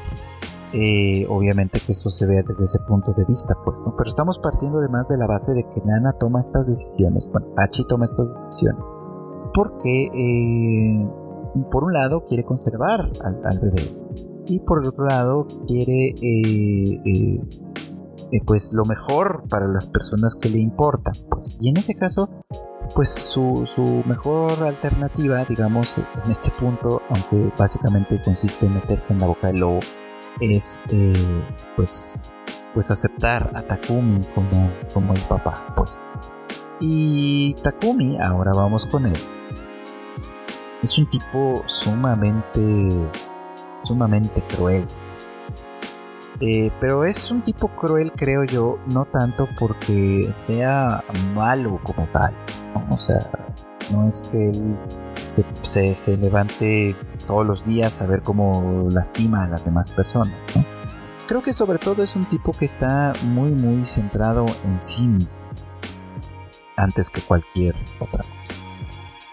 Eh, 0.74 1.26
obviamente 1.30 1.80
que 1.80 1.92
esto 1.92 2.10
se 2.10 2.26
vea 2.26 2.42
desde 2.42 2.64
ese 2.64 2.80
punto 2.80 3.14
de 3.14 3.24
vista, 3.24 3.54
pues, 3.64 3.80
¿no? 3.80 3.96
Pero 3.96 4.08
estamos 4.10 4.38
partiendo 4.40 4.80
además 4.80 5.08
de 5.08 5.16
la 5.16 5.26
base 5.26 5.54
de 5.54 5.62
que 5.62 5.80
Nana 5.86 6.12
toma 6.12 6.42
estas 6.42 6.66
decisiones, 6.66 7.30
bueno, 7.32 7.46
Hachi 7.56 7.84
toma 7.84 8.04
estas 8.04 8.28
decisiones, 8.28 8.94
porque 9.54 10.10
eh, 10.12 11.23
por 11.62 11.84
un 11.84 11.92
lado 11.92 12.26
quiere 12.26 12.44
conservar 12.44 13.10
al, 13.22 13.58
bebé 13.60 13.82
y 14.46 14.58
por 14.60 14.82
el 14.82 14.88
otro 14.88 15.04
lado 15.06 15.46
quiere 15.66 16.08
eh, 16.08 17.00
eh, 17.04 17.40
eh, 18.32 18.40
pues 18.44 18.72
lo 18.72 18.84
mejor 18.84 19.44
para 19.48 19.68
las 19.68 19.86
personas 19.86 20.34
que 20.34 20.48
le 20.48 20.58
importan 20.58 21.14
pues. 21.30 21.56
y 21.60 21.68
en 21.68 21.76
ese 21.76 21.94
caso 21.94 22.28
pues 22.94 23.08
su, 23.10 23.66
mejor 24.06 24.62
alternativa 24.62 25.44
digamos 25.48 25.96
en 25.98 26.30
este 26.30 26.50
punto 26.50 27.00
aunque 27.08 27.52
básicamente 27.56 28.20
consiste 28.22 28.66
en 28.66 28.74
meterse 28.74 29.12
en 29.12 29.20
la 29.20 29.26
boca 29.26 29.46
del 29.46 29.60
lobo 29.60 29.80
es 30.40 30.82
pues 31.76 32.22
pues 32.74 32.90
aceptar 32.90 33.52
a 33.54 33.62
Takumi 33.62 34.20
como, 34.34 34.70
como 34.92 35.12
el 35.12 35.20
papá 35.22 35.72
pues 35.76 35.92
y 36.80 37.54
Takumi 37.62 38.18
ahora 38.20 38.52
vamos 38.52 38.84
con 38.86 39.06
él 39.06 39.16
es 40.84 40.98
un 40.98 41.06
tipo 41.06 41.64
sumamente, 41.66 42.60
sumamente 43.84 44.42
cruel. 44.48 44.86
Eh, 46.40 46.70
pero 46.80 47.04
es 47.04 47.30
un 47.30 47.40
tipo 47.40 47.68
cruel, 47.68 48.12
creo 48.12 48.44
yo, 48.44 48.78
no 48.92 49.06
tanto 49.06 49.48
porque 49.58 50.28
sea 50.32 51.02
malo 51.34 51.80
como 51.82 52.06
tal. 52.08 52.34
O 52.90 52.98
sea, 52.98 53.30
no 53.90 54.06
es 54.06 54.22
que 54.22 54.50
él 54.50 54.76
se, 55.26 55.94
se, 55.94 56.16
levante 56.18 56.94
todos 57.26 57.46
los 57.46 57.64
días 57.64 58.02
a 58.02 58.06
ver 58.06 58.22
cómo 58.22 58.88
lastima 58.90 59.44
a 59.44 59.48
las 59.48 59.64
demás 59.64 59.90
personas. 59.90 60.34
Creo 61.26 61.42
que 61.42 61.54
sobre 61.54 61.78
todo 61.78 62.02
es 62.02 62.14
un 62.14 62.26
tipo 62.26 62.52
que 62.52 62.66
está 62.66 63.14
muy, 63.22 63.52
muy 63.52 63.86
centrado 63.86 64.44
en 64.64 64.82
sí 64.82 65.06
mismo. 65.06 65.44
Antes 66.76 67.08
que 67.08 67.22
cualquier 67.22 67.74
otra 68.00 68.24
cosa 68.40 68.63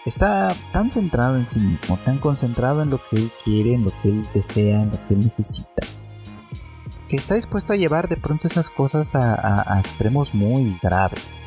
está 0.04 0.52
tan 0.72 0.90
centrado 0.90 1.36
en 1.36 1.46
sí 1.46 1.60
mismo, 1.60 1.98
tan 2.04 2.18
concentrado 2.18 2.82
en 2.82 2.90
lo 2.90 2.98
que 3.08 3.16
él 3.16 3.32
quiere, 3.44 3.74
en 3.74 3.84
lo 3.84 3.90
que 4.02 4.08
él 4.08 4.28
desea, 4.34 4.82
en 4.82 4.90
lo 4.90 5.06
que 5.06 5.14
él 5.14 5.20
necesita, 5.20 5.86
que 7.08 7.16
está 7.16 7.34
dispuesto 7.34 7.72
a 7.72 7.76
llevar 7.76 8.08
de 8.08 8.16
pronto 8.16 8.46
esas 8.46 8.70
cosas 8.70 9.14
a, 9.14 9.80
extremos 9.80 10.34
muy 10.34 10.78
graves. 10.82 11.44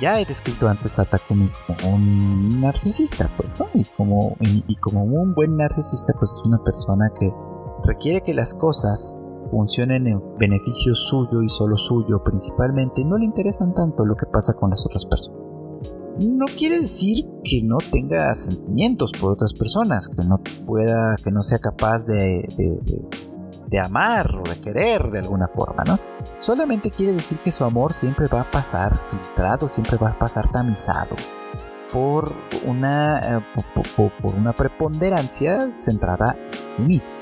Ya 0.00 0.20
he 0.20 0.24
descrito 0.24 0.68
antes 0.68 0.98
a 0.98 1.04
Takumi 1.04 1.50
como 1.66 1.94
un 1.96 2.60
narcisista, 2.60 3.30
pues, 3.36 3.58
¿no? 3.58 3.68
Y 3.74 3.84
como, 3.96 4.36
y 4.40 4.76
como 4.76 5.04
un 5.04 5.34
buen 5.34 5.56
narcisista, 5.56 6.14
pues 6.18 6.32
es 6.32 6.44
una 6.44 6.62
persona 6.62 7.10
que 7.18 7.32
requiere 7.84 8.20
que 8.20 8.34
las 8.34 8.54
cosas 8.54 9.16
funcionen 9.50 10.06
en 10.06 10.20
beneficio 10.38 10.94
suyo 10.94 11.42
y 11.42 11.48
solo 11.48 11.76
suyo 11.76 12.22
principalmente, 12.22 13.04
no 13.04 13.16
le 13.18 13.24
interesan 13.24 13.74
tanto 13.74 14.04
lo 14.04 14.14
que 14.16 14.26
pasa 14.26 14.52
con 14.52 14.70
las 14.70 14.84
otras 14.84 15.06
personas 15.06 15.47
no 16.26 16.46
quiere 16.46 16.80
decir 16.80 17.24
que 17.44 17.62
no 17.62 17.78
tenga 17.78 18.34
sentimientos 18.34 19.12
por 19.12 19.32
otras 19.32 19.52
personas, 19.52 20.08
que 20.08 20.24
no 20.24 20.38
pueda, 20.66 21.16
que 21.22 21.30
no 21.30 21.42
sea 21.42 21.58
capaz 21.58 22.04
de, 22.06 22.48
de, 23.68 23.78
amar 23.78 24.34
o 24.34 24.42
de 24.48 24.60
querer 24.60 25.10
de 25.10 25.20
alguna 25.20 25.46
forma, 25.46 25.84
¿no? 25.84 25.98
Solamente 26.40 26.90
quiere 26.90 27.12
decir 27.12 27.38
que 27.38 27.52
su 27.52 27.64
amor 27.64 27.92
siempre 27.92 28.26
va 28.26 28.40
a 28.40 28.50
pasar 28.50 28.92
filtrado, 29.10 29.68
siempre 29.68 29.96
va 29.96 30.10
a 30.10 30.18
pasar 30.18 30.50
tamizado 30.50 31.14
por 31.92 32.34
una, 32.66 33.38
eh, 33.38 33.42
por 34.20 34.34
una 34.34 34.52
preponderancia 34.52 35.72
centrada 35.78 36.36
en 36.78 36.78
sí 36.78 36.84
mismo. 36.84 37.17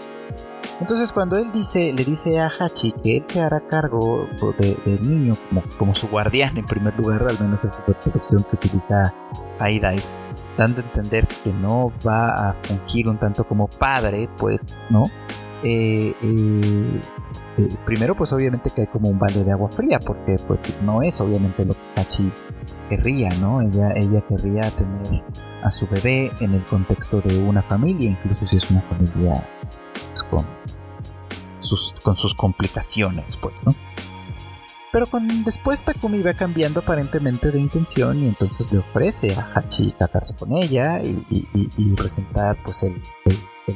Entonces 0.81 1.11
cuando 1.13 1.39
él 1.39 1.53
dice, 1.53 1.93
le 1.93 2.05
dice 2.05 2.39
a 2.39 2.49
Hachi 2.49 2.93
que 2.93 3.17
él 3.19 3.23
se 3.27 3.41
hará 3.41 3.61
cargo 3.61 4.29
del 4.59 5.03
niño 5.03 5.35
como, 5.79 5.95
su 5.95 6.09
guardián 6.09 6.57
en 6.59 6.67
primer 6.67 6.97
lugar, 6.99 7.27
al 7.29 7.41
menos 7.41 7.65
esa 7.65 7.81
es 7.83 7.89
la 7.89 7.95
traducción 7.99 8.45
que 8.45 8.57
utiliza 8.57 9.15
Aidai, 9.59 9.99
dando 10.59 10.83
a 10.83 10.85
entender 10.85 11.27
que 11.27 11.53
no 11.53 11.93
va 12.07 12.51
a 12.51 12.55
fungir 12.63 13.09
un 13.09 13.19
tanto 13.19 13.45
como 13.45 13.69
padre, 13.69 14.29
pues, 14.37 14.75
¿no? 14.91 15.05
Eh, 15.63 16.15
eh, 16.23 17.01
eh, 17.57 17.69
primero, 17.87 18.15
pues 18.15 18.31
obviamente 18.35 18.71
que 18.71 18.83
hay 18.83 18.87
como 18.87 19.09
un 19.09 19.19
balde 19.19 19.45
de 19.45 19.53
agua 19.53 19.71
fría, 19.71 19.99
porque 19.99 20.37
pues 20.47 20.75
no 20.83 21.01
es 21.01 21.19
obviamente 21.23 21.65
lo 21.65 21.73
que 21.73 22.01
Hachi 22.01 22.31
querría, 22.91 23.31
¿no? 23.41 23.63
Ella, 23.63 23.93
ella 23.97 24.21
querría 24.21 24.71
tener 24.73 25.25
a 25.63 25.71
su 25.71 25.87
bebé 25.87 26.31
en 26.41 26.53
el 26.53 26.65
contexto 26.67 27.23
de 27.23 27.43
una 27.43 27.63
familia, 27.63 28.11
incluso 28.11 28.47
si 28.47 28.59
es 28.59 28.71
una 28.71 28.83
familia 28.83 29.43
sus, 31.67 31.95
con 32.03 32.17
sus 32.17 32.35
complicaciones, 32.35 33.37
pues, 33.37 33.65
¿no? 33.67 33.75
Pero 34.97 35.09
después 35.45 35.85
Takumi 35.85 36.23
va 36.23 36.33
cambiando 36.33 36.81
aparentemente 36.81 37.51
de 37.51 37.59
intención 37.59 38.23
y 38.23 38.29
entonces 38.29 38.73
le 38.73 38.79
ofrece 38.79 39.35
a 39.35 39.53
Hachi 39.55 39.93
casarse 39.93 40.35
con 40.35 40.55
ella 40.55 41.03
y, 41.03 41.95
presentar 41.95 42.57
pues 42.65 42.83
el, 42.83 43.03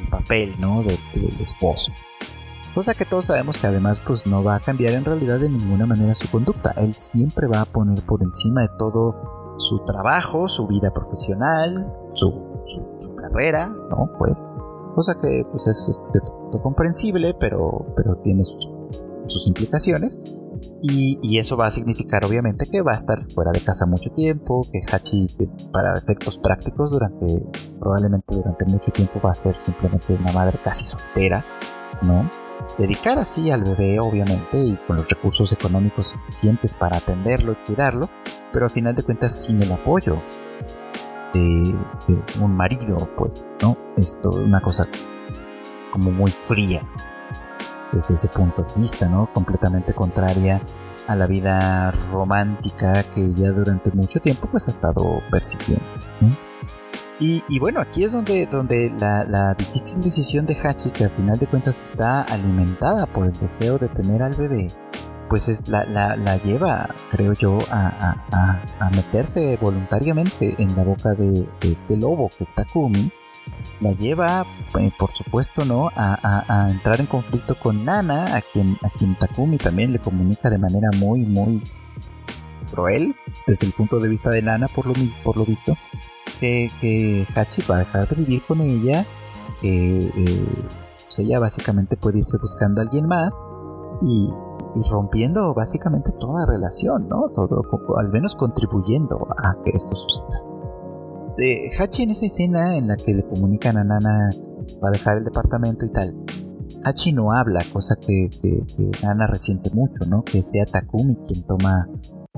papel, 0.09 0.55
¿no? 0.57 0.81
Del, 0.81 0.97
esposo. 1.39 1.91
Cosa 2.73 2.95
que 2.95 3.05
todos 3.05 3.27
sabemos 3.27 3.59
que 3.59 3.67
además 3.67 3.99
pues 3.99 4.25
no 4.25 4.43
va 4.43 4.55
a 4.55 4.59
cambiar 4.61 4.93
en 4.93 5.05
realidad 5.05 5.39
de 5.39 5.49
ninguna 5.49 5.85
manera 5.85 6.15
su 6.15 6.27
conducta. 6.27 6.73
Él 6.77 6.95
siempre 6.95 7.45
va 7.45 7.61
a 7.61 7.65
poner 7.65 8.01
por 8.03 8.23
encima 8.23 8.61
de 8.61 8.69
todo 8.79 9.55
su 9.59 9.77
trabajo, 9.85 10.47
su 10.47 10.65
vida 10.65 10.91
profesional, 10.91 11.85
su, 12.15 12.49
carrera, 13.21 13.67
¿no? 13.67 14.09
Pues 14.17 14.47
cosa 14.95 15.13
que 15.21 15.45
pues 15.51 15.67
es, 15.67 15.87
es 15.87 15.99
comprensible, 16.59 17.35
pero, 17.39 17.93
pero 17.95 18.17
tiene 18.17 18.43
sus, 18.43 18.67
sus 19.27 19.47
implicaciones. 19.47 20.19
Y, 20.81 21.19
y, 21.23 21.39
eso 21.39 21.57
va 21.57 21.67
a 21.67 21.71
significar 21.71 22.23
obviamente 22.23 22.67
que 22.67 22.81
va 22.81 22.91
a 22.91 22.95
estar 22.95 23.17
fuera 23.33 23.51
de 23.51 23.61
casa 23.61 23.87
mucho 23.87 24.11
tiempo, 24.11 24.61
que 24.71 24.81
Hachi 24.91 25.27
para 25.71 25.97
efectos 25.97 26.37
prácticos 26.37 26.91
durante, 26.91 27.25
probablemente 27.79 28.35
durante 28.35 28.65
mucho 28.65 28.91
tiempo 28.91 29.19
va 29.25 29.31
a 29.31 29.35
ser 29.35 29.55
simplemente 29.55 30.13
una 30.13 30.31
madre 30.31 30.59
casi 30.63 30.85
soltera, 30.85 31.43
¿no? 32.03 32.29
Dedicada 32.77 33.21
así 33.21 33.49
al 33.49 33.63
bebé 33.63 33.99
obviamente 33.99 34.63
y 34.63 34.77
con 34.87 34.97
los 34.97 35.09
recursos 35.09 35.51
económicos 35.51 36.09
suficientes 36.09 36.75
para 36.75 36.97
atenderlo 36.97 37.53
y 37.53 37.65
cuidarlo, 37.65 38.09
pero 38.53 38.65
al 38.65 38.71
final 38.71 38.95
de 38.95 39.03
cuentas 39.03 39.43
sin 39.43 39.61
el 39.61 39.71
apoyo 39.71 40.17
de, 41.33 41.75
un 42.39 42.55
marido, 42.55 42.97
pues, 43.17 43.49
¿no? 43.61 43.77
Esto 43.97 44.31
es 44.31 44.37
una 44.37 44.61
cosa 44.61 44.87
como 45.91 46.11
muy 46.11 46.31
fría 46.31 46.83
desde 47.91 48.15
ese 48.15 48.29
punto 48.29 48.63
de 48.63 48.73
vista, 48.79 49.07
¿no? 49.09 49.31
Completamente 49.33 49.93
contraria 49.93 50.61
a 51.07 51.15
la 51.15 51.27
vida 51.27 51.91
romántica 52.11 53.03
que 53.03 53.25
ella 53.25 53.51
durante 53.51 53.91
mucho 53.91 54.19
tiempo 54.19 54.47
pues 54.49 54.67
ha 54.67 54.71
estado 54.71 55.21
persiguiendo. 55.29 55.85
Y, 57.23 57.59
bueno, 57.59 57.81
aquí 57.81 58.03
es 58.03 58.13
donde, 58.13 58.47
donde 58.47 58.91
la, 58.99 59.53
difícil 59.53 60.01
decisión 60.01 60.47
de 60.47 60.55
Hachi, 60.55 60.89
que 60.89 61.03
al 61.03 61.11
final 61.11 61.37
de 61.37 61.45
cuentas 61.45 61.83
está 61.83 62.23
alimentada 62.23 63.05
por 63.05 63.27
el 63.27 63.33
deseo 63.33 63.77
de 63.77 63.89
tener 63.89 64.23
al 64.23 64.33
bebé, 64.33 64.69
pues 65.29 65.47
es, 65.47 65.67
la, 65.67 65.85
la, 65.85 66.37
lleva, 66.37 66.89
creo 67.11 67.33
yo, 67.33 67.59
a, 67.69 68.15
a, 68.79 68.89
meterse 68.89 69.55
voluntariamente 69.61 70.55
en 70.57 70.75
la 70.75 70.83
boca 70.83 71.13
de, 71.13 71.47
este 71.61 71.95
lobo 71.95 72.31
que 72.35 72.43
está 72.43 72.65
Kumi. 72.65 73.11
La 73.79 73.91
lleva, 73.93 74.45
eh, 74.79 74.91
por 74.97 75.11
supuesto, 75.11 75.65
¿no? 75.65 75.89
A, 75.95 76.67
entrar 76.69 76.99
en 76.99 77.07
conflicto 77.07 77.57
con 77.57 77.83
Nana, 77.83 78.35
a 78.35 78.41
quien, 78.41 78.77
a 78.83 78.89
quien 78.89 79.15
Takumi 79.15 79.57
también 79.57 79.91
le 79.91 79.99
comunica 79.99 80.49
de 80.49 80.57
manera 80.57 80.89
muy, 80.97 81.21
muy 81.21 81.63
cruel, 82.71 83.15
desde 83.47 83.65
el 83.65 83.73
punto 83.73 83.99
de 83.99 84.09
vista 84.09 84.29
de 84.29 84.41
Nana, 84.41 84.67
por 84.67 84.85
lo, 84.85 84.93
por 85.23 85.37
lo 85.37 85.45
visto, 85.45 85.75
que, 86.39 87.27
Hachi 87.35 87.61
va 87.69 87.75
a 87.75 87.79
dejar 87.79 88.07
de 88.07 88.15
vivir 88.15 88.41
con 88.43 88.61
ella, 88.61 89.05
que 89.61 90.05
eh, 90.05 90.65
pues 91.03 91.19
ella 91.19 91.39
básicamente 91.39 91.97
puede 91.97 92.19
irse 92.19 92.37
buscando 92.41 92.81
a 92.81 92.83
alguien 92.83 93.07
más 93.07 93.33
y, 94.01 94.29
rompiendo 94.89 95.53
básicamente 95.53 96.11
toda 96.13 96.45
relación, 96.45 97.09
¿no? 97.09 97.25
Al 97.97 98.09
menos 98.09 98.35
contribuyendo 98.35 99.27
a 99.43 99.61
que 99.63 99.71
esto 99.71 99.93
suceda. 99.93 100.50
Hachi 101.77 102.03
en 102.03 102.11
esa 102.11 102.25
escena 102.25 102.77
en 102.77 102.87
la 102.87 102.97
que 102.97 103.13
le 103.13 103.23
comunican 103.23 103.77
a 103.77 103.83
Nana 103.83 104.29
va 104.83 104.89
a 104.89 104.91
dejar 104.91 105.17
el 105.17 105.23
departamento 105.23 105.85
y 105.85 105.89
tal, 105.89 106.15
Hachi 106.83 107.11
no 107.11 107.31
habla, 107.31 107.63
cosa 107.71 107.95
que, 107.95 108.29
Nana 109.03 109.27
resiente 109.27 109.69
mucho, 109.71 110.05
¿no? 110.07 110.23
Que 110.23 110.43
sea 110.43 110.65
Takumi 110.65 111.15
quien 111.27 111.43
toma 111.43 111.87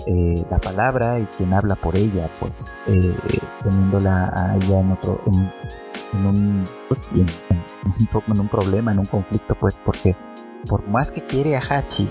eh, 0.08 0.44
la 0.50 0.60
palabra 0.60 1.20
y 1.20 1.26
quien 1.26 1.54
habla 1.54 1.76
por 1.76 1.96
ella, 1.96 2.30
pues 2.40 2.78
eh, 2.88 3.16
poniéndola 3.64 4.32
a 4.36 4.58
ella 4.58 4.80
en 4.80 4.92
otro, 4.92 5.22
en, 5.28 6.26
un, 6.26 6.66
pues, 6.88 7.08
en, 7.14 7.28
en, 7.28 8.40
un 8.40 8.48
problema, 8.50 8.92
en 8.92 9.00
un 9.00 9.06
conflicto, 9.06 9.56
pues 9.60 9.80
porque 9.86 10.16
por 10.68 10.88
más 10.88 11.12
que 11.12 11.22
quiere 11.22 11.56
a 11.56 11.62
Hachi, 11.62 12.10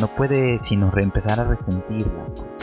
no 0.00 0.08
puede 0.14 0.58
sino 0.62 0.90
reempezar 0.90 1.40
a 1.40 1.44
resentirla, 1.44 2.26
pues. 2.34 2.55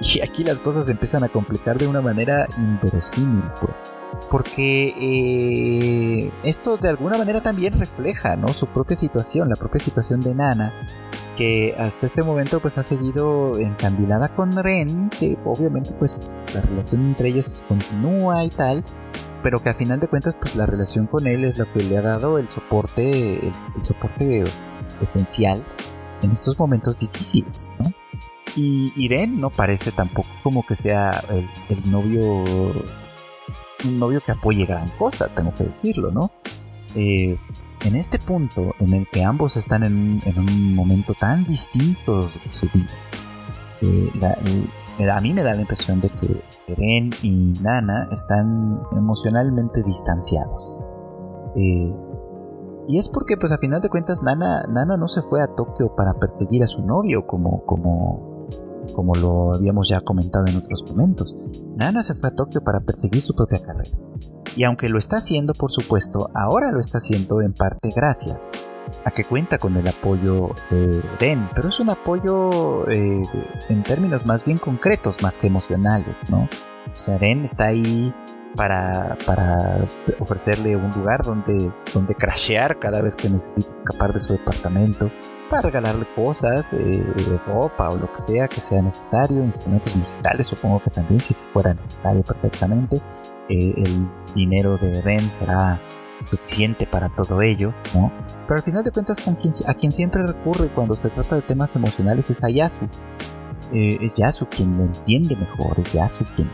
Y 0.00 0.20
aquí 0.20 0.44
las 0.44 0.60
cosas 0.60 0.88
empiezan 0.88 1.24
a 1.24 1.28
complicar 1.28 1.78
de 1.78 1.86
una 1.86 2.00
manera 2.00 2.46
inverosímil, 2.56 3.44
pues. 3.60 3.92
Porque 4.30 4.94
eh, 5.00 6.32
esto 6.42 6.76
de 6.76 6.88
alguna 6.88 7.18
manera 7.18 7.40
también 7.40 7.78
refleja, 7.78 8.36
¿no? 8.36 8.48
Su 8.48 8.66
propia 8.66 8.96
situación, 8.96 9.48
la 9.48 9.56
propia 9.56 9.80
situación 9.80 10.20
de 10.20 10.34
Nana, 10.34 10.72
que 11.38 11.76
hasta 11.78 12.06
este 12.06 12.24
momento 12.24 12.58
pues 12.58 12.78
ha 12.78 12.82
seguido 12.82 13.56
encandilada 13.58 14.34
con 14.34 14.52
Ren, 14.52 15.08
que 15.08 15.38
obviamente 15.44 15.92
pues 15.92 16.36
la 16.52 16.62
relación 16.62 17.06
entre 17.06 17.28
ellos 17.28 17.64
continúa 17.68 18.44
y 18.44 18.50
tal, 18.50 18.84
pero 19.42 19.62
que 19.62 19.68
a 19.68 19.74
final 19.74 20.00
de 20.00 20.08
cuentas 20.08 20.34
pues 20.34 20.56
la 20.56 20.66
relación 20.66 21.06
con 21.06 21.28
él 21.28 21.44
es 21.44 21.56
lo 21.56 21.72
que 21.72 21.84
le 21.84 21.96
ha 21.96 22.02
dado 22.02 22.38
el 22.38 22.48
soporte, 22.48 23.46
el, 23.46 23.84
soporte 23.84 24.42
esencial 25.00 25.64
en 26.22 26.32
estos 26.32 26.58
momentos 26.58 26.96
difíciles, 26.96 27.72
¿no? 27.78 27.92
Y 28.56 28.92
Irene 28.96 29.36
no 29.36 29.50
parece 29.50 29.92
tampoco 29.92 30.28
como 30.42 30.66
que 30.66 30.74
sea 30.74 31.22
el, 31.68 31.90
novio, 31.90 32.44
un 33.84 33.98
novio 33.98 34.20
que 34.20 34.32
apoye 34.32 34.66
gran 34.66 34.88
cosa, 34.90 35.28
tengo 35.28 35.54
que 35.54 35.64
decirlo, 35.64 36.10
¿no? 36.10 36.30
Eh, 36.94 37.38
en 37.84 37.94
este 37.94 38.18
punto 38.18 38.74
en 38.80 38.92
el 38.94 39.06
que 39.08 39.22
ambos 39.22 39.56
están 39.56 39.84
en, 39.84 40.20
un 40.36 40.74
momento 40.74 41.14
tan 41.14 41.44
distinto 41.44 42.22
de 42.22 42.52
su 42.52 42.68
vida, 42.74 42.90
eh, 43.82 44.10
a 45.08 45.20
mí 45.20 45.32
me 45.32 45.44
da 45.44 45.54
la 45.54 45.60
impresión 45.60 46.00
de 46.00 46.10
que 46.10 46.42
Eren 46.66 47.10
y 47.22 47.54
Nana 47.62 48.08
están 48.10 48.80
emocionalmente 48.96 49.82
distanciados. 49.84 50.80
Eh, 51.54 51.92
y 52.88 52.98
es 52.98 53.08
porque, 53.08 53.36
pues 53.36 53.52
a 53.52 53.58
final 53.58 53.80
de 53.80 53.90
cuentas, 53.90 54.22
Nana, 54.22 54.62
Nana 54.68 54.96
no 54.96 55.08
se 55.08 55.22
fue 55.22 55.42
a 55.42 55.46
Tokio 55.46 55.94
para 55.94 56.14
perseguir 56.14 56.62
a 56.62 56.66
su 56.66 56.82
novio, 56.82 57.26
como, 57.26 57.64
como, 57.66 58.27
como 58.94 59.14
lo 59.14 59.54
habíamos 59.54 59.88
ya 59.88 60.00
comentado 60.00 60.46
en 60.46 60.56
otros 60.56 60.84
momentos. 60.90 61.36
Nana 61.76 62.02
se 62.02 62.14
fue 62.14 62.28
a 62.28 62.34
Tokio 62.34 62.62
para 62.62 62.80
perseguir 62.80 63.22
su 63.22 63.34
propia 63.34 63.60
carrera. 63.60 63.96
Y 64.56 64.64
aunque 64.64 64.88
lo 64.88 64.98
está 64.98 65.18
haciendo, 65.18 65.54
por 65.54 65.70
supuesto, 65.70 66.30
ahora 66.34 66.72
lo 66.72 66.80
está 66.80 66.98
haciendo 66.98 67.42
en 67.42 67.52
parte 67.52 67.90
gracias 67.94 68.50
a 69.04 69.10
que 69.10 69.24
cuenta 69.24 69.58
con 69.58 69.76
el 69.76 69.86
apoyo 69.86 70.50
de 70.70 71.02
Den, 71.20 71.48
pero 71.54 71.68
es 71.68 71.78
un 71.78 71.90
apoyo 71.90 72.88
eh, 72.90 73.22
en 73.68 73.82
términos 73.82 74.24
más 74.26 74.44
bien 74.44 74.58
concretos, 74.58 75.16
más 75.22 75.36
que 75.36 75.46
emocionales, 75.46 76.28
¿no? 76.30 76.42
O 76.42 76.96
sea, 76.98 77.18
Den 77.18 77.44
está 77.44 77.66
ahí 77.66 78.12
para, 78.56 79.16
para 79.26 79.84
ofrecerle 80.18 80.76
un 80.76 80.90
lugar 80.90 81.22
donde, 81.22 81.70
donde 81.92 82.14
crashear 82.14 82.78
cada 82.78 83.00
vez 83.00 83.14
que 83.14 83.28
necesite 83.28 83.70
escapar 83.70 84.12
de 84.12 84.20
su 84.20 84.32
departamento, 84.32 85.10
para 85.48 85.62
regalarle 85.62 86.06
cosas, 86.14 86.72
eh, 86.72 87.04
ropa 87.46 87.90
o 87.90 87.96
lo 87.96 88.12
que 88.12 88.18
sea 88.18 88.48
que 88.48 88.60
sea 88.60 88.82
necesario, 88.82 89.42
instrumentos 89.42 89.94
musicales, 89.96 90.46
supongo 90.46 90.82
que 90.82 90.90
también 90.90 91.20
si 91.20 91.34
fuera 91.52 91.74
necesario 91.74 92.22
perfectamente. 92.22 92.96
Eh, 93.48 93.72
el 93.76 94.08
dinero 94.34 94.76
de 94.76 95.00
Den 95.02 95.30
será 95.30 95.80
suficiente 96.26 96.86
para 96.86 97.08
todo 97.08 97.40
ello, 97.40 97.72
¿no? 97.94 98.12
Pero 98.46 98.58
al 98.58 98.62
final 98.62 98.84
de 98.84 98.90
cuentas, 98.90 99.20
con 99.20 99.34
quien, 99.36 99.54
a 99.66 99.74
quien 99.74 99.92
siempre 99.92 100.26
recurre 100.26 100.68
cuando 100.68 100.94
se 100.94 101.08
trata 101.08 101.36
de 101.36 101.42
temas 101.42 101.74
emocionales 101.74 102.28
es 102.30 102.44
a 102.44 102.50
Yasu. 102.50 102.86
Eh, 103.72 103.98
es 104.00 104.14
Yasu 104.16 104.46
quien 104.46 104.76
lo 104.76 104.84
entiende 104.84 105.36
mejor, 105.36 105.78
es 105.80 105.92
Yasu 105.92 106.24
quien, 106.36 106.50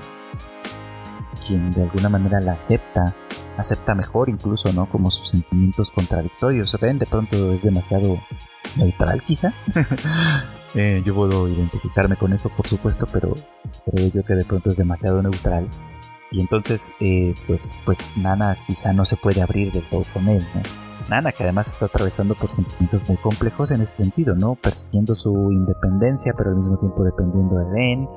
quien 1.35 1.71
de 1.73 1.83
alguna 1.83 2.09
manera 2.09 2.41
la 2.41 2.53
acepta, 2.53 3.15
acepta 3.57 3.95
mejor 3.95 4.29
incluso, 4.29 4.73
¿no? 4.73 4.89
Como 4.89 5.11
sus 5.11 5.29
sentimientos 5.29 5.91
contradictorios. 5.91 6.79
Ren 6.81 6.99
de 6.99 7.07
pronto 7.07 7.53
es 7.53 7.63
demasiado 7.63 8.19
neutral 8.77 9.23
quizá. 9.23 9.53
Eh, 10.77 11.05
yo 11.07 11.15
puedo 11.15 11.47
identificarme 11.47 12.17
con 12.17 12.33
eso, 12.33 12.49
por 12.49 12.67
supuesto, 12.67 13.07
pero 13.13 13.33
creo 13.87 14.11
yo 14.13 14.25
que 14.25 14.35
de 14.35 14.45
pronto 14.45 14.71
es 14.71 14.77
demasiado 14.77 15.23
neutral. 15.23 15.69
Y 16.33 16.41
entonces, 16.41 16.93
eh, 16.99 17.33
pues, 17.47 17.77
pues 17.85 18.11
Nana 18.17 18.59
quizá 18.67 18.93
no 18.93 19.05
se 19.05 19.17
puede 19.17 19.41
abrir 19.41 19.71
del 19.71 19.85
todo 19.85 20.03
con 20.13 20.27
él, 20.27 20.45
¿no? 20.53 20.63
Nana, 21.09 21.33
que 21.33 21.45
además 21.45 21.69
está 21.69 21.87
atravesando 21.87 22.35
por 22.35 22.51
sentimientos 22.51 23.09
muy 23.09 23.19
complejos 23.19 23.71
en 23.71 23.83
ese 23.83 23.97
sentido, 23.99 24.35
¿no? 24.35 24.57
Persiguiendo 24.57 25.15
su 25.15 25.53
independencia, 25.53 26.33
pero 26.37 26.51
al 26.51 26.57
mismo 26.57 26.77
tiempo 26.77 27.05
dependiendo 27.05 27.57
de 27.57 27.65
Ren, 27.73 28.09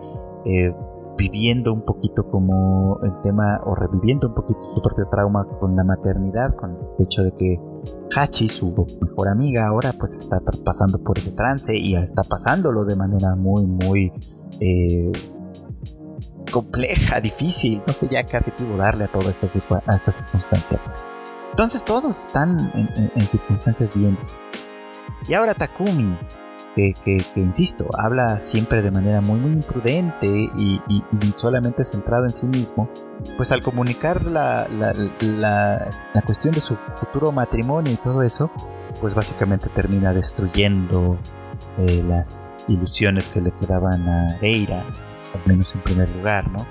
eh, 0.45 0.73
viviendo 1.17 1.73
un 1.73 1.83
poquito 1.83 2.29
como 2.29 2.99
el 3.03 3.11
tema, 3.21 3.59
o 3.65 3.75
reviviendo 3.75 4.27
un 4.27 4.35
poquito 4.35 4.59
su 4.75 4.81
propio 4.81 5.07
trauma 5.09 5.45
con 5.59 5.75
la 5.75 5.83
maternidad, 5.83 6.55
con 6.55 6.71
el 6.71 7.05
hecho 7.05 7.23
de 7.23 7.31
que 7.31 7.59
Hachi, 8.15 8.47
su 8.47 8.73
mejor 9.01 9.29
amiga, 9.29 9.67
ahora 9.67 9.93
pues 9.97 10.13
está 10.13 10.39
pasando 10.63 10.99
por 11.03 11.17
ese 11.17 11.31
trance 11.31 11.75
y 11.75 11.95
está 11.95 12.23
pasándolo 12.23 12.85
de 12.85 12.95
manera 12.95 13.35
muy, 13.35 13.65
muy 13.65 14.11
eh, 14.59 15.11
compleja, 16.51 17.19
difícil. 17.19 17.81
No 17.85 17.93
sé 17.93 18.07
ya 18.09 18.23
qué 18.23 18.37
adjetivo 18.37 18.77
darle 18.77 19.05
a 19.05 19.07
toda 19.11 19.29
esta, 19.31 19.47
a 19.47 20.11
circunstancia. 20.11 20.79
Pues. 20.85 21.03
Entonces 21.51 21.83
todos 21.83 22.27
están 22.27 22.71
en, 23.15 23.21
circunstancias 23.21 23.91
bien. 23.95 24.17
Y 25.27 25.33
ahora 25.33 25.53
Takumi, 25.53 26.15
que, 27.03 27.23
insisto, 27.35 27.89
habla 27.97 28.39
siempre 28.39 28.81
de 28.81 28.91
manera 28.91 29.21
muy 29.21 29.39
muy 29.39 29.51
imprudente 29.51 30.27
y, 30.27 30.81
solamente 31.35 31.83
centrado 31.83 32.25
en 32.25 32.33
sí 32.33 32.47
mismo, 32.47 32.89
pues 33.35 33.51
al 33.51 33.61
comunicar 33.61 34.23
la, 34.23 34.67
la, 34.69 36.21
cuestión 36.25 36.53
de 36.53 36.59
su 36.59 36.75
futuro 36.75 37.31
matrimonio 37.31 37.93
y 37.93 37.97
todo 37.97 38.23
eso, 38.23 38.51
pues 39.01 39.15
básicamente 39.15 39.69
termina 39.69 40.13
destruyendo 40.13 41.17
eh, 41.77 42.03
las 42.07 42.57
ilusiones 42.67 43.29
que 43.29 43.41
le 43.41 43.51
quedaban 43.51 44.07
a 44.07 44.37
Eira 44.41 44.83
al 45.33 45.41
menos 45.45 45.73
en 45.73 45.81
primer 45.81 46.09
lugar, 46.15 46.49
¿no? 46.49 46.65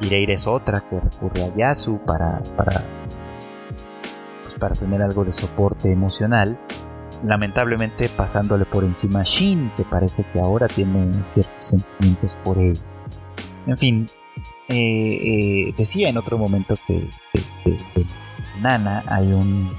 Ireira 0.00 0.34
es 0.34 0.46
otra 0.46 0.80
que 0.80 0.98
recurre 0.98 1.44
a 1.44 1.56
Yasu 1.56 2.00
para, 2.06 2.42
para, 2.56 2.82
pues 4.42 4.54
para 4.54 4.74
tener 4.74 5.02
algo 5.02 5.24
de 5.24 5.32
soporte 5.32 5.92
emocional. 5.92 6.58
Lamentablemente 7.24 8.08
pasándole 8.08 8.64
por 8.64 8.84
encima 8.84 9.20
a 9.20 9.24
Shin, 9.24 9.70
que 9.76 9.84
parece 9.84 10.24
que 10.32 10.40
ahora 10.40 10.68
tiene 10.68 11.12
ciertos 11.24 11.64
sentimientos 11.64 12.36
por 12.44 12.58
él. 12.58 12.78
En 13.66 13.76
fin, 13.76 14.06
eh, 14.68 14.76
eh, 14.76 15.74
decía 15.76 16.08
en 16.08 16.16
otro 16.16 16.38
momento 16.38 16.74
que, 16.86 17.08
Nana 18.60 19.04
hay 19.06 19.32
un 19.32 19.74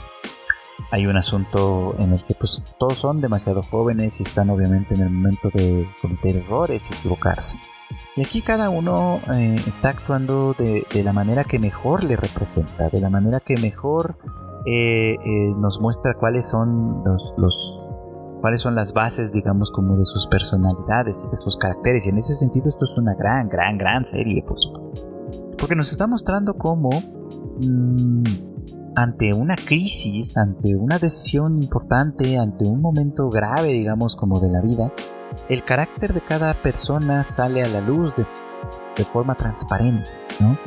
hay 0.92 1.06
un 1.06 1.16
asunto 1.16 1.96
en 2.00 2.12
el 2.12 2.24
que 2.24 2.34
pues 2.34 2.62
todos 2.78 2.98
son 2.98 3.22
demasiado 3.22 3.64
jóvenes 3.64 4.20
y 4.20 4.24
están 4.24 4.50
obviamente 4.50 4.94
en 4.96 5.02
el 5.02 5.10
momento 5.10 5.50
de 5.54 5.88
cometer 6.02 6.36
errores 6.36 6.84
y 6.90 6.94
equivocarse. 6.94 7.58
Y 8.16 8.22
aquí 8.22 8.42
cada 8.42 8.70
uno 8.70 9.22
eh, 9.34 9.56
está 9.68 9.90
actuando 9.90 10.54
de, 10.58 10.86
la 11.04 11.14
manera 11.14 11.46
que 11.46 11.60
mejor 11.60 12.04
le 12.04 12.18
representa, 12.18 12.90
de 12.90 13.00
la 13.00 13.10
manera 13.10 13.40
que 13.40 13.56
mejor 13.58 14.18
eh, 14.66 15.14
eh, 15.14 15.54
nos 15.58 15.80
muestra 15.82 16.14
cuáles 16.16 16.50
son 16.50 17.04
los, 17.38 17.82
cuáles 18.42 18.62
son 18.62 18.76
las 18.76 18.94
bases, 18.94 19.32
digamos, 19.32 19.72
como 19.72 19.98
de 19.98 20.06
sus 20.06 20.28
personalidades 20.28 21.24
y 21.26 21.30
de 21.30 21.38
sus 21.38 21.58
caracteres. 21.58 22.06
Y 22.06 22.10
en 22.10 22.18
ese 22.18 22.34
sentido 22.34 22.70
esto 22.70 22.86
es 22.86 22.98
una 22.98 23.14
gran, 23.16 23.50
gran, 23.50 23.78
gran 23.78 24.06
serie, 24.06 24.44
por 24.44 24.60
supuesto. 24.60 25.08
Porque 25.58 25.76
nos 25.76 25.92
está 25.92 26.08
mostrando 26.08 26.56
cómo 26.56 26.90
mm, 26.90 28.24
ante 28.96 29.34
una 29.34 29.56
crisis, 29.56 30.38
ante 30.38 30.76
una 30.76 31.00
decisión 31.00 31.62
importante, 31.62 32.38
ante 32.38 32.68
un 32.68 32.82
momento 32.82 33.30
grave, 33.30 33.70
digamos, 33.70 34.16
como 34.16 34.40
de 34.40 34.52
la 34.52 34.62
vida, 34.62 34.92
el 35.50 35.64
carácter 35.64 36.14
de 36.14 36.22
cada 36.22 36.54
persona 36.62 37.24
sale 37.24 37.64
a 37.64 37.68
la 37.68 37.82
luz 37.82 38.16
de, 38.16 38.26
forma 39.12 39.36
transparente, 39.36 40.12
¿no? 40.40 40.60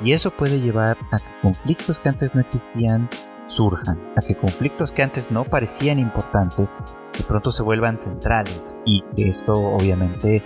Y 0.00 0.12
eso 0.12 0.30
puede 0.30 0.58
llevar 0.58 0.96
a 1.12 1.18
conflictos 1.42 2.00
que 2.00 2.08
antes 2.08 2.34
no 2.34 2.40
existían 2.40 3.10
surjan, 3.46 4.00
a 4.16 4.22
que 4.22 4.36
conflictos 4.36 4.92
que 4.92 5.02
antes 5.02 5.30
no 5.30 5.44
parecían 5.44 5.98
importantes 5.98 6.76
de 7.16 7.24
pronto 7.24 7.52
se 7.52 7.62
vuelvan 7.62 7.98
centrales 7.98 8.78
y 8.84 9.02
que 9.14 9.28
esto 9.28 9.56
obviamente 9.56 10.42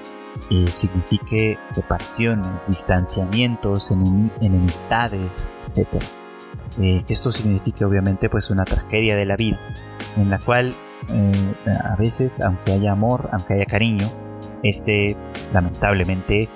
eh, 0.51 0.67
signifique 0.73 1.59
separaciones, 1.75 2.69
distanciamientos, 2.69 3.91
enemistades, 3.91 5.55
etc. 5.67 6.03
Eh, 6.81 7.03
que 7.07 7.13
esto 7.13 7.33
signifique 7.33 7.85
obviamente 7.85 8.29
pues 8.29 8.51
una 8.51 8.65
tragedia 8.65 9.17
de 9.17 9.27
la 9.27 9.37
vida 9.37 9.59
en 10.17 10.31
la 10.31 10.39
cual 10.39 10.75
eh, 11.09 11.55
a 11.83 11.97
veces 11.97 12.41
aunque 12.41 12.73
haya 12.73 12.93
amor, 12.93 13.29
aunque 13.33 13.55
haya 13.55 13.67
cariño, 13.67 14.11
este 14.63 15.17
lamentablemente 15.53 16.49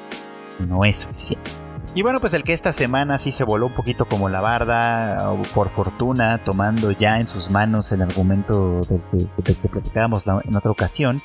no 0.60 0.84
es 0.84 0.96
suficiente. 0.96 1.61
Y 1.94 2.00
bueno, 2.00 2.20
pues 2.20 2.32
el 2.32 2.42
que 2.42 2.54
esta 2.54 2.72
semana 2.72 3.18
sí 3.18 3.32
se 3.32 3.44
voló 3.44 3.66
un 3.66 3.74
poquito 3.74 4.06
como 4.06 4.30
la 4.30 4.40
barda, 4.40 5.30
por 5.54 5.68
fortuna, 5.68 6.42
tomando 6.42 6.90
ya 6.90 7.20
en 7.20 7.28
sus 7.28 7.50
manos 7.50 7.92
el 7.92 8.00
argumento 8.00 8.80
del 8.80 9.02
que, 9.44 9.54
que 9.54 9.68
platicábamos 9.68 10.24
en 10.26 10.56
otra 10.56 10.70
ocasión, 10.70 11.20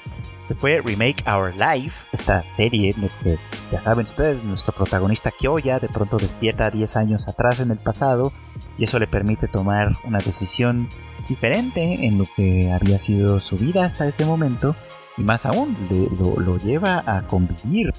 fue 0.59 0.81
Remake 0.81 1.23
Our 1.25 1.53
Life, 1.55 2.07
esta 2.11 2.43
serie 2.43 2.93
en 2.95 3.03
la 3.03 3.09
que, 3.19 3.39
ya 3.71 3.81
saben 3.81 4.05
ustedes, 4.05 4.43
nuestro 4.43 4.73
protagonista 4.73 5.31
Kyoya 5.31 5.79
de 5.79 5.87
pronto 5.87 6.17
despierta 6.17 6.69
10 6.69 6.97
años 6.97 7.27
atrás 7.29 7.61
en 7.61 7.71
el 7.71 7.77
pasado 7.77 8.33
y 8.77 8.83
eso 8.83 8.99
le 8.99 9.07
permite 9.07 9.47
tomar 9.47 9.93
una 10.03 10.19
decisión 10.19 10.89
diferente 11.29 12.05
en 12.05 12.17
lo 12.17 12.25
que 12.35 12.71
había 12.73 12.99
sido 12.99 13.39
su 13.39 13.55
vida 13.55 13.85
hasta 13.85 14.07
ese 14.07 14.25
momento 14.25 14.75
y 15.17 15.23
más 15.23 15.45
aún 15.45 15.75
lo 16.19 16.57
lleva 16.57 17.03
a 17.05 17.25
convivir 17.27 17.93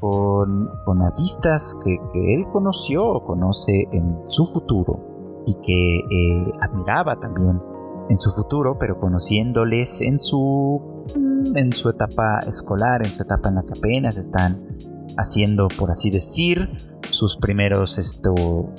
con, 0.00 0.70
con 0.84 1.02
artistas 1.02 1.76
que, 1.84 1.98
él 2.34 2.46
conoció 2.52 3.06
o 3.06 3.24
conoce 3.24 3.88
en 3.92 4.18
su 4.28 4.46
futuro 4.46 5.42
y 5.46 5.54
que 5.62 5.98
eh, 5.98 6.52
admiraba 6.60 7.16
también 7.16 7.60
en 8.08 8.18
su 8.18 8.30
futuro, 8.32 8.78
pero 8.78 8.98
conociéndoles 8.98 10.00
en 10.00 10.18
su, 10.20 11.04
mm, 11.16 11.56
en 11.56 11.72
su 11.72 11.88
etapa 11.90 12.40
escolar, 12.46 13.04
en 13.04 13.10
su 13.10 13.22
etapa 13.22 13.48
en 13.48 13.56
la 13.56 13.62
que 13.62 13.78
apenas 13.78 14.16
están 14.16 14.66
haciendo, 15.16 15.68
por 15.68 15.90
así 15.90 16.10
decir, 16.10 16.70
sus 17.10 17.36
primeros, 17.36 17.98
esto, 17.98 18.34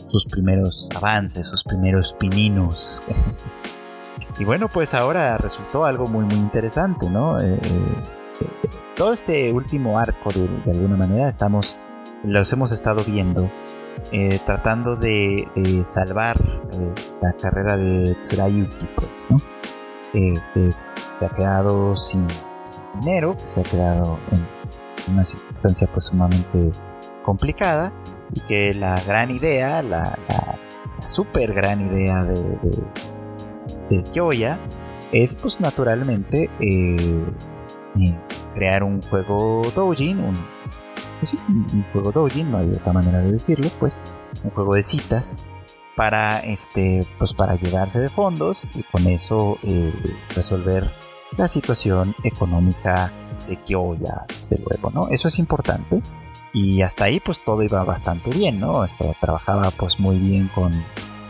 sus 0.07 0.25
primeros 0.25 0.89
avances, 0.95 1.47
sus 1.47 1.63
primeros 1.63 2.13
pininos. 2.13 3.03
y 4.39 4.45
bueno, 4.45 4.67
pues 4.71 4.93
ahora 4.93 5.37
resultó 5.37 5.85
algo 5.85 6.07
muy, 6.07 6.25
muy 6.25 6.35
interesante, 6.35 7.09
¿no? 7.09 7.39
Eh, 7.39 7.59
eh, 7.61 8.18
todo 8.95 9.13
este 9.13 9.51
último 9.51 9.97
arco, 9.97 10.29
de, 10.31 10.71
alguna 10.71 10.97
manera, 10.97 11.29
estamos, 11.29 11.77
los 12.23 12.51
hemos 12.53 12.71
estado 12.71 13.03
viendo, 13.03 13.49
eh, 14.11 14.39
tratando 14.45 14.95
de, 14.95 15.47
salvar 15.85 16.37
eh, 16.73 16.93
la 17.21 17.33
carrera 17.33 17.77
de 17.77 18.15
Tsurayuki, 18.21 18.87
pues, 18.95 19.27
¿no? 19.29 19.37
que 20.11 20.33
se 21.19 21.25
ha 21.25 21.29
quedado 21.29 21.95
sin, 21.95 22.27
dinero, 23.01 23.35
se 23.43 23.61
ha 23.61 23.63
quedado 23.63 24.19
en 24.31 25.13
una 25.13 25.23
circunstancia 25.23 25.87
pues 25.91 26.05
sumamente 26.05 26.71
complicada 27.23 27.93
y 28.33 28.41
que 28.41 28.73
la 28.73 28.99
gran 29.01 29.31
idea, 29.31 29.81
la, 29.81 30.17
super 31.05 31.53
gran 31.53 31.81
idea 31.81 32.23
de, 32.23 32.41
de, 32.41 32.83
de 33.89 34.03
Kyoya 34.11 34.59
es 35.11 35.35
pues 35.35 35.59
naturalmente 35.59 36.49
eh, 36.59 37.25
crear 38.53 38.83
un 38.83 39.01
juego 39.01 39.61
doujin, 39.75 40.21
pues 41.19 41.33
un, 41.47 41.67
un, 41.73 41.85
juego 41.91 42.11
doujin, 42.11 42.51
no 42.51 42.57
hay 42.57 42.69
otra 42.71 42.93
manera 42.93 43.19
de 43.19 43.31
decirlo, 43.31 43.69
pues 43.79 44.03
un 44.43 44.51
juego 44.51 44.75
de 44.75 44.83
citas 44.83 45.43
para 45.99 46.39
este 46.39 47.05
pues 47.17 47.33
para 47.33 47.55
llegarse 47.55 47.99
de 47.99 48.07
fondos 48.07 48.65
y 48.73 48.83
con 48.83 49.05
eso 49.07 49.57
eh, 49.63 49.93
resolver 50.33 50.89
la 51.37 51.45
situación 51.47 52.15
económica 52.23 53.11
de 53.49 53.57
Kyoya, 53.57 54.25
desde 54.27 54.63
luego, 54.63 54.91
¿no? 54.91 55.09
Eso 55.09 55.27
es 55.27 55.39
importante 55.39 56.01
y 56.53 56.81
hasta 56.81 57.03
ahí 57.03 57.19
pues 57.19 57.43
todo 57.43 57.63
iba 57.63 57.83
bastante 57.83 58.29
bien, 58.29 58.61
¿no? 58.61 58.85
Este, 58.85 59.13
trabajaba 59.19 59.71
pues 59.71 59.99
muy 59.99 60.17
bien 60.17 60.49
con, 60.55 60.71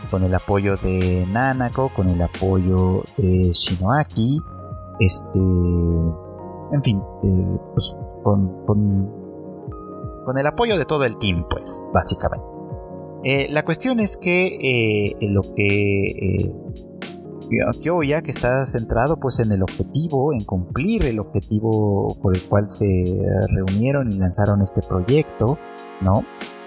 con 0.08 0.22
el 0.22 0.34
apoyo 0.34 0.76
de 0.76 1.26
Nanako, 1.28 1.88
con 1.88 2.08
el 2.08 2.22
apoyo 2.22 3.02
de 3.16 3.50
Shinoaki, 3.52 4.40
este 5.00 5.40
en 6.72 6.82
fin, 6.82 7.02
eh, 7.22 7.58
pues 7.74 7.96
con, 8.22 8.64
con, 8.66 10.38
el 10.38 10.46
apoyo 10.46 10.78
de 10.78 10.84
todo 10.84 11.04
el 11.04 11.18
team, 11.18 11.44
pues, 11.50 11.84
básicamente. 11.92 12.46
Eh, 13.24 13.48
la 13.50 13.64
cuestión 13.64 13.98
es 13.98 14.16
que 14.16 14.46
eh, 15.10 15.26
lo 15.26 15.42
que 15.42 16.54
Kyoya, 17.80 18.22
que 18.22 18.30
está 18.30 18.64
centrado 18.64 19.18
pues 19.18 19.40
en 19.40 19.50
el 19.50 19.62
objetivo, 19.62 20.32
en 20.32 20.44
cumplir 20.44 21.04
el 21.04 21.18
objetivo 21.18 22.16
por 22.22 22.36
el 22.36 22.42
cual 22.44 22.70
se 22.70 23.20
reunieron 23.48 24.12
y 24.12 24.16
lanzaron 24.16 24.62
este 24.62 24.82
proyecto, 24.82 25.58
¿no? 26.00 26.22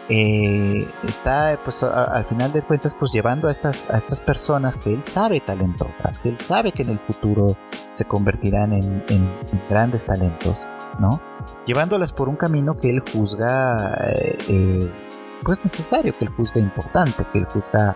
Eh, 0.09 0.85
está 1.07 1.57
pues 1.63 1.81
al 1.81 2.25
final 2.25 2.51
de 2.51 2.61
cuentas 2.61 2.93
pues 2.93 3.13
llevando 3.13 3.47
a 3.47 3.51
estas, 3.51 3.89
a 3.89 3.95
estas 3.95 4.19
personas 4.19 4.75
que 4.75 4.91
él 4.91 5.03
sabe 5.03 5.39
talentosas, 5.39 6.19
que 6.19 6.29
él 6.29 6.39
sabe 6.39 6.73
que 6.73 6.83
en 6.83 6.89
el 6.89 6.99
futuro 6.99 7.55
se 7.93 8.03
convertirán 8.03 8.73
en, 8.73 9.03
grandes 9.69 10.05
talentos, 10.05 10.67
¿no? 10.99 11.21
Llevándolas 11.65 12.11
por 12.11 12.27
un 12.27 12.35
camino 12.35 12.77
que 12.77 12.89
él 12.89 13.01
juzga 13.13 13.95
eh, 14.07 14.37
eh, 14.49 14.91
pues 15.43 15.63
necesario, 15.63 16.13
que 16.13 16.25
él 16.25 16.31
juzga 16.31 16.59
importante, 16.59 17.25
que 17.31 17.39
él 17.39 17.45
juzga 17.45 17.95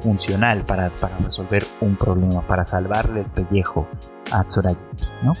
funcional 0.00 0.64
para, 0.64 0.90
para, 0.96 1.18
resolver 1.18 1.66
un 1.80 1.96
problema, 1.96 2.46
para 2.46 2.64
salvarle 2.64 3.20
el 3.20 3.26
pellejo 3.26 3.86
a 4.30 4.44
Tsurayuki, 4.44 5.06
¿no? 5.22 5.34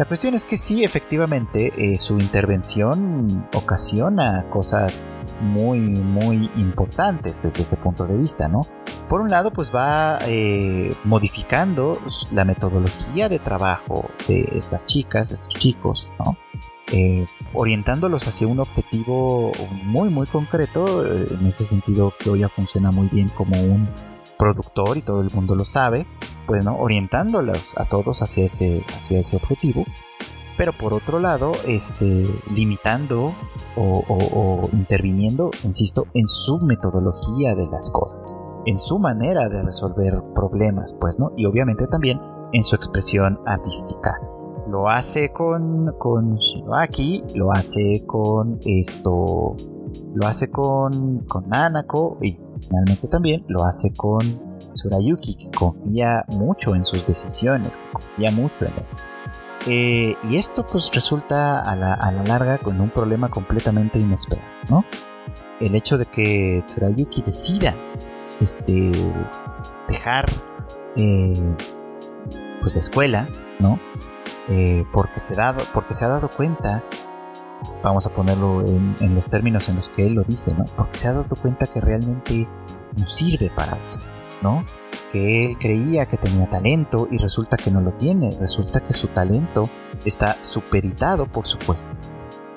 La 0.00 0.06
cuestión 0.06 0.32
es 0.32 0.46
que 0.46 0.56
sí, 0.56 0.82
efectivamente, 0.82 1.74
eh, 1.76 1.98
su 1.98 2.18
intervención 2.18 3.46
ocasiona 3.54 4.46
cosas 4.48 5.06
muy, 5.42 5.78
muy 5.78 6.50
importantes 6.56 7.42
desde 7.42 7.60
ese 7.60 7.76
punto 7.76 8.06
de 8.06 8.16
vista, 8.16 8.48
¿no? 8.48 8.62
Por 9.10 9.20
un 9.20 9.28
lado, 9.28 9.52
pues 9.52 9.70
va 9.70 10.18
eh, 10.22 10.96
modificando 11.04 12.00
la 12.32 12.46
metodología 12.46 13.28
de 13.28 13.40
trabajo 13.40 14.08
de 14.26 14.48
estas 14.54 14.86
chicas, 14.86 15.28
de 15.28 15.34
estos 15.34 15.54
chicos. 15.56 16.08
Eh, 16.92 17.26
orientándolos 17.52 18.26
hacia 18.26 18.48
un 18.48 18.60
objetivo 18.60 19.52
muy, 19.84 20.08
muy 20.08 20.26
concreto. 20.26 21.04
En 21.04 21.46
ese 21.46 21.62
sentido, 21.62 22.14
ya 22.38 22.48
funciona 22.48 22.90
muy 22.90 23.08
bien 23.08 23.28
como 23.28 23.60
un 23.60 23.86
productor 24.38 24.96
y 24.96 25.02
todo 25.02 25.20
el 25.20 25.30
mundo 25.34 25.54
lo 25.54 25.66
sabe, 25.66 26.06
bueno, 26.50 26.76
orientándolos 26.80 27.78
a 27.78 27.84
todos 27.84 28.22
hacia 28.22 28.46
ese, 28.46 28.84
hacia 28.98 29.20
ese 29.20 29.36
objetivo. 29.36 29.84
Pero 30.58 30.72
por 30.72 30.92
otro 30.92 31.20
lado, 31.20 31.52
este, 31.64 32.24
limitando 32.52 33.32
o, 33.76 34.68
interviniendo, 34.72 35.52
insisto, 35.62 36.08
en 36.12 36.26
su 36.26 36.58
metodología 36.58 37.54
de 37.54 37.68
las 37.68 37.88
cosas, 37.90 38.36
en 38.66 38.80
su 38.80 38.98
manera 38.98 39.48
de 39.48 39.62
resolver 39.62 40.24
problemas, 40.34 40.92
pues, 41.00 41.20
¿no? 41.20 41.30
Y 41.36 41.46
obviamente 41.46 41.86
también 41.86 42.20
en 42.52 42.64
su 42.64 42.74
expresión 42.74 43.38
artística. 43.46 44.20
Lo 44.68 44.88
hace 44.88 45.32
con, 45.32 45.94
con 45.98 46.34
Shinoaki, 46.34 47.22
lo 47.36 47.52
hace 47.52 48.02
con 48.06 48.58
esto, 48.64 49.54
lo 50.14 50.26
hace 50.26 50.50
con, 50.50 51.20
con 51.26 51.48
Nanako 51.48 52.18
y 52.20 52.36
finalmente 52.60 53.06
también 53.06 53.44
lo 53.46 53.62
hace 53.62 53.94
con 53.94 54.49
Tsurayuki, 54.72 55.34
que 55.34 55.50
confía 55.50 56.24
mucho 56.28 56.74
en 56.74 56.84
sus 56.84 57.06
decisiones, 57.06 57.76
que 57.76 57.84
confía 57.92 58.30
mucho 58.30 58.64
en 58.66 58.74
él. 58.74 58.86
Eh, 59.66 60.16
y 60.28 60.36
esto 60.36 60.66
pues 60.66 60.90
resulta 60.94 61.60
a 61.60 61.76
la, 61.76 62.22
larga 62.24 62.58
con 62.58 62.80
un 62.80 62.90
problema 62.90 63.28
completamente 63.28 63.98
inesperado, 63.98 64.48
¿no? 64.70 64.84
El 65.60 65.74
hecho 65.74 65.98
de 65.98 66.06
que 66.06 66.64
Tsurayuki 66.66 67.22
decida 67.22 67.74
este, 68.40 68.90
dejar 69.86 70.24
eh, 70.96 71.56
pues 72.62 72.74
la 72.74 72.80
escuela, 72.80 73.28
¿no? 73.58 73.78
Eh, 74.48 74.84
porque, 74.92 75.20
se 75.20 75.34
dado, 75.34 75.62
porque 75.74 75.94
se 75.94 76.04
ha 76.06 76.08
dado 76.08 76.30
cuenta 76.30 76.82
vamos 77.82 78.06
a 78.06 78.12
ponerlo 78.12 78.64
en, 78.66 79.14
los 79.14 79.28
términos 79.28 79.68
en 79.68 79.76
los 79.76 79.88
que 79.88 80.06
él 80.06 80.14
lo 80.14 80.22
dice, 80.24 80.54
¿no? 80.54 80.64
Porque 80.76 80.98
se 80.98 81.08
ha 81.08 81.12
dado 81.12 81.36
cuenta 81.36 81.66
que 81.66 81.80
realmente 81.80 82.48
no 82.98 83.06
sirve 83.06 83.50
para 83.50 83.78
esto, 83.86 84.10
¿no? 84.42 84.64
Que 85.12 85.46
él 85.46 85.58
creía 85.58 86.06
que 86.06 86.16
tenía 86.16 86.48
talento 86.48 87.08
y 87.10 87.18
resulta 87.18 87.56
que 87.56 87.70
no 87.70 87.80
lo 87.80 87.92
tiene, 87.92 88.30
resulta 88.38 88.80
que 88.80 88.92
su 88.92 89.08
talento 89.08 89.68
está 90.04 90.42
superitado, 90.42 91.26
por 91.26 91.46
supuesto, 91.46 91.90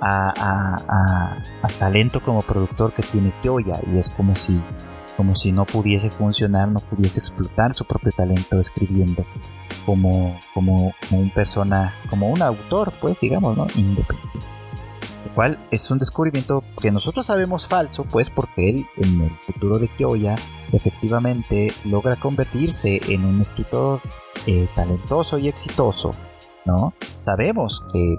a, 0.02 1.38
talento 1.80 2.22
como 2.22 2.42
productor 2.42 2.94
que 2.94 3.04
tiene 3.04 3.34
Kyoya 3.42 3.80
y 3.92 3.98
es 3.98 4.10
como 4.10 4.36
si 4.36 4.62
como 5.18 5.36
si 5.36 5.52
no 5.52 5.66
pudiese 5.66 6.10
funcionar, 6.10 6.70
no 6.70 6.80
pudiese 6.80 7.20
explotar 7.20 7.74
su 7.74 7.86
propio 7.86 8.12
talento 8.12 8.60
escribiendo 8.60 9.24
como, 9.86 10.40
como, 10.56 10.94
un 11.12 11.30
persona, 11.30 11.94
como 12.10 12.30
un 12.30 12.42
autor, 12.42 12.94
pues 13.00 13.20
digamos, 13.20 13.56
¿no? 13.56 13.68
Independiente. 13.76 14.53
Lo 15.26 15.34
cual 15.36 15.58
es 15.72 15.90
un 15.90 16.00
descubrimiento 16.00 16.64
que 16.82 16.92
nosotros 16.92 17.26
sabemos 17.26 17.68
falso, 17.68 18.04
pues 18.04 18.30
porque 18.30 18.70
él 18.70 18.86
en 18.98 19.22
el 19.22 19.32
futuro 19.40 19.80
de 19.80 19.88
Kyoya 19.88 20.36
efectivamente 20.72 21.72
logra 21.86 22.16
convertirse 22.16 23.00
en 23.08 23.26
un 23.26 23.40
escritor 23.40 24.02
eh, 24.48 24.68
talentoso 24.76 25.38
y 25.38 25.48
exitoso, 25.48 26.12
¿no? 26.66 26.94
Sabemos 27.16 27.84
que, 27.94 28.18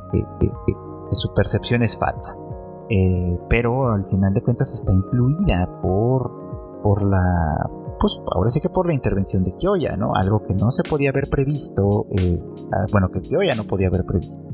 su 1.11 1.34
percepción 1.34 1.82
es 1.82 1.96
falsa, 1.96 2.34
eh, 2.88 3.38
pero 3.48 3.92
al 3.92 4.07
final 4.07 4.32
de 4.32 4.42
cuentas 4.42 4.72
está 4.72 4.92
influida 4.92 5.68
por, 5.82 6.80
por 6.82 7.02
la 7.02 7.70
pues 8.05 8.20
ahora 8.34 8.50
sí 8.50 8.61
que 8.61 8.68
por 8.68 8.86
la 8.86 8.92
intervención 8.92 9.42
de 9.44 9.57
Kyoya, 9.57 9.96
¿no? 9.96 10.14
Algo 10.14 10.44
que 10.46 10.52
no 10.52 10.70
se 10.70 10.82
podía 10.82 11.09
haber 11.09 11.30
previsto, 11.30 12.07
eh, 12.11 12.38
ah, 12.70 12.84
bueno, 12.92 13.09
que 13.11 13.22
Kyoya 13.22 13.55
no 13.55 13.64
podía 13.64 13.88
haber 13.88 14.05
previsto. 14.05 14.46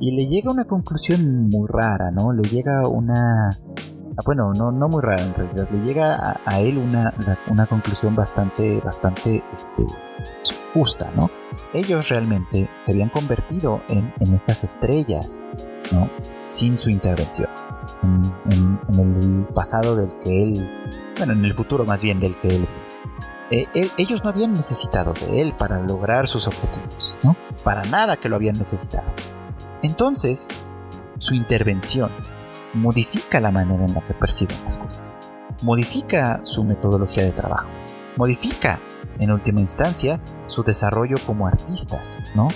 Y 0.00 0.16
le 0.16 0.26
llega 0.26 0.50
una 0.50 0.64
conclusión 0.64 1.48
muy 1.48 1.68
rara, 1.68 2.10
¿no? 2.10 2.32
Le 2.32 2.42
llega 2.48 2.88
una... 2.88 3.50
Ah, 3.50 4.22
bueno, 4.26 4.52
no, 4.52 4.72
no 4.72 4.88
muy 4.88 5.00
rara 5.00 5.22
en 5.22 5.32
realidad, 5.32 5.68
le 5.70 5.86
llega 5.86 6.40
a, 6.44 6.58
él 6.58 6.76
una, 6.76 7.14
una, 7.48 7.66
conclusión 7.66 8.16
bastante, 8.16 8.80
bastante 8.80 9.44
este, 9.56 9.84
justa, 10.74 11.12
¿no? 11.14 11.30
Ellos 11.74 12.08
realmente 12.08 12.68
se 12.84 12.90
habían 12.90 13.10
convertido 13.10 13.80
en, 13.90 14.12
en 14.18 14.34
estas 14.34 14.64
estrellas, 14.64 15.46
¿no? 15.92 16.10
Sin 16.48 16.76
su 16.76 16.90
intervención. 16.90 17.48
En, 18.02 18.80
en, 18.98 19.22
el 19.22 19.46
pasado 19.54 19.94
del 19.94 20.18
que 20.18 20.42
él, 20.42 20.68
bueno, 21.16 21.32
en 21.34 21.44
el 21.44 21.54
futuro 21.54 21.84
más 21.84 22.02
bien 22.02 22.18
del 22.18 22.36
que 22.40 22.48
él 22.48 22.68
eh, 23.50 23.66
ellos 23.96 24.22
no 24.22 24.30
habían 24.30 24.52
necesitado 24.52 25.14
de 25.14 25.40
él 25.40 25.54
para 25.56 25.80
lograr 25.80 26.26
sus 26.26 26.46
objetivos, 26.46 27.16
¿no? 27.22 27.36
Para 27.64 27.82
nada 27.84 28.16
que 28.16 28.28
lo 28.28 28.36
habían 28.36 28.56
necesitado. 28.56 29.08
Entonces, 29.82 30.48
su 31.18 31.34
intervención 31.34 32.10
modifica 32.74 33.40
la 33.40 33.50
manera 33.50 33.84
en 33.86 33.94
la 33.94 34.06
que 34.06 34.14
perciben 34.14 34.56
las 34.64 34.76
cosas, 34.76 35.18
modifica 35.62 36.40
su 36.42 36.64
metodología 36.64 37.24
de 37.24 37.32
trabajo, 37.32 37.68
modifica, 38.16 38.80
en 39.18 39.32
última 39.32 39.60
instancia, 39.60 40.20
su 40.46 40.62
desarrollo 40.62 41.16
como 41.26 41.46
artistas, 41.46 42.22
¿no? 42.34 42.48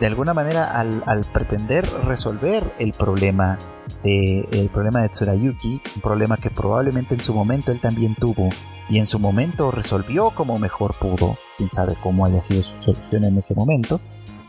De 0.00 0.06
alguna 0.06 0.34
manera, 0.34 0.78
al, 0.78 1.24
pretender 1.32 1.88
resolver 2.04 2.74
el 2.78 2.92
problema 2.92 3.58
de, 4.02 4.48
el 4.52 4.68
problema 4.68 5.02
de 5.02 5.08
Tsurayuki, 5.08 5.80
un 5.96 6.02
problema 6.02 6.36
que 6.36 6.50
probablemente 6.50 7.14
en 7.14 7.20
su 7.20 7.34
momento 7.34 7.72
él 7.72 7.80
también 7.80 8.14
tuvo 8.14 8.48
y 8.88 8.98
en 8.98 9.06
su 9.06 9.18
momento 9.18 9.70
resolvió 9.70 10.30
como 10.30 10.58
mejor 10.58 10.94
pudo, 10.98 11.36
quién 11.56 11.70
sabe 11.70 11.96
cómo 12.02 12.24
haya 12.24 12.40
sido 12.40 12.62
su 12.62 12.82
solución 12.82 13.24
en 13.24 13.38
ese 13.38 13.54
momento, 13.54 14.00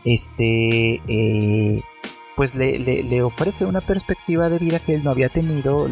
este, 0.04 1.02
eh, 1.08 1.80
pues 2.36 2.54
le, 2.54 3.22
ofrece 3.22 3.64
una 3.66 3.80
perspectiva 3.80 4.48
de 4.48 4.58
vida 4.58 4.78
que 4.78 4.94
él 4.94 5.02
no 5.02 5.10
había 5.10 5.28
tenido 5.28 5.88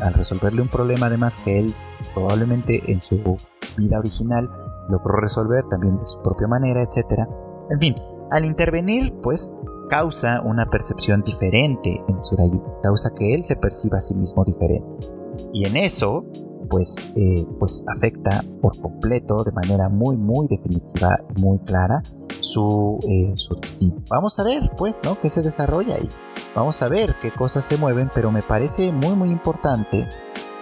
al 0.00 0.14
resolverle 0.14 0.62
un 0.62 0.68
problema 0.68 1.06
además 1.06 1.36
que 1.36 1.58
él 1.58 1.74
probablemente 2.14 2.84
en 2.86 3.02
su 3.02 3.36
vida 3.76 3.98
original 3.98 4.48
logró 4.88 5.16
resolver 5.16 5.64
también 5.64 5.96
de 5.98 6.04
su 6.04 6.22
propia 6.22 6.46
manera, 6.46 6.82
etc. 6.82 7.26
En 7.70 7.80
fin, 7.80 7.94
al 8.30 8.44
intervenir, 8.44 9.12
pues 9.22 9.52
causa 9.88 10.40
una 10.42 10.70
percepción 10.70 11.22
diferente 11.22 12.00
en 12.08 12.22
Surayuki, 12.22 12.70
causa 12.82 13.10
que 13.14 13.34
él 13.34 13.44
se 13.44 13.56
perciba 13.56 13.98
a 13.98 14.00
sí 14.00 14.14
mismo 14.14 14.44
diferente. 14.44 15.08
Y 15.52 15.66
en 15.66 15.76
eso, 15.76 16.24
pues, 16.68 16.96
eh, 17.16 17.46
pues 17.58 17.82
afecta 17.88 18.44
por 18.60 18.78
completo, 18.80 19.42
de 19.44 19.52
manera 19.52 19.88
muy, 19.88 20.16
muy 20.16 20.46
definitiva, 20.48 21.18
muy 21.40 21.58
clara, 21.60 22.02
su, 22.40 22.98
eh, 23.08 23.32
su 23.36 23.54
destino. 23.56 24.02
Vamos 24.10 24.38
a 24.38 24.44
ver, 24.44 24.70
pues, 24.76 25.00
¿no? 25.04 25.18
¿Qué 25.20 25.30
se 25.30 25.42
desarrolla 25.42 25.96
ahí? 25.96 26.08
Vamos 26.54 26.82
a 26.82 26.88
ver 26.88 27.16
qué 27.20 27.30
cosas 27.30 27.64
se 27.64 27.76
mueven, 27.76 28.10
pero 28.14 28.30
me 28.30 28.42
parece 28.42 28.92
muy, 28.92 29.14
muy 29.14 29.30
importante 29.30 30.06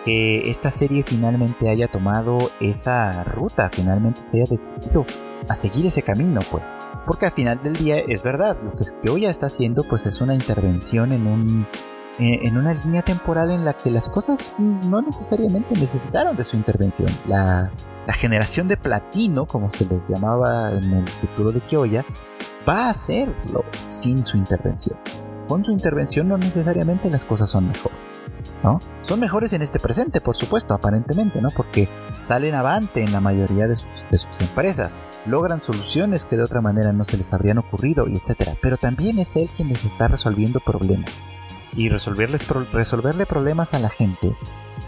que 0.05 0.49
esta 0.49 0.71
serie 0.71 1.03
finalmente 1.03 1.69
haya 1.69 1.89
tomado 1.89 2.39
esa 2.61 3.25
ruta, 3.25 3.71
finalmente 3.73 4.21
se 4.25 4.43
haya 4.43 4.51
decidido 4.51 5.05
a 5.49 5.55
seguir 5.55 5.87
ese 5.87 6.03
camino, 6.03 6.41
pues. 6.51 6.73
Porque 7.07 7.27
al 7.27 7.33
final 7.33 7.63
del 7.63 7.75
día 7.75 7.99
es 7.99 8.23
verdad, 8.23 8.59
lo 8.63 8.73
que 8.75 9.09
hoy 9.09 9.23
ya 9.23 9.31
está 9.31 9.47
haciendo, 9.47 9.85
pues 9.85 10.07
es 10.07 10.21
una 10.21 10.35
intervención 10.35 11.13
en 11.13 11.27
un 11.27 11.67
eh, 12.19 12.41
en 12.45 12.57
una 12.57 12.73
línea 12.73 13.03
temporal 13.03 13.51
en 13.51 13.63
la 13.67 13.75
que 13.75 13.91
las 13.91 14.09
cosas 14.09 14.55
no 14.59 15.03
necesariamente 15.03 15.75
necesitaron 15.75 16.35
de 16.35 16.45
su 16.45 16.57
intervención. 16.57 17.09
La, 17.27 17.71
generación 18.09 18.69
de 18.69 18.79
platino, 18.79 19.47
como 19.47 19.71
se 19.71 19.85
les 19.85 20.09
llamaba 20.09 20.71
en 20.71 20.95
el 20.95 21.09
futuro 21.09 21.53
de 21.53 21.61
Kyoya, 21.61 22.07
va 22.67 22.87
a 22.87 22.91
hacerlo 22.91 23.65
sin 23.89 24.25
su 24.25 24.39
intervención. 24.39 24.99
Con 25.47 25.63
su 25.63 25.73
intervención 25.73 26.29
no 26.29 26.39
necesariamente 26.39 27.11
las 27.11 27.27
cosas 27.27 27.51
son 27.51 27.69
mejores. 27.69 28.16
¿No? 28.63 28.81
Son 29.03 29.21
mejores 29.21 29.53
en 29.53 29.63
este 29.63 29.79
presente, 29.79 30.21
por 30.21 30.37
supuesto, 30.37 30.75
aparentemente, 30.75 31.41
¿no? 31.41 31.49
Porque 31.51 31.89
salen 32.19 32.55
avante 32.55 33.03
en 33.03 33.13
la 33.13 33.21
mayoría 33.21 33.67
de 33.67 33.77
sus, 33.77 34.41
empresas, 34.41 34.97
logran 35.27 35.63
soluciones 35.63 36.25
que 36.25 36.37
de 36.37 36.43
otra 36.43 36.61
manera 36.61 36.93
no 36.93 37.05
se 37.05 37.17
les 37.17 37.33
habrían 37.33 37.59
ocurrido, 37.59 38.07
y 38.09 38.17
etc. 38.17 38.57
Pero 38.61 38.77
también 38.77 39.19
es 39.19 39.37
él 39.37 39.49
quien 39.57 39.69
les 39.69 39.85
está 39.85 40.09
resolviendo 40.09 40.61
problemas 40.61 41.25
y 41.77 41.89
resolverles 41.89 42.49
resolverle 42.73 43.27
problemas 43.27 43.75
a 43.75 43.79
la 43.79 43.91
gente, 43.91 44.35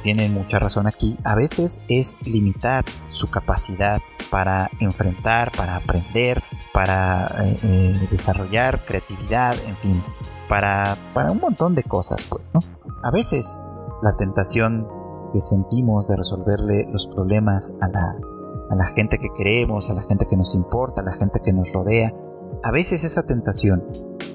tienen 0.02 0.32
mucha 0.32 0.58
razón 0.58 0.86
aquí, 0.86 1.18
a 1.24 1.34
veces 1.34 1.80
es 1.88 2.16
limitar 2.24 2.84
su 3.10 3.28
capacidad 3.28 4.00
para 4.30 4.70
enfrentar, 4.80 5.52
para 5.52 5.76
aprender, 5.76 6.42
para 6.72 7.26
eh, 7.40 7.56
eh, 7.62 8.08
desarrollar 8.10 8.84
creatividad, 8.84 9.56
en 9.66 9.76
fin, 9.78 10.02
para, 10.48 10.96
para 11.14 11.30
un 11.30 11.38
montón 11.38 11.74
de 11.74 11.82
cosas, 11.82 12.24
pues, 12.28 12.50
¿no? 12.54 12.60
A 13.02 13.12
veces 13.12 13.64
la 14.02 14.16
tentación 14.16 14.88
que 15.32 15.40
sentimos 15.40 16.08
de 16.08 16.16
resolverle 16.16 16.88
los 16.90 17.06
problemas 17.06 17.72
a 17.80 17.88
la, 17.88 18.16
a 18.70 18.74
la 18.74 18.86
gente 18.86 19.18
que 19.18 19.28
queremos, 19.36 19.88
a 19.88 19.94
la 19.94 20.02
gente 20.02 20.26
que 20.26 20.36
nos 20.36 20.54
importa, 20.56 21.02
a 21.02 21.04
la 21.04 21.12
gente 21.12 21.38
que 21.40 21.52
nos 21.52 21.72
rodea, 21.72 22.12
a 22.64 22.72
veces 22.72 23.04
esa 23.04 23.22
tentación 23.22 23.84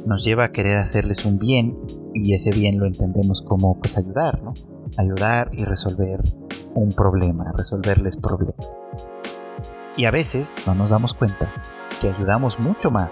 nos 0.06 0.24
lleva 0.24 0.46
a 0.46 0.52
querer 0.54 0.78
hacerles 0.78 1.26
un 1.26 1.40
bien 1.40 1.78
y 2.14 2.34
ese 2.34 2.52
bien 2.52 2.80
lo 2.80 2.86
entendemos 2.86 3.42
como 3.42 3.78
pues 3.80 3.98
ayudar, 3.98 4.42
¿no? 4.42 4.54
Ayudar 4.98 5.50
y 5.52 5.66
resolver 5.66 6.22
un 6.74 6.90
problema, 6.94 7.52
resolverles 7.52 8.16
problemas. 8.16 8.70
Y 9.98 10.06
a 10.06 10.12
veces 10.12 10.54
no 10.66 10.74
nos 10.74 10.90
damos 10.90 11.14
cuenta 11.14 11.52
que 12.00 12.10
ayudamos 12.10 12.60
mucho 12.60 12.92
más 12.92 13.12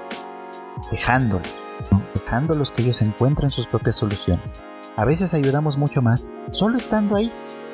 dejándolos, 0.91 1.53
dejándolos 2.13 2.71
que 2.71 2.83
ellos 2.83 3.01
encuentren 3.01 3.49
sus 3.49 3.67
propias 3.67 3.97
soluciones. 3.97 4.61
A 4.97 5.05
veces 5.05 5.33
ayudamos 5.33 5.77
mucho 5.77 6.01
más 6.01 6.29
solo 6.51 6.77
estando 6.77 7.15
ahí, 7.15 7.31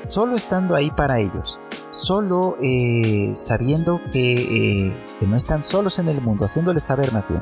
solo 0.07 0.35
estando 0.35 0.75
ahí 0.75 0.91
para 0.91 1.19
ellos, 1.19 1.59
solo 1.91 2.57
eh, 2.61 3.31
sabiendo 3.33 3.99
que, 4.11 4.87
eh, 4.87 5.05
que 5.19 5.27
no 5.27 5.35
están 5.35 5.63
solos 5.63 5.99
en 5.99 6.09
el 6.09 6.21
mundo, 6.21 6.45
haciéndoles 6.45 6.83
saber 6.83 7.11
más 7.11 7.27
bien 7.27 7.41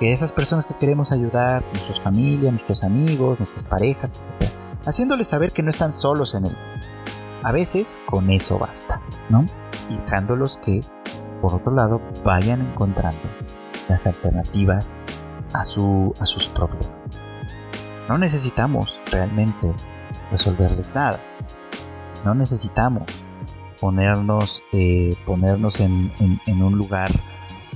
que 0.00 0.12
esas 0.12 0.32
personas 0.32 0.64
que 0.64 0.74
queremos 0.74 1.12
ayudar, 1.12 1.62
nuestras 1.74 2.00
familias, 2.00 2.52
nuestros 2.52 2.82
amigos, 2.82 3.38
nuestras 3.38 3.66
parejas, 3.66 4.18
etc., 4.18 4.50
haciéndoles 4.86 5.26
saber 5.26 5.52
que 5.52 5.62
no 5.62 5.68
están 5.68 5.92
solos 5.92 6.34
en 6.34 6.46
él. 6.46 6.56
A 7.42 7.52
veces 7.52 8.00
con 8.06 8.30
eso 8.30 8.58
basta, 8.58 9.02
¿no? 9.28 9.44
Y 9.90 9.98
dejándolos 9.98 10.56
que, 10.56 10.82
por 11.42 11.54
otro 11.54 11.72
lado, 11.72 12.00
vayan 12.24 12.62
encontrando 12.62 13.20
las 13.88 14.06
alternativas 14.06 15.00
a, 15.52 15.62
su, 15.64 16.14
a 16.18 16.24
sus 16.24 16.48
problemas. 16.48 16.99
No 18.10 18.18
necesitamos 18.18 18.98
realmente 19.12 19.72
resolverles 20.32 20.92
nada. 20.92 21.20
No 22.24 22.34
necesitamos 22.34 23.04
ponernos, 23.80 24.64
eh, 24.72 25.14
ponernos 25.24 25.78
en, 25.78 26.10
un 26.48 26.76
lugar 26.76 27.08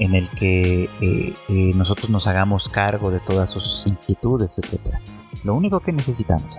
en 0.00 0.16
el 0.16 0.28
que 0.30 0.90
eh, 1.00 1.34
eh, 1.48 1.72
nosotros 1.76 2.10
nos 2.10 2.26
hagamos 2.26 2.68
cargo 2.68 3.12
de 3.12 3.20
todas 3.20 3.48
sus 3.48 3.86
inquietudes, 3.86 4.58
etc. 4.58 4.96
Lo 5.44 5.54
único 5.54 5.78
que 5.78 5.92
necesitamos, 5.92 6.58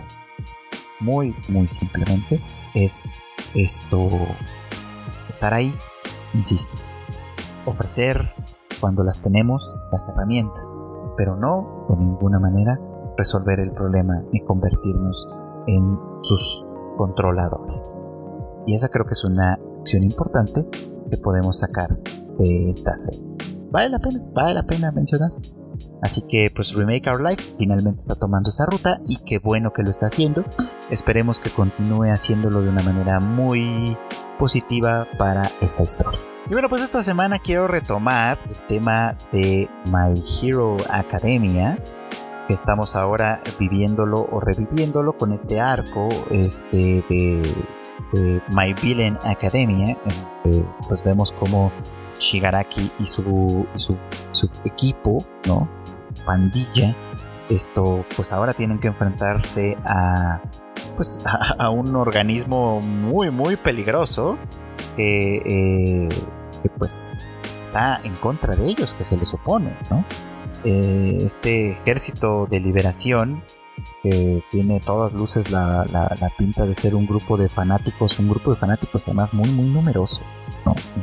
muy, 1.02 1.36
muy 1.50 1.68
simplemente, 1.68 2.42
es 2.74 3.10
esto, 3.56 4.08
estar 5.28 5.54
ahí, 5.54 5.76
insisto, 6.34 6.72
ofrecer 7.66 8.34
cuando 8.80 9.04
las 9.04 9.22
tenemos 9.22 9.76
las 9.92 10.08
herramientas, 10.08 10.80
pero 11.18 11.36
no 11.36 11.86
de 11.90 11.98
ninguna 11.98 12.40
manera 12.40 12.80
resolver 13.18 13.60
el 13.60 13.72
problema 13.72 14.24
ni 14.32 14.42
convertirnos 14.44 15.28
en 15.68 15.98
sus 16.22 16.66
controladores. 16.98 18.08
Y 18.68 18.74
esa 18.74 18.90
creo 18.90 19.06
que 19.06 19.14
es 19.14 19.24
una 19.24 19.60
acción 19.80 20.04
importante 20.04 20.66
que 21.10 21.18
podemos 21.18 21.60
sacar 21.60 21.98
de 22.40 22.70
esta 22.70 22.96
serie. 22.96 23.36
Vale 23.72 23.90
la 23.90 24.00
pena, 24.00 24.22
vale 24.34 24.54
la 24.54 24.64
pena 24.64 24.92
mencionar. 24.92 25.32
Así 26.02 26.22
que 26.22 26.52
pues 26.56 26.74
Remake 26.74 27.10
Our 27.10 27.22
Life 27.22 27.56
finalmente 27.58 28.00
está 28.00 28.16
tomando 28.16 28.50
esa 28.50 28.66
ruta 28.66 29.02
y 29.08 29.18
qué 29.18 29.40
bueno 29.40 29.74
que 29.74 29.84
lo 29.84 29.90
está 29.90 30.08
haciendo. 30.08 30.44
Esperemos 30.90 31.40
que 31.40 31.50
continúe 31.50 32.12
haciéndolo 32.12 32.62
de 32.62 32.70
una 32.70 32.84
manera 32.84 33.20
muy 33.20 33.98
positiva 34.40 35.08
para 35.18 35.50
esta 35.62 35.84
historia. 35.84 36.20
Y 36.50 36.54
bueno, 36.54 36.70
pues 36.70 36.84
esta 36.84 37.02
semana 37.02 37.40
quiero 37.40 37.68
retomar 37.68 38.38
el 38.48 38.68
tema 38.68 39.18
de 39.32 39.68
My 39.92 40.22
Hero 40.42 40.78
Academia, 40.90 41.80
estamos 42.54 42.96
ahora 42.96 43.42
viviéndolo 43.60 44.28
o 44.32 44.40
reviviéndolo 44.40 45.18
con 45.18 45.32
este 45.32 45.60
arco 45.60 46.10
este, 46.30 47.04
de, 47.10 47.42
My 48.50 48.74
Villain 48.74 49.18
Academia, 49.24 49.98
que 50.44 50.64
pues 50.88 51.04
vemos 51.04 51.32
como 51.34 51.72
Shigaraki 52.20 52.92
y 53.00 53.06
su, 53.06 53.66
su, 53.76 53.98
equipo, 54.64 55.26
¿no? 55.48 55.68
Pandilla, 56.26 56.96
esto 57.50 58.06
pues 58.16 58.32
ahora 58.32 58.54
tienen 58.54 58.80
que 58.80 58.88
enfrentarse 58.88 59.78
a 59.86 60.42
pues 60.96 61.20
a, 61.60 61.70
un 61.70 61.96
organismo 61.96 62.80
muy 62.80 63.32
muy 63.32 63.58
peligroso 63.58 64.38
que, 64.96 65.36
eh, 65.46 66.10
que, 66.62 66.70
pues 66.70 67.14
está 67.60 68.00
en 68.04 68.16
contra 68.16 68.56
de 68.56 68.66
ellos, 68.68 68.94
que 68.94 69.04
se 69.04 69.18
les 69.18 69.34
opone, 69.34 69.76
¿no? 69.90 70.06
Eh, 70.68 71.20
este 71.22 71.74
ejército 71.74 72.48
de 72.50 72.60
liberación 72.60 73.44
que 74.02 74.44
tiene 74.50 74.80
todas 74.80 75.14
luces 75.14 75.52
la, 75.52 75.86
pinta 76.40 76.66
de 76.66 76.74
ser 76.74 76.96
un 76.96 77.06
grupo 77.06 77.38
de 77.38 77.50
fanáticos, 77.50 78.18
un 78.18 78.30
grupo 78.30 78.52
de 78.52 78.58
fanáticos 78.58 79.04
además 79.06 79.32
muy 79.32 79.48
muy 79.52 79.66
numeroso 79.66 80.24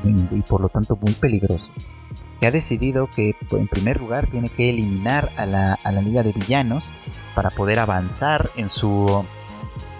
y, 0.02 0.42
por 0.42 0.62
lo 0.62 0.68
tanto 0.68 0.96
muy 0.96 1.12
peligroso, 1.12 1.70
que 2.40 2.46
ha 2.48 2.50
decidido 2.50 3.08
que 3.14 3.36
en 3.52 3.68
primer 3.68 4.00
lugar 4.00 4.26
tiene 4.26 4.48
que 4.48 4.68
eliminar 4.68 5.30
a 5.36 5.46
la, 5.46 5.74
a 5.74 5.92
la 5.92 6.02
liga 6.02 6.24
de 6.24 6.32
villanos 6.32 6.92
para 7.36 7.50
poder 7.50 7.78
avanzar 7.78 8.50
en 8.56 8.68
su 8.68 9.24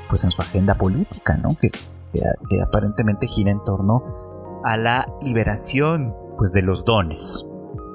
pues 0.08 0.24
en 0.24 0.32
su 0.32 0.42
agenda 0.42 0.74
política, 0.74 1.36
¿no? 1.36 1.50
que, 1.50 1.70
que 1.70 2.60
aparentemente 2.60 3.28
gira 3.28 3.52
en 3.52 3.62
torno 3.62 4.60
a 4.64 4.76
la 4.76 5.06
liberación 5.20 6.16
pues 6.36 6.52
de 6.52 6.62
los 6.62 6.84
dones. 6.84 7.46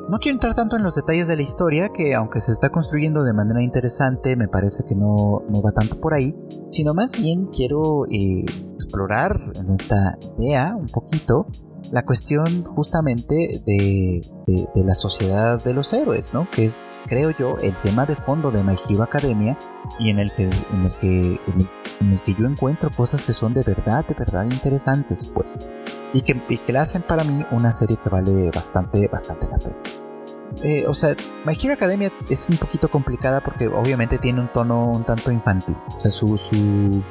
No 0.09 0.19
quiero 0.19 0.37
entrar 0.37 0.55
tanto 0.55 0.77
en 0.77 0.83
los 0.83 0.95
detalles 0.95 1.27
de 1.27 1.35
la 1.35 1.41
historia, 1.41 1.89
que 1.89 2.15
aunque 2.15 2.39
se 2.39 2.53
está 2.53 2.69
construyendo 2.69 3.25
de 3.25 3.33
manera 3.33 3.61
interesante, 3.61 4.37
me 4.37 4.47
parece 4.47 4.85
que 4.87 4.95
no, 4.95 5.43
va 5.63 5.73
tanto 5.73 5.99
por 5.99 6.13
ahí, 6.13 6.33
sino 6.71 6.93
más 6.93 7.19
bien 7.19 7.47
quiero 7.47 8.05
eh, 8.09 8.45
explorar 8.75 9.37
en 9.55 9.69
esta 9.71 10.17
idea 10.39 10.77
un 10.77 10.87
poquito 10.87 11.47
la 11.91 12.05
cuestión 12.05 12.63
justamente 12.63 13.61
de, 13.65 14.21
la 14.75 14.95
sociedad 14.95 15.61
de 15.61 15.73
los 15.73 15.91
héroes, 15.91 16.33
¿no? 16.33 16.49
Que 16.51 16.65
es, 16.65 16.79
creo 17.07 17.31
yo, 17.31 17.57
el 17.57 17.75
tema 17.81 18.05
de 18.05 18.15
fondo 18.15 18.49
de 18.49 18.63
My 18.63 18.75
Hero 18.89 19.03
Academia 19.03 19.57
y 19.99 20.09
en 20.09 20.19
el 20.19 20.31
que, 20.33 20.43
en 20.43 20.85
el 20.85 20.93
que, 20.93 21.41
en 22.01 22.11
el, 22.11 22.21
que 22.21 22.33
yo 22.33 22.45
encuentro 22.45 22.89
cosas 22.91 23.23
que 23.23 23.33
son 23.33 23.53
de 23.53 23.63
verdad, 23.63 24.05
de 24.05 24.13
verdad 24.13 24.45
interesantes, 24.45 25.25
pues. 25.25 25.57
Y 26.13 26.21
que, 26.21 26.41
y 26.49 26.57
que 26.57 26.73
la 26.73 26.81
hacen 26.81 27.01
para 27.01 27.23
mí 27.23 27.45
una 27.51 27.71
serie 27.71 27.97
que 27.97 28.09
vale 28.09 28.49
bastante, 28.53 29.07
bastante 29.07 29.47
la 29.49 29.57
pena. 29.57 29.75
Eh, 30.63 30.85
o 30.87 30.93
sea, 30.93 31.15
My 31.45 31.53
Hero 31.61 31.73
Academia 31.73 32.11
es 32.29 32.47
un 32.49 32.57
poquito 32.57 32.89
complicada 32.89 33.41
porque 33.41 33.67
obviamente 33.67 34.17
tiene 34.17 34.41
un 34.41 34.51
tono 34.51 34.91
un 34.91 35.03
tanto 35.03 35.31
infantil. 35.31 35.75
O 35.95 35.99
sea, 35.99 36.09
su, 36.09 36.37
su 36.37 37.03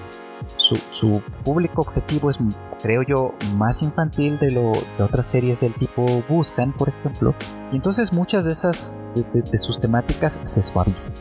su, 0.91 1.22
público 1.45 1.83
objetivo 1.83 2.31
es, 2.31 2.39
creo 2.83 3.03
yo, 3.03 3.35
más 3.57 3.83
infantil 3.83 4.39
de 4.39 4.51
lo 4.51 4.72
que 4.97 5.03
otras 5.03 5.27
series 5.27 5.61
del 5.61 5.74
tipo 5.74 6.05
buscan, 6.29 6.72
por 6.72 6.89
ejemplo, 6.89 7.35
y 7.72 7.77
entonces 7.77 8.12
muchas 8.12 8.45
de 8.45 8.53
esas 8.53 8.99
de, 9.14 9.59
sus 9.59 9.81
temáticas 9.81 10.41
se 10.43 10.62
suavizan. 10.62 11.14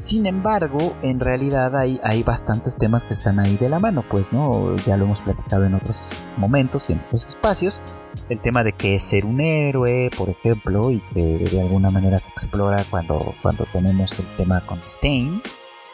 Sin 0.00 0.24
embargo, 0.24 0.96
en 1.02 1.20
realidad 1.20 1.76
hay, 1.76 2.00
hay 2.02 2.22
bastantes 2.22 2.78
temas 2.78 3.04
que 3.04 3.12
están 3.12 3.38
ahí 3.38 3.58
de 3.58 3.68
la 3.68 3.78
mano, 3.78 4.02
pues, 4.08 4.32
¿no? 4.32 4.74
Ya 4.86 4.96
lo 4.96 5.04
hemos 5.04 5.20
platicado 5.20 5.66
en 5.66 5.74
otros 5.74 6.08
momentos 6.38 6.88
y 6.88 6.94
en 6.94 7.00
otros 7.00 7.26
espacios. 7.26 7.82
El 8.30 8.40
tema 8.40 8.64
de 8.64 8.72
qué 8.72 8.96
es 8.96 9.02
ser 9.02 9.26
un 9.26 9.42
héroe, 9.42 10.10
por 10.16 10.30
ejemplo, 10.30 10.90
y 10.90 11.00
que 11.12 11.50
de 11.50 11.60
alguna 11.60 11.90
manera 11.90 12.18
se 12.18 12.30
explora 12.30 12.82
cuando, 12.88 13.34
cuando 13.42 13.66
tenemos 13.74 14.18
el 14.18 14.26
tema 14.36 14.64
con 14.64 14.80
Stain, 14.84 15.42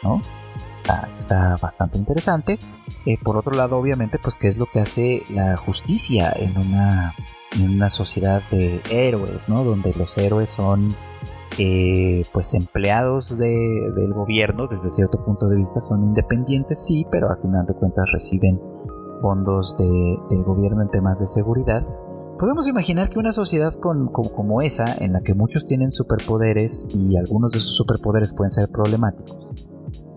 ¿no? 0.01 0.21
está, 1.19 1.57
bastante 1.61 1.97
interesante. 1.97 2.59
Eh, 3.05 3.17
por 3.21 3.35
otro 3.35 3.55
lado, 3.55 3.77
obviamente, 3.77 4.19
pues 4.19 4.37
qué 4.37 4.47
es 4.47 4.57
lo 4.57 4.67
que 4.67 4.79
hace 4.79 5.23
la 5.29 5.57
justicia 5.57 6.33
en 6.33 6.57
una, 6.57 7.13
en 7.59 7.71
una 7.71 7.89
sociedad 7.89 8.41
de 8.51 8.81
héroes, 8.89 9.49
¿no? 9.49 9.65
Donde 9.65 9.93
los 9.95 10.17
héroes 10.17 10.49
son 10.49 10.95
eh, 11.57 12.23
pues 12.31 12.53
empleados 12.53 13.37
del 13.37 14.13
gobierno, 14.13 14.67
desde 14.67 14.89
cierto 14.91 15.23
punto 15.23 15.47
de 15.47 15.57
vista 15.57 15.81
son 15.81 16.03
independientes, 16.03 16.85
sí, 16.85 17.05
pero 17.11 17.29
al 17.29 17.37
final 17.41 17.65
de 17.65 17.73
cuentas 17.73 18.11
reciben 18.11 18.59
fondos 19.21 19.75
del 19.77 20.43
gobierno 20.43 20.83
en 20.83 20.89
temas 20.89 21.19
de 21.19 21.25
seguridad. 21.25 21.85
Podemos 22.39 22.67
imaginar 22.67 23.09
que 23.09 23.17
una 23.17 23.31
sociedad 23.31 23.73
como 23.79 24.61
esa, 24.61 24.95
en 24.99 25.13
la 25.13 25.21
que 25.21 25.33
muchos 25.33 25.65
tienen 25.65 25.91
superpoderes 25.91 26.85
y 26.93 27.17
algunos 27.17 27.51
de 27.51 27.59
sus 27.59 27.75
superpoderes 27.75 28.33
pueden 28.33 28.51
ser 28.51 28.69
problemáticos, 28.69 29.67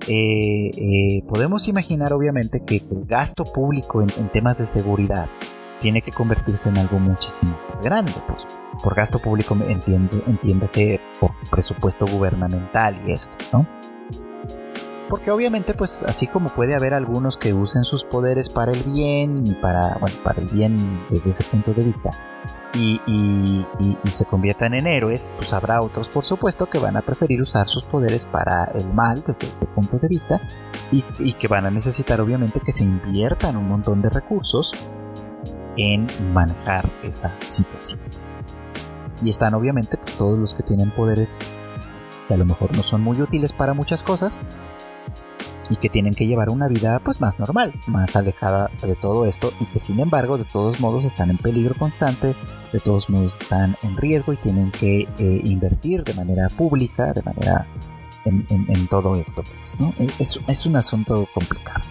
eh, 0.08 0.70
eh, 0.76 1.22
podemos 1.28 1.68
imaginar 1.68 2.12
obviamente 2.12 2.64
que, 2.64 2.82
el 2.90 3.04
gasto 3.06 3.44
público 3.44 4.02
en, 4.02 4.08
temas 4.32 4.58
de 4.58 4.66
seguridad 4.66 5.28
tiene 5.80 6.02
que 6.02 6.12
convertirse 6.12 6.68
en 6.68 6.78
algo 6.78 6.98
muchísimo 6.98 7.58
más 7.70 7.82
grande. 7.82 8.12
Pues, 8.26 8.46
por 8.82 8.94
gasto 8.94 9.18
público 9.18 9.56
entiende, 9.68 10.22
entiéndase 10.26 11.00
por 11.18 11.32
presupuesto 11.50 12.06
gubernamental 12.06 12.96
y 13.06 13.12
esto, 13.12 13.36
¿no? 13.52 13.66
Porque 15.08 15.32
obviamente, 15.32 15.74
pues 15.74 16.04
así 16.04 16.28
como 16.28 16.50
puede 16.50 16.76
haber 16.76 16.94
algunos 16.94 17.36
que 17.36 17.52
usen 17.52 17.82
sus 17.82 18.04
poderes 18.04 18.48
para 18.48 18.70
el 18.70 18.82
bien 18.84 19.44
y 19.44 19.54
para, 19.54 19.98
bueno, 19.98 20.16
para 20.22 20.40
el 20.40 20.46
bien 20.46 21.00
desde 21.10 21.30
ese 21.30 21.42
punto 21.42 21.72
de 21.74 21.82
vista, 21.82 22.12
y, 22.74 23.66
se 24.10 24.24
conviertan 24.24 24.74
en 24.74 24.86
héroes, 24.86 25.30
pues 25.36 25.52
habrá 25.52 25.80
otros, 25.80 26.08
por 26.08 26.24
supuesto, 26.24 26.66
que 26.66 26.78
van 26.78 26.96
a 26.96 27.02
preferir 27.02 27.40
usar 27.40 27.68
sus 27.68 27.84
poderes 27.84 28.24
para 28.24 28.64
el 28.74 28.92
mal 28.92 29.22
desde 29.26 29.46
ese 29.46 29.66
punto 29.66 29.98
de 29.98 30.08
vista 30.08 30.40
y, 30.92 31.32
que 31.32 31.48
van 31.48 31.66
a 31.66 31.70
necesitar, 31.70 32.20
obviamente, 32.20 32.60
que 32.60 32.72
se 32.72 32.84
inviertan 32.84 33.56
un 33.56 33.68
montón 33.68 34.02
de 34.02 34.10
recursos 34.10 34.74
en 35.82 36.06
manejar 36.32 36.90
esa 37.02 37.34
situación. 37.46 38.00
Y 39.22 39.30
están, 39.30 39.54
obviamente, 39.54 39.96
pues, 39.96 40.16
todos 40.16 40.38
los 40.38 40.54
que 40.54 40.62
tienen 40.62 40.90
poderes 40.90 41.38
que 42.28 42.34
a 42.34 42.36
lo 42.36 42.44
mejor 42.44 42.74
no 42.76 42.82
son 42.82 43.02
muy 43.02 43.20
útiles 43.20 43.52
para 43.52 43.74
muchas 43.74 44.02
cosas, 44.02 44.38
y 45.70 45.76
que 45.76 45.88
tienen 45.88 46.14
que 46.14 46.26
llevar 46.26 46.50
una 46.50 46.68
vida 46.68 46.98
pues 46.98 47.20
más 47.20 47.38
normal, 47.38 47.72
más 47.86 48.16
alejada 48.16 48.70
de 48.82 48.96
todo 48.96 49.24
esto 49.24 49.52
y 49.60 49.66
que 49.66 49.78
sin 49.78 50.00
embargo 50.00 50.36
de 50.36 50.44
todos 50.44 50.80
modos 50.80 51.04
están 51.04 51.30
en 51.30 51.38
peligro 51.38 51.74
constante, 51.76 52.34
de 52.72 52.80
todos 52.80 53.08
modos 53.08 53.38
están 53.40 53.76
en 53.82 53.96
riesgo 53.96 54.32
y 54.32 54.36
tienen 54.36 54.72
que 54.72 55.02
eh, 55.02 55.40
invertir 55.44 56.02
de 56.02 56.12
manera 56.14 56.48
pública, 56.48 57.12
de 57.12 57.22
manera 57.22 57.66
en, 58.24 58.86
todo 58.88 59.14
esto. 59.14 59.42
Pues, 59.44 59.78
es, 60.18 60.40
es, 60.46 60.66
un 60.66 60.76
asunto 60.76 61.26
complicado. 61.32 61.84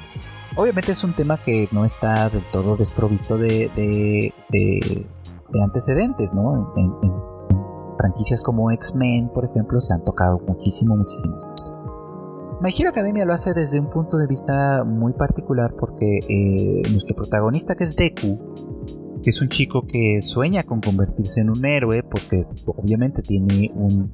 Obviamente 0.56 0.92
es 0.92 1.04
un 1.04 1.14
tema 1.14 1.42
que 1.42 1.70
no 1.72 1.86
está 1.86 2.30
del 2.30 2.44
todo 2.52 2.76
desprovisto 2.76 3.38
de, 3.38 3.72
de, 3.76 4.34
de, 4.50 5.64
antecedentes, 5.64 6.34
¿no? 6.34 6.74
En, 6.76 6.94
franquicias 7.98 8.42
como 8.42 8.72
X-Men, 8.72 9.30
por 9.30 9.44
ejemplo, 9.44 9.82
se 9.82 9.94
han 9.94 10.04
tocado 10.06 10.40
muchísimo, 10.48 10.96
muchísimo 10.96 11.38
My 12.62 12.74
Hero 12.78 12.90
Academia 12.90 13.24
lo 13.24 13.34
hace 13.34 13.54
desde 13.54 13.80
un 13.80 13.90
punto 13.90 14.18
de 14.18 14.28
vista 14.28 14.84
muy 14.84 15.14
particular 15.14 15.74
porque 15.80 16.20
eh, 16.28 16.82
nuestro 16.92 17.16
protagonista 17.16 17.74
que 17.76 17.86
es 17.86 17.96
Deku, 17.96 18.54
que 19.24 19.30
es 19.30 19.42
un 19.42 19.48
chico 19.48 19.88
que 19.88 20.22
sueña 20.22 20.64
con 20.64 20.82
convertirse 20.82 21.40
en 21.40 21.52
un 21.52 21.66
héroe 21.66 22.04
porque 22.04 22.46
obviamente 22.66 23.22
tiene 23.22 23.72
un... 23.74 24.14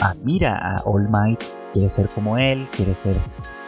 admira 0.00 0.56
a 0.56 0.84
All 0.86 1.10
Might, 1.10 1.42
quiere 1.74 1.90
ser 1.90 2.08
como 2.08 2.38
él, 2.38 2.66
quiere 2.74 2.94
ser 2.94 3.18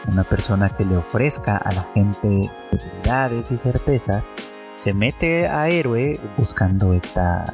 una 0.07 0.25
persona 0.25 0.71
que 0.71 0.85
le 0.85 0.97
ofrezca 0.97 1.57
a 1.57 1.73
la 1.73 1.83
gente 1.95 2.51
seguridades 2.55 3.51
y 3.51 3.57
certezas, 3.57 4.33
se 4.77 4.95
mete 4.95 5.49
a 5.49 5.69
héroe 5.69 6.21
buscando 6.37 6.93
esta... 6.95 7.45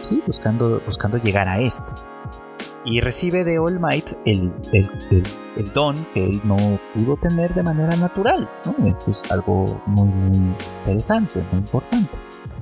Sí, 0.00 0.22
buscando, 0.26 0.80
buscando 0.86 1.18
llegar 1.18 1.48
a 1.48 1.60
esto 1.60 1.94
y 2.84 3.00
recibe 3.00 3.44
de 3.44 3.58
All 3.58 3.78
Might 3.78 4.12
el, 4.24 4.52
don 5.74 6.04
que 6.12 6.24
él 6.24 6.40
no 6.44 6.56
pudo 6.94 7.16
tener 7.16 7.54
de 7.54 7.62
manera 7.62 7.94
natural. 7.96 8.48
Esto 8.86 9.10
es 9.10 9.30
algo 9.30 9.80
muy 9.86 10.08
interesante, 10.86 11.44
muy 11.50 11.60
importante. 11.60 12.10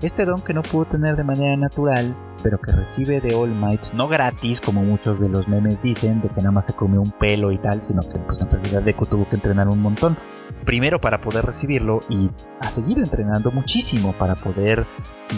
Este 0.03 0.24
don 0.24 0.40
que 0.40 0.55
no 0.55 0.62
pudo 0.62 0.86
tener 0.86 1.14
de 1.14 1.24
manera 1.24 1.55
natural, 1.59 2.16
pero 2.42 2.59
que 2.59 2.72
recibe 2.72 3.20
de 3.20 3.34
All 3.34 3.55
Might, 3.55 3.92
no 3.92 4.09
gratis, 4.09 4.59
como 4.59 4.82
muchos 4.82 5.20
de 5.20 5.28
los 5.28 5.46
memes 5.46 5.82
dicen, 5.82 6.22
de 6.22 6.30
que 6.30 6.36
nada 6.36 6.53
más 6.53 6.66
se 6.66 6.72
comió 6.72 7.03
un 7.03 7.11
pelo 7.11 7.53
y 7.53 7.59
tal, 7.59 7.82
sino 7.82 8.01
que 8.01 8.18
pues, 8.18 8.40
en 8.40 8.51
realidad 8.51 8.82
Deku 8.82 9.05
tuvo 9.05 9.28
que 9.28 9.36
entrenar 9.36 9.68
un 9.68 9.82
montón. 9.82 10.16
Primero 10.64 11.03
para 11.03 11.20
poder 11.20 11.44
recibirlo 11.44 12.01
y 12.09 12.30
ha 12.61 12.70
seguido 12.70 13.03
entrenando 13.03 13.51
muchísimo 13.51 14.14
para 14.14 14.36
poder 14.36 14.86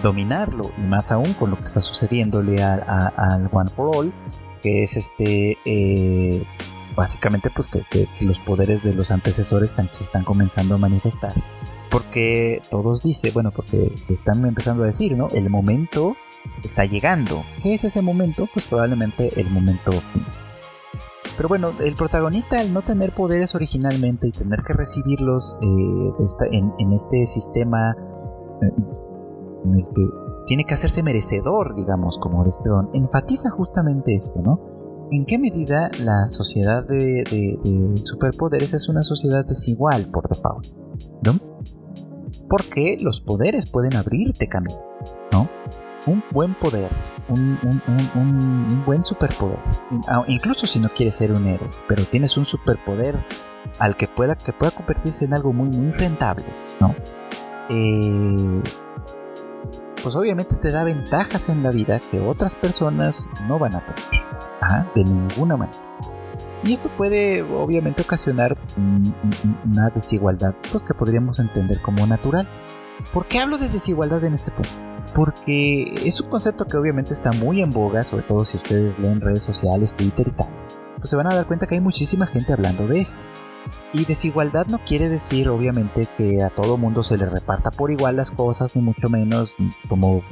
dominarlo, 0.01 0.71
y 0.79 0.83
más 0.83 1.11
aún 1.11 1.35
con 1.35 1.51
lo 1.51 1.57
que 1.57 1.65
está 1.65 1.81
sucediéndole 1.81 2.63
al 2.63 3.51
One 3.53 3.71
for 3.71 3.97
All, 3.97 4.13
que 4.63 4.85
es 4.85 4.97
este 4.97 5.59
eh, 5.65 6.47
básicamente 6.95 7.51
pues 7.51 7.67
que, 7.67 8.09
los 8.21 8.39
poderes 8.39 8.85
de 8.85 8.95
los 8.95 9.11
antecesores 9.11 9.75
se 9.91 10.05
están 10.05 10.23
comenzando 10.23 10.77
a 10.77 10.79
manifestar 10.79 11.33
porque 11.93 12.61
todos 12.71 13.03
dicen 13.03 13.33
bueno 13.33 13.53
porque 13.55 13.93
están 14.09 14.45
empezando 14.45 14.83
a 14.83 14.87
decir 14.87 15.17
no 15.17 15.29
el 15.29 15.49
momento 15.51 16.17
está 16.65 16.85
llegando 16.87 17.45
¿qué 17.63 17.75
es 17.75 17.85
ese 17.85 18.03
momento? 18.03 18.49
pues 18.53 18.67
probablemente 18.67 19.29
el 19.39 19.51
momento 19.51 19.93
fin 19.93 20.25
pero 21.37 21.49
bueno, 21.49 21.73
el 21.81 21.95
protagonista 21.95 22.61
al 22.61 22.73
no 22.73 22.83
tener 22.83 23.15
poderes 23.15 23.55
originalmente 23.55 24.29
y 24.29 24.33
tener 24.33 24.63
que 24.63 24.75
recibirlos 24.75 25.59
eh, 25.63 26.59
en, 26.79 26.93
este 26.93 27.27
sistema 27.27 27.97
eh, 28.61 28.71
en 29.65 29.75
el 29.75 29.85
que 29.95 30.07
tiene 30.47 30.65
que 30.65 30.75
hacerse 30.75 31.03
merecedor, 31.03 31.75
digamos, 31.75 32.19
como 32.19 32.45
de 32.45 32.51
este 32.51 32.69
don, 32.69 32.91
enfatiza 32.93 33.51
justamente 33.51 34.15
esto, 34.15 34.43
¿no? 34.43 35.09
¿En 35.11 35.25
qué 35.25 35.39
medida 35.39 35.91
la 36.01 36.29
sociedad 36.29 36.87
de, 36.87 37.25
superpoderes 38.03 38.73
es 38.75 38.89
una 38.89 39.03
sociedad 39.03 39.45
desigual 39.45 40.11
por 40.11 40.29
default? 40.29 40.67
¿No? 41.23 41.52
Porque 42.53 42.99
los 43.01 43.23
poderes 43.23 43.65
pueden 43.65 43.97
abrirte 43.97 44.47
camino, 44.47 44.79
¿no? 45.33 45.49
Un 46.05 46.23
buen 46.33 46.53
poder, 46.53 46.91
un, 47.31 48.83
buen 48.85 49.07
superpoder, 49.07 49.59
incluso 50.27 50.67
si 50.67 50.79
no 50.79 50.91
quieres 50.91 51.17
ser 51.17 51.33
un 51.33 51.47
héroe, 51.47 51.71
pero 51.89 52.05
tienes 52.05 52.37
un 52.37 52.45
superpoder 52.45 53.17
al 53.79 53.97
que 53.97 54.07
pueda, 54.07 54.37
que 54.37 54.53
pueda 54.53 54.71
convertirse 54.71 55.25
en 55.25 55.33
algo 55.33 55.55
muy, 55.55 55.71
muy 55.71 55.93
rentable, 55.93 56.45
¿no? 56.79 56.95
Eh, 57.71 58.63
pues 60.03 60.15
obviamente 60.15 60.55
te 60.57 60.71
da 60.71 60.85
ventajas 60.85 61.49
en 61.49 61.63
la 61.63 61.71
vida 61.71 62.01
que 62.11 62.21
otras 62.21 62.55
personas 62.55 63.31
no 63.49 63.59
van 63.59 63.77
a 63.77 63.81
tener. 63.81 64.93
de 64.95 65.05
ninguna 65.05 65.57
manera. 65.57 65.81
Y 66.65 66.73
esto 66.73 66.89
puede 66.97 67.43
obviamente 67.43 68.03
ocasionar 68.03 68.57
una 69.65 69.91
desigualdad 69.91 70.55
pues 70.71 70.85
que 70.85 70.95
podríamos 70.95 71.41
entender 71.41 71.81
como 71.83 72.07
natural. 72.07 72.49
¿Por 73.13 73.27
qué 73.27 73.41
hablo 73.41 73.59
de 73.59 73.69
desigualdad 73.69 74.23
en 74.25 74.35
este 74.35 74.53
punto? 74.53 74.71
Porque 75.15 75.93
es 76.05 76.21
un 76.21 76.31
concepto 76.31 76.67
que 76.67 76.77
obviamente 76.77 77.13
está 77.13 77.33
muy 77.33 77.61
en 77.61 77.71
boga, 77.71 78.05
sobre 78.05 78.23
todo 78.23 78.45
si 78.45 78.57
ustedes 78.57 78.99
leen 78.99 79.21
redes 79.21 79.43
sociales, 79.43 79.95
Twitter 79.95 80.29
y 80.29 80.33
tal. 80.33 80.49
Pues 80.99 81.11
se 81.11 81.17
van 81.17 81.27
a 81.27 81.35
dar 81.35 81.47
cuenta 81.47 81.67
que 81.67 81.75
hay 81.75 81.81
muchísima 81.81 82.27
gente 82.27 82.53
hablando 82.53 82.87
de 82.87 83.01
esto. 83.01 83.21
Y 83.93 84.05
desigualdad 84.05 84.67
no 84.67 84.79
quiere 84.85 85.09
decir, 85.09 85.49
obviamente, 85.49 86.07
que 86.17 86.43
a 86.43 86.51
todo 86.51 86.79
mundo 86.79 87.03
se 87.03 87.19
le 87.19 87.27
reparta 87.27 87.71
por 87.71 87.91
igual 87.91 88.17
las 88.17 88.31
cosas, 88.31 88.75
ni 88.77 88.83
mucho 88.83 89.09
menos, 89.09 89.57
como 89.89 90.23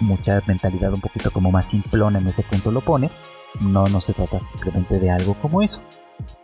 mucha 0.00 0.42
mentalidad 0.46 0.92
un 0.92 1.00
poquito 1.00 1.30
como 1.30 1.50
más 1.50 1.68
simplona 1.68 2.18
en 2.18 2.26
ese 2.26 2.42
punto 2.42 2.70
lo 2.72 2.80
pone. 2.80 3.10
No, 3.60 3.86
no 3.86 4.00
se 4.00 4.12
trata 4.12 4.38
simplemente 4.38 4.98
de 4.98 5.10
algo 5.10 5.34
como 5.40 5.62
eso. 5.62 5.82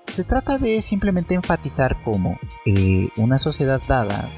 Se 0.09 0.25
trata 0.25 0.59
de 0.59 0.83
simplemente 0.83 1.35
enfatizar 1.35 2.03
cómo 2.03 2.39
eh, 2.67 3.09
una 3.17 3.39
sociedad 3.39 3.81
dada 3.87 4.29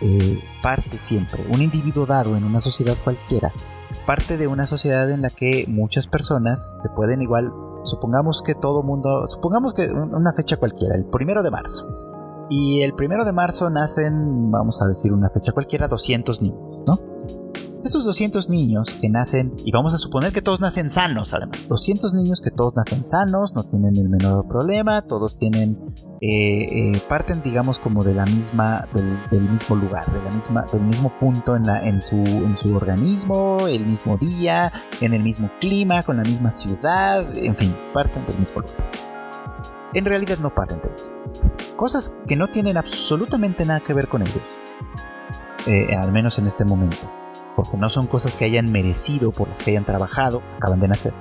eh, 0.00 0.42
parte 0.62 0.98
siempre, 0.98 1.44
un 1.50 1.60
individuo 1.60 2.06
dado 2.06 2.36
en 2.36 2.44
una 2.44 2.60
sociedad 2.60 2.96
cualquiera, 3.04 3.52
parte 4.06 4.38
de 4.38 4.46
una 4.46 4.66
sociedad 4.66 5.10
en 5.10 5.22
la 5.22 5.30
que 5.30 5.66
muchas 5.68 6.06
personas 6.06 6.74
se 6.82 6.88
pueden 6.90 7.20
igual 7.20 7.52
supongamos 7.84 8.42
que 8.42 8.54
todo 8.54 8.82
mundo, 8.82 9.26
supongamos 9.26 9.74
que 9.74 9.90
una 9.90 10.32
fecha 10.32 10.56
cualquiera, 10.56 10.94
el 10.94 11.06
primero 11.06 11.42
de 11.42 11.50
marzo. 11.50 11.86
Y 12.50 12.82
el 12.82 12.94
primero 12.94 13.24
de 13.24 13.32
marzo 13.32 13.68
nacen, 13.68 14.50
vamos 14.50 14.80
a 14.80 14.86
decir 14.86 15.12
una 15.12 15.28
fecha 15.28 15.52
cualquiera, 15.52 15.88
200 15.88 16.40
niños. 16.42 16.67
Esos 17.88 18.04
200 18.04 18.50
niños 18.50 18.98
que 19.00 19.08
nacen, 19.08 19.54
y 19.64 19.72
vamos 19.72 19.94
a 19.94 19.96
suponer 19.96 20.30
que 20.30 20.42
todos 20.42 20.60
nacen 20.60 20.90
sanos 20.90 21.32
además, 21.32 21.66
200 21.68 22.12
niños 22.12 22.42
que 22.42 22.50
todos 22.50 22.76
nacen 22.76 23.06
sanos, 23.06 23.54
no 23.54 23.62
tienen 23.62 23.96
el 23.96 24.10
menor 24.10 24.46
problema, 24.46 25.00
todos 25.00 25.38
tienen, 25.38 25.78
eh, 26.20 26.66
eh, 26.70 27.02
parten 27.08 27.40
digamos 27.40 27.78
como 27.78 28.04
de 28.04 28.12
la 28.12 28.26
misma, 28.26 28.86
del, 28.92 29.40
mismo 29.40 29.74
lugar, 29.74 30.04
de 30.12 30.22
la 30.22 30.30
misma, 30.30 30.66
del 30.70 30.82
mismo 30.82 31.18
punto 31.18 31.56
en, 31.56 32.02
su, 32.02 32.16
en 32.16 32.58
su 32.58 32.76
organismo, 32.76 33.66
el 33.66 33.86
mismo 33.86 34.18
día, 34.18 34.70
en 35.00 35.14
el 35.14 35.22
mismo 35.22 35.50
clima, 35.58 36.02
con 36.02 36.18
la 36.18 36.24
misma 36.24 36.50
ciudad, 36.50 37.24
en 37.38 37.56
fin, 37.56 37.74
parten 37.94 38.26
del 38.26 38.38
mismo 38.38 38.60
lugar. 38.60 38.76
En 39.94 40.04
realidad 40.04 40.36
no 40.42 40.54
parten 40.54 40.82
de 40.82 40.88
ellos. 40.88 41.10
Cosas 41.74 42.14
que 42.26 42.36
no 42.36 42.48
tienen 42.48 42.76
absolutamente 42.76 43.64
nada 43.64 43.80
que 43.80 43.94
ver 43.94 44.08
con 44.08 44.20
ellos. 44.20 44.42
Eh, 45.66 45.96
al 45.96 46.12
menos 46.12 46.38
en 46.38 46.46
este 46.48 46.66
momento 46.66 47.08
porque 47.58 47.76
no 47.76 47.90
son 47.90 48.06
cosas 48.06 48.34
que 48.34 48.44
hayan 48.44 48.70
merecido, 48.70 49.32
por 49.32 49.48
las 49.48 49.62
que 49.62 49.72
hayan 49.72 49.84
trabajado, 49.84 50.44
acaban 50.58 50.78
de 50.78 50.86
nacer, 50.86 51.12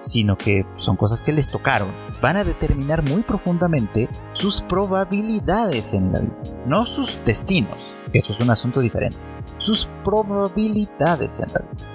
sino 0.00 0.36
que 0.36 0.66
son 0.76 0.96
cosas 0.96 1.22
que 1.22 1.32
les 1.32 1.48
tocaron, 1.48 1.90
van 2.20 2.36
a 2.36 2.44
determinar 2.44 3.02
muy 3.02 3.22
profundamente 3.22 4.10
sus 4.34 4.60
probabilidades 4.60 5.94
en 5.94 6.12
la 6.12 6.20
vida, 6.20 6.36
no 6.66 6.84
sus 6.84 7.24
destinos, 7.24 7.94
que 8.12 8.18
eso 8.18 8.34
es 8.34 8.40
un 8.40 8.50
asunto 8.50 8.80
diferente, 8.80 9.16
sus 9.56 9.88
probabilidades 10.04 11.40
en 11.40 11.50
la 11.54 11.60
vida. 11.60 11.88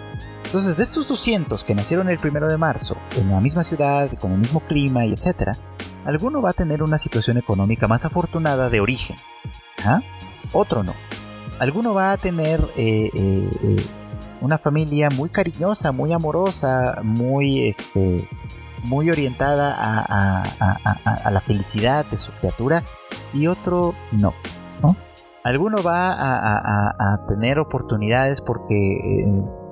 Entonces, 0.46 0.76
de 0.76 0.82
estos 0.82 1.08
200 1.08 1.64
que 1.64 1.76
nacieron 1.76 2.10
el 2.10 2.18
primero 2.18 2.48
de 2.48 2.58
marzo, 2.58 2.98
en 3.16 3.30
la 3.30 3.40
misma 3.40 3.64
ciudad, 3.64 4.12
con 4.18 4.32
el 4.32 4.40
mismo 4.40 4.62
clima 4.62 5.06
y 5.06 5.14
etc., 5.14 5.52
alguno 6.04 6.42
va 6.42 6.50
a 6.50 6.54
tener 6.54 6.82
una 6.82 6.98
situación 6.98 7.38
económica 7.38 7.88
más 7.88 8.06
afortunada 8.06 8.72
de 8.72 8.80
origen, 8.80 9.18
¿ah? 9.86 10.02
otro 10.52 10.82
no 10.82 10.96
alguno 11.60 11.94
va 11.94 12.12
a 12.12 12.18
tener 12.18 12.62
eh, 12.76 13.10
eh, 13.14 13.52
eh, 13.64 13.86
una 14.42 14.58
familia 14.58 15.10
muy 15.10 15.30
cariñosa, 15.30 15.92
muy 15.92 16.14
amorosa, 16.14 17.00
muy, 17.04 17.68
este, 17.68 18.28
muy 18.84 19.10
orientada 19.10 19.76
a, 19.78 21.32
la 21.32 21.42
felicidad 21.42 22.06
de 22.06 22.18
su 22.18 22.32
criatura 22.34 22.84
y 23.34 23.48
otro 23.48 23.94
no. 24.12 24.34
Alguno 25.44 25.82
va 25.82 26.14
a, 26.14 27.26
tener 27.28 27.58
oportunidades 27.58 28.42
porque 28.42 29.24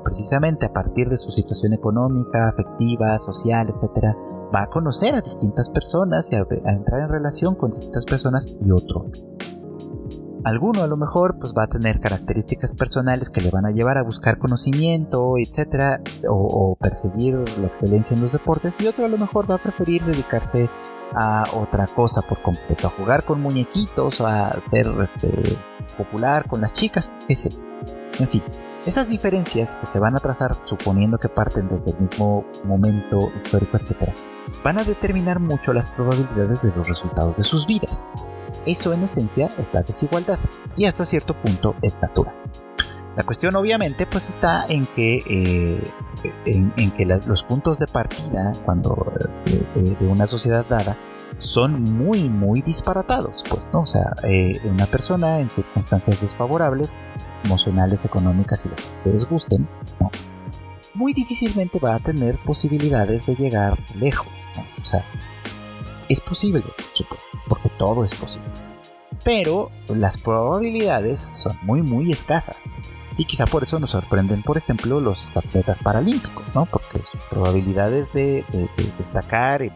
precisamente 0.05 0.67
a 0.67 0.71
partir 0.71 1.09
de 1.09 1.17
su 1.17 1.31
situación 1.31 1.73
económica, 1.73 2.47
afectiva, 2.47 3.19
social, 3.19 3.67
etcétera, 3.75 4.15
va 4.55 4.63
a 4.63 4.67
conocer 4.67 5.15
a 5.15 5.21
distintas 5.21 5.67
personas 5.69 6.31
y 6.31 6.36
a, 6.36 6.45
entrar 6.71 7.01
en 7.01 7.09
relación 7.09 7.55
con 7.55 7.71
distintas 7.71 8.05
personas 8.05 8.55
y 8.61 8.71
otro 8.71 9.05
Alguno 10.45 10.83
a 10.83 10.87
lo 10.87 10.95
mejor 10.95 11.39
pues 11.39 11.55
va 11.57 11.63
a 11.63 11.67
tener 11.67 11.99
características 11.99 12.73
personales 12.73 13.31
que 13.31 13.41
le 13.41 13.49
van 13.49 13.65
a 13.65 13.71
llevar 13.71 13.97
a 13.97 14.03
buscar 14.03 14.37
conocimiento, 14.37 15.39
etcétera, 15.39 16.01
o, 16.29 16.77
perseguir 16.79 17.33
la 17.59 17.65
excelencia 17.65 18.15
en 18.15 18.21
los 18.21 18.33
deportes, 18.33 18.75
y 18.77 18.85
otro 18.85 19.05
a 19.05 19.07
lo 19.07 19.17
mejor 19.17 19.49
va 19.49 19.55
a 19.55 19.63
preferir 19.63 20.05
dedicarse 20.05 20.69
a 21.15 21.45
otra 21.55 21.87
cosa 21.87 22.21
por 22.21 22.43
completo, 22.43 22.85
a 22.85 22.91
jugar 22.91 23.23
con 23.23 23.41
muñequitos, 23.41 24.21
a 24.21 24.55
ser 24.61 24.85
este, 25.01 25.57
popular 25.97 26.47
con 26.47 26.61
las 26.61 26.73
chicas, 26.73 27.09
ese. 27.27 27.49
En 28.19 28.27
fin, 28.27 28.43
esas 28.85 29.09
diferencias 29.09 29.73
que 29.73 29.87
se 29.87 29.97
van 29.97 30.15
a 30.15 30.19
trazar 30.19 30.55
suponiendo 30.65 31.17
que 31.17 31.27
parten 31.27 31.67
desde 31.69 31.89
el 31.89 32.01
mismo 32.01 32.45
momento 32.63 33.31
histórico, 33.35 33.77
etcétera, 33.77 34.13
van 34.63 34.77
a 34.77 34.83
determinar 34.83 35.39
mucho 35.39 35.73
las 35.73 35.89
probabilidades 35.89 36.61
de 36.61 36.75
los 36.75 36.87
resultados 36.87 37.35
de 37.37 37.43
sus 37.43 37.65
vidas. 37.65 38.07
Eso 38.66 38.93
en 38.93 39.03
esencia 39.03 39.49
es 39.58 39.74
la 39.74 39.84
desigualdad 39.84 40.39
y 40.76 40.86
hasta 40.86 41.06
cierto 41.06 41.39
punto 41.39 41.76
es 41.82 41.95
natural. 42.01 42.36
La 43.16 43.24
cuestión 43.24 43.56
obviamente 43.56 44.06
pues 44.06 44.28
está 44.28 44.66
en 44.68 44.86
que, 44.88 45.24
eh, 45.26 45.84
en, 46.45 46.91
que 46.91 47.06
los 47.06 47.43
puntos 47.43 47.80
de 47.80 47.88
partida 47.88 48.51
cuando 48.66 49.14
eh, 49.45 49.95
de, 49.97 50.08
una 50.08 50.28
sociedad 50.28 50.66
dada 50.68 50.97
son 51.38 51.82
muy 51.82 52.30
muy 52.30 52.62
disparatados 52.62 53.43
pues 53.49 53.70
no 53.74 53.82
o 53.82 53.86
sea 53.86 54.16
eh, 54.24 54.58
una 54.64 54.86
persona 54.86 55.39
en 55.39 55.49
circunstancias 55.49 56.22
desfavorables 56.22 56.95
emocionales 57.43 58.06
económicas 58.06 58.66
y 58.66 58.70
las 58.70 58.82
que 58.82 58.97
ustedes 58.97 59.30
gusten 59.30 59.68
muy 60.93 61.14
difícilmente 61.14 61.78
va 61.80 61.95
a 61.95 61.99
tener 61.99 62.38
posibilidades 62.39 63.26
de 63.26 63.36
llegar 63.36 63.78
lejos 63.95 64.28
o 64.82 64.86
sea 64.86 65.06
es 66.10 66.22
posible, 66.22 66.62
por 66.62 66.74
supuesto, 66.93 67.30
todo 67.78 68.03
es 68.03 68.13
posible. 68.13 68.47
Pero 69.23 69.69
las 69.88 70.17
probabilidades 70.17 71.19
son 71.19 71.57
muy, 71.63 71.82
muy 71.82 72.11
escasas. 72.11 72.69
Y 73.17 73.26
quizá 73.26 73.45
por 73.45 73.63
eso 73.63 73.80
nos 73.80 73.91
sorprenden, 73.91 74.43
por 74.43 74.57
ejemplo, 74.57 74.99
los 74.99 75.36
atletas 75.38 75.80
paralímpicos, 75.80 76.43
¿no? 76.53 76.65
Porque 76.65 76.99
sus 77.09 77.23
probabilidades 77.30 78.11
de, 78.11 78.43
destacar 78.97 79.61
en, 79.61 79.73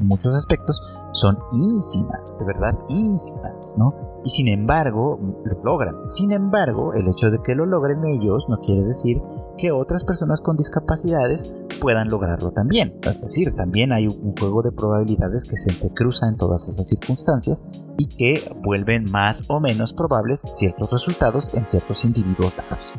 muchos 0.00 0.34
aspectos 0.34 0.80
son 1.12 1.38
ínfimas, 1.52 2.36
de 2.38 2.46
verdad 2.46 2.78
ínfimas, 2.88 3.74
¿no? 3.76 3.94
Y 4.24 4.30
sin 4.30 4.48
embargo, 4.48 5.18
lo 5.44 5.62
logran. 5.62 6.08
Sin 6.08 6.32
embargo, 6.32 6.94
el 6.94 7.08
hecho 7.08 7.30
de 7.30 7.42
que 7.42 7.54
lo 7.54 7.66
logren 7.66 8.04
ellos 8.06 8.46
no 8.48 8.58
quiere 8.60 8.84
decir 8.84 9.20
que 9.56 9.72
otras 9.72 10.04
personas 10.04 10.40
con 10.40 10.56
discapacidades 10.56 11.52
puedan 11.80 12.08
lograrlo 12.08 12.52
también. 12.52 12.98
Es 13.02 13.20
decir, 13.20 13.52
también 13.54 13.92
hay 13.92 14.06
un 14.06 14.34
juego 14.36 14.62
de 14.62 14.72
probabilidades 14.72 15.44
que 15.44 15.56
se 15.56 15.70
entrecruza 15.70 16.28
en 16.28 16.36
todas 16.36 16.68
esas 16.68 16.88
circunstancias 16.88 17.64
y 17.98 18.06
que 18.06 18.54
vuelven 18.62 19.10
más 19.10 19.42
o 19.48 19.60
menos 19.60 19.92
probables 19.92 20.42
ciertos 20.50 20.92
resultados 20.92 21.52
en 21.54 21.66
ciertos 21.66 22.04
individuos 22.04 22.54
dados. 22.56 22.92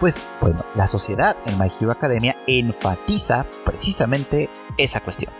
Pues 0.00 0.24
bueno, 0.40 0.60
la 0.74 0.86
sociedad 0.86 1.36
en 1.46 1.58
My 1.58 1.70
Hero 1.80 1.92
Academia 1.92 2.36
enfatiza 2.46 3.46
precisamente 3.64 4.48
esa 4.78 5.00
cuestión. 5.00 5.32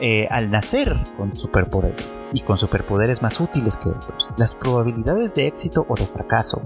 Eh, 0.00 0.26
al 0.30 0.50
nacer 0.50 0.92
con 1.16 1.36
superpoderes 1.36 2.28
y 2.32 2.40
con 2.40 2.58
superpoderes 2.58 3.22
más 3.22 3.40
útiles 3.40 3.76
que 3.76 3.90
otros, 3.90 4.32
las 4.36 4.54
probabilidades 4.54 5.34
de 5.34 5.46
éxito 5.46 5.86
o 5.88 5.94
de 5.94 6.04
fracaso 6.04 6.62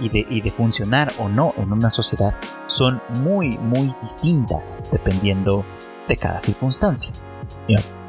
y, 0.00 0.40
de, 0.40 0.50
funcionar 0.50 1.12
o 1.18 1.28
no 1.28 1.52
en 1.56 1.72
una 1.72 1.90
sociedad 1.90 2.34
son 2.66 3.00
muy, 3.20 3.58
muy 3.58 3.94
distintas 4.02 4.82
dependiendo 4.90 5.64
de 6.08 6.16
cada 6.16 6.40
circunstancia. 6.40 7.12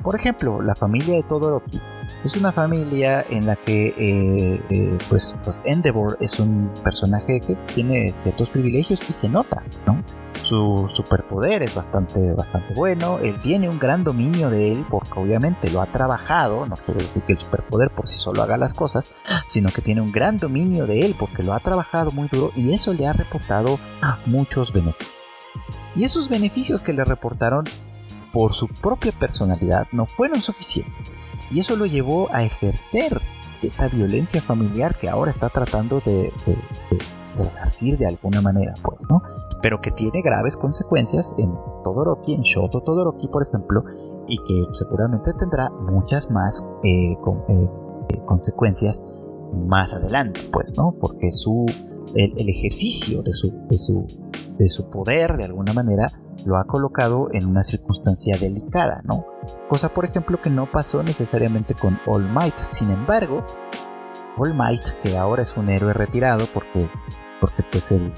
Por 0.02 0.16
ejemplo, 0.16 0.62
la 0.62 0.76
familia 0.76 1.16
de 1.16 1.24
Todoroki 1.24 1.80
es 2.24 2.36
una 2.36 2.52
familia 2.52 3.26
en 3.30 3.46
la 3.48 3.56
que 3.56 3.88
eh, 3.98 4.62
eh, 4.70 4.98
pues, 5.10 5.36
pues, 5.44 5.62
Endeavor 5.66 6.18
es 6.22 6.40
un 6.40 6.72
personaje 6.84 7.42
que 7.42 7.56
tiene 7.74 8.14
ciertos 8.22 8.50
privilegios 8.50 9.02
y 9.10 9.14
se 9.14 9.28
nota, 9.28 9.64
¿no? 9.88 10.04
Su 10.44 10.90
superpoder 10.94 11.64
es 11.64 11.74
bastante, 11.74 12.34
bastante 12.34 12.74
bueno, 12.74 13.20
él 13.20 13.40
tiene 13.40 13.70
un 13.70 13.80
gran 13.80 14.04
dominio 14.04 14.50
de 14.50 14.72
él 14.72 14.86
porque 14.90 15.20
obviamente 15.20 15.70
lo 15.70 15.82
ha 15.82 15.88
trabajado, 15.88 16.66
no 16.66 16.76
quiere 16.76 17.02
decir 17.02 17.24
que 17.24 17.34
el 17.34 17.40
superpoder 17.40 17.92
por 17.92 18.08
sí 18.08 18.18
solo 18.18 18.42
haga 18.44 18.58
las 18.58 18.74
cosas, 18.74 19.12
sino 19.48 19.72
que 19.72 19.82
tiene 19.82 20.02
un 20.02 20.12
gran 20.12 20.38
dominio 20.38 20.88
de 20.88 21.02
él 21.02 21.16
porque 21.18 21.44
lo 21.44 21.54
ha 21.54 21.60
trabajado 21.60 22.12
muy 22.12 22.28
duro 22.28 22.52
y 22.56 22.74
eso 22.74 22.94
le 22.94 23.08
ha 23.08 23.14
reportado 23.14 23.80
muchos 24.26 24.74
beneficios. 24.74 25.16
Y 25.96 26.04
esos 26.04 26.30
beneficios 26.30 26.82
que 26.82 26.94
le 26.94 27.04
reportaron 27.04 27.66
por 28.32 28.54
su 28.54 28.68
propia 28.68 29.12
personalidad 29.12 29.88
no 29.92 30.06
fueron 30.06 30.42
suficientes 30.42 31.18
y 31.52 31.60
eso 31.60 31.76
lo 31.76 31.86
llevó 31.86 32.28
a 32.34 32.44
ejercer 32.44 33.22
esta 33.62 33.88
violencia 33.88 34.42
familiar 34.42 34.98
que 34.98 35.10
ahora 35.10 35.30
está 35.30 35.50
tratando 35.50 36.02
de, 36.06 36.32
de, 36.46 37.98
de 37.98 38.08
alguna 38.08 38.42
manera, 38.42 38.74
pues, 38.84 39.02
¿no? 39.10 39.22
Pero 39.62 39.82
que 39.82 39.92
tiene 39.92 40.22
graves 40.22 40.58
consecuencias 40.58 41.36
en 41.38 41.54
Todoroki, 41.84 42.34
en 42.34 42.42
Shoto 42.42 42.82
Todoroki, 42.82 43.28
por 43.28 43.46
ejemplo, 43.48 43.84
y 44.28 44.38
que 44.38 44.66
seguramente 44.74 45.34
tendrá 45.34 45.70
muchas 45.70 46.32
más 46.32 46.66
eh, 46.84 47.14
eh, 47.14 47.70
eh, 48.10 48.22
consecuencias 48.26 49.02
más 49.68 49.94
adelante, 49.94 50.42
pues, 50.52 50.76
¿no? 50.78 50.96
Porque 51.00 51.32
su, 51.32 51.66
el, 52.16 52.34
el 52.38 52.50
ejercicio 52.50 53.22
de 53.22 53.34
su, 53.34 53.52
de, 53.68 53.78
su, 53.78 54.08
de 54.58 54.70
su 54.70 54.90
poder, 54.90 55.38
de 55.38 55.46
alguna 55.46 55.74
manera, 55.74 56.08
lo 56.46 56.58
ha 56.58 56.66
colocado 56.66 57.30
en 57.34 57.46
una 57.46 57.62
circunstancia 57.62 58.38
delicada, 58.38 59.02
¿no? 59.06 59.26
Cosa, 59.68 59.90
por 59.90 60.06
ejemplo, 60.06 60.40
que 60.42 60.50
no 60.50 60.70
pasó 60.70 61.02
necesariamente 61.04 61.74
con 61.74 62.00
All 62.06 62.24
Might. 62.24 62.58
Sin 62.58 62.90
embargo, 62.90 63.46
All 64.38 64.54
Might, 64.54 64.84
que 65.02 65.18
ahora 65.18 65.44
es 65.44 65.58
un 65.58 65.70
héroe 65.70 65.94
retirado 65.94 66.46
porque, 66.54 66.88
porque 67.40 67.64
pues 67.72 67.92
el, 67.92 68.14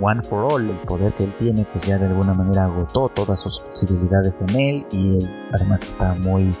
One 0.00 0.22
for 0.22 0.52
All, 0.52 0.70
el 0.70 0.76
poder 0.80 1.12
que 1.14 1.24
él 1.24 1.34
tiene, 1.38 1.64
pues 1.64 1.86
ya 1.86 1.98
de 1.98 2.06
alguna 2.06 2.34
manera 2.34 2.64
agotó 2.64 3.08
todas 3.08 3.40
sus 3.40 3.60
posibilidades 3.60 4.40
en 4.40 4.50
él 4.50 4.86
y 4.90 5.16
él 5.16 5.48
además 5.52 5.82
está 5.82 6.14
muy 6.14 6.52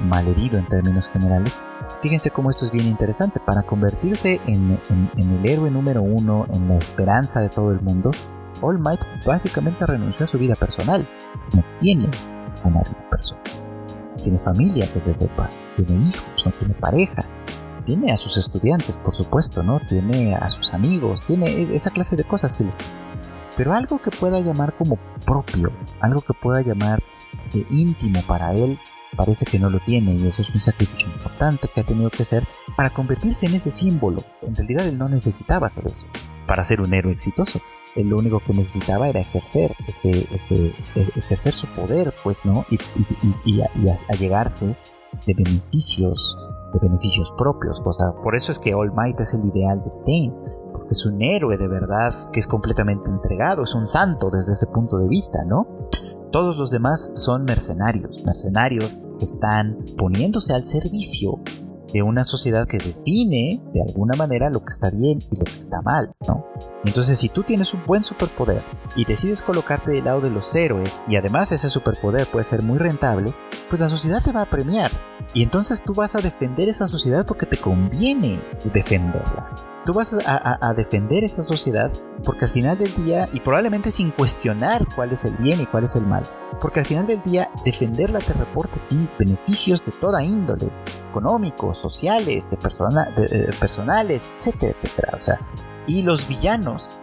malherido 0.00 0.58
en 0.58 0.66
términos 0.68 1.08
generales. 1.08 1.52
Fíjense 2.00 2.30
cómo 2.30 2.50
esto 2.50 2.64
es 2.64 2.70
bien 2.70 2.86
interesante. 2.86 3.40
Para 3.40 3.62
convertirse 3.62 4.40
en, 4.46 4.80
en 5.16 5.30
el 5.30 5.46
héroe 5.46 5.70
número 5.70 6.02
uno, 6.02 6.46
en 6.52 6.68
la 6.68 6.76
esperanza 6.76 7.40
de 7.40 7.48
todo 7.48 7.72
el 7.72 7.80
mundo, 7.80 8.10
All 8.62 8.78
Might 8.78 9.00
básicamente 9.26 9.84
renunció 9.86 10.26
a 10.26 10.28
su 10.28 10.38
vida 10.38 10.54
personal. 10.54 11.08
No 11.54 11.64
tiene 11.80 12.08
una 12.64 12.80
vida 12.80 13.10
personal. 13.10 13.44
Tiene 14.22 14.38
familia 14.38 14.90
que 14.92 15.00
se 15.00 15.14
sepa, 15.14 15.48
tiene 15.76 16.08
hijos, 16.08 16.46
no 16.46 16.52
tiene 16.52 16.74
pareja, 16.74 17.24
tiene 17.84 18.12
a 18.12 18.16
sus 18.16 18.36
estudiantes, 18.36 18.98
por 18.98 19.14
supuesto, 19.14 19.62
¿no? 19.62 19.80
Tiene 19.80 20.34
a 20.34 20.50
sus 20.50 20.74
amigos, 20.74 21.22
tiene 21.26 21.74
esa 21.74 21.90
clase 21.90 22.16
de 22.16 22.24
cosas, 22.24 22.58
Pero 23.56 23.72
algo 23.72 24.00
que 24.02 24.10
pueda 24.10 24.40
llamar 24.40 24.76
como 24.76 24.98
propio, 25.24 25.72
algo 26.00 26.20
que 26.20 26.34
pueda 26.34 26.60
llamar 26.60 27.02
de 27.52 27.66
íntimo 27.70 28.20
para 28.22 28.52
él, 28.54 28.78
parece 29.16 29.46
que 29.46 29.58
no 29.58 29.70
lo 29.70 29.80
tiene 29.80 30.14
y 30.14 30.26
eso 30.26 30.42
es 30.42 30.50
un 30.50 30.60
sacrificio 30.60 31.08
importante 31.08 31.68
que 31.68 31.80
ha 31.80 31.84
tenido 31.84 32.10
que 32.10 32.24
hacer 32.24 32.46
para 32.76 32.90
convertirse 32.90 33.46
en 33.46 33.54
ese 33.54 33.70
símbolo. 33.70 34.22
En 34.42 34.54
realidad 34.54 34.86
él 34.86 34.98
no 34.98 35.08
necesitaba 35.08 35.68
hacer 35.68 35.86
eso 35.86 36.06
para 36.46 36.64
ser 36.64 36.80
un 36.80 36.92
héroe 36.92 37.12
exitoso 37.12 37.60
él 37.96 38.08
lo 38.08 38.18
único 38.18 38.40
que 38.40 38.52
necesitaba 38.52 39.08
era 39.08 39.20
ejercer 39.20 39.74
ese, 39.86 40.26
ese, 40.32 40.74
ejercer 40.94 41.52
su 41.52 41.66
poder, 41.68 42.14
pues, 42.22 42.44
¿no? 42.44 42.64
Y, 42.70 42.78
y, 43.44 43.60
a, 43.60 44.14
llegarse 44.18 44.76
de 45.26 45.34
beneficios, 45.34 46.36
de 46.72 46.78
beneficios 46.80 47.32
propios. 47.36 47.80
O 47.84 47.92
sea, 47.92 48.12
por 48.22 48.36
eso 48.36 48.52
es 48.52 48.58
que 48.58 48.74
All 48.74 48.92
Might 48.92 49.18
es 49.20 49.34
el 49.34 49.44
ideal 49.44 49.82
de 49.82 49.90
Stein, 49.90 50.34
porque 50.72 50.90
es 50.92 51.06
un 51.06 51.20
héroe 51.22 51.56
de 51.56 51.68
verdad 51.68 52.30
que 52.30 52.40
es 52.40 52.46
completamente 52.46 53.10
entregado, 53.10 53.64
es 53.64 53.74
un 53.74 53.86
santo 53.86 54.30
desde 54.30 54.52
ese 54.52 54.66
punto 54.66 54.98
de 54.98 55.08
vista, 55.08 55.44
¿no? 55.44 55.66
Todos 56.30 56.58
los 56.58 56.70
demás 56.70 57.10
son 57.14 57.44
mercenarios, 57.44 58.24
mercenarios 58.24 59.00
que 59.18 59.24
están 59.24 59.78
poniéndose 59.96 60.52
al 60.52 60.66
servicio 60.66 61.40
de 61.92 62.02
una 62.02 62.24
sociedad 62.24 62.66
que 62.66 62.78
define 62.78 63.62
de 63.72 63.82
alguna 63.82 64.16
manera 64.16 64.50
lo 64.50 64.60
que 64.60 64.70
está 64.70 64.90
bien 64.90 65.18
y 65.30 65.36
lo 65.36 65.44
que 65.44 65.58
está 65.58 65.80
mal, 65.82 66.12
¿no? 66.26 66.46
Entonces, 66.84 67.18
si 67.18 67.28
tú 67.28 67.42
tienes 67.42 67.74
un 67.74 67.84
buen 67.86 68.04
superpoder 68.04 68.62
y 68.96 69.04
decides 69.04 69.42
colocarte 69.42 69.92
del 69.92 70.04
lado 70.04 70.20
de 70.20 70.30
los 70.30 70.54
héroes 70.54 71.02
y 71.08 71.16
además 71.16 71.52
ese 71.52 71.70
superpoder 71.70 72.26
puede 72.26 72.44
ser 72.44 72.62
muy 72.62 72.78
rentable, 72.78 73.34
pues 73.68 73.80
la 73.80 73.88
sociedad 73.88 74.22
te 74.22 74.32
va 74.32 74.42
a 74.42 74.50
premiar. 74.50 74.90
Y 75.34 75.42
entonces 75.42 75.82
tú 75.82 75.94
vas 75.94 76.14
a 76.14 76.20
defender 76.20 76.68
esa 76.68 76.88
sociedad 76.88 77.26
porque 77.26 77.46
te 77.46 77.58
conviene 77.58 78.40
defenderla 78.72 79.77
tú 79.88 79.94
vas 79.94 80.14
a, 80.26 80.74
defender 80.74 81.24
esta 81.24 81.42
sociedad 81.42 81.90
porque 82.22 82.44
al 82.44 82.50
final 82.50 82.76
del 82.76 82.94
día, 83.06 83.26
y 83.32 83.40
probablemente 83.40 83.90
sin 83.90 84.10
cuestionar 84.10 84.86
cuál 84.94 85.12
es 85.12 85.24
el 85.24 85.34
bien 85.38 85.62
y 85.62 85.66
cuál 85.66 85.84
es 85.84 85.96
el 85.96 86.04
mal, 86.04 86.24
porque 86.60 86.80
al 86.80 86.84
final 86.84 87.06
del 87.06 87.22
día 87.22 87.50
defenderla 87.64 88.18
te 88.18 88.34
reporta 88.34 88.76
a 88.76 88.88
ti 88.88 89.08
beneficios 89.18 89.82
de 89.86 89.92
toda 89.92 90.22
índole, 90.22 90.68
económicos, 91.08 91.78
sociales, 91.78 92.50
de, 92.50 92.58
persona, 92.58 93.06
de, 93.16 93.50
personales, 93.58 94.28
etcétera, 94.36 94.76
etcétera. 94.76 95.16
O 95.16 95.22
sea, 95.22 95.40
y 95.86 96.02
los 96.02 96.28
villanos, 96.28 97.00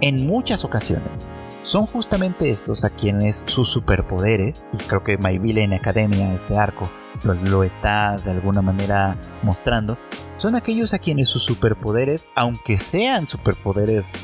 en 0.00 0.24
muchas 0.24 0.64
ocasiones, 0.64 1.26
son 1.62 1.86
justamente 1.86 2.48
estos 2.50 2.84
a 2.84 2.90
quienes 2.90 3.42
sus 3.46 3.68
superpoderes, 3.68 4.68
y 4.72 4.76
creo 4.76 5.02
que 5.02 5.18
My 5.18 5.36
Villain 5.36 5.72
Academia, 5.72 6.32
este 6.32 6.56
arco, 6.56 6.88
lo 7.24 7.62
está 7.62 8.16
de 8.16 8.30
alguna 8.30 8.62
manera 8.62 9.16
mostrando, 9.42 9.98
son 10.36 10.56
aquellos 10.56 10.92
a 10.94 10.98
quienes 10.98 11.28
sus 11.28 11.44
superpoderes, 11.44 12.28
aunque 12.34 12.78
sean 12.78 13.28
superpoderes 13.28 14.14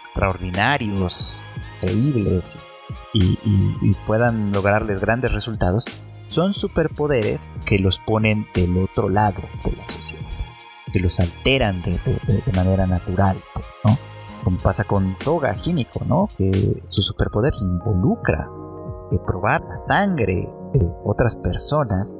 extraordinarios, 0.00 1.42
creíbles 1.80 2.58
y, 3.12 3.94
puedan 4.06 4.52
lograrles 4.52 5.00
grandes 5.00 5.32
resultados, 5.32 5.84
son 6.28 6.54
superpoderes 6.54 7.52
que 7.64 7.78
los 7.78 7.98
ponen 7.98 8.46
del 8.54 8.78
otro 8.78 9.08
lado 9.08 9.42
de 9.64 9.72
la 9.72 9.86
sociedad, 9.86 10.24
que 10.92 11.00
los 11.00 11.18
alteran 11.20 11.82
de, 11.82 11.98
manera 12.54 12.86
natural, 12.86 13.36
pues, 13.54 13.66
¿no? 13.84 13.98
Como 14.44 14.58
pasa 14.58 14.84
con 14.84 15.16
Toga 15.18 15.54
Químico, 15.54 16.04
¿no? 16.04 16.28
Que 16.36 16.82
su 16.86 17.02
superpoder 17.02 17.52
involucra 17.60 18.48
de 19.10 19.18
probar 19.18 19.62
la 19.62 19.76
sangre 19.76 20.48
de 20.72 20.88
otras 21.04 21.36
personas 21.36 22.19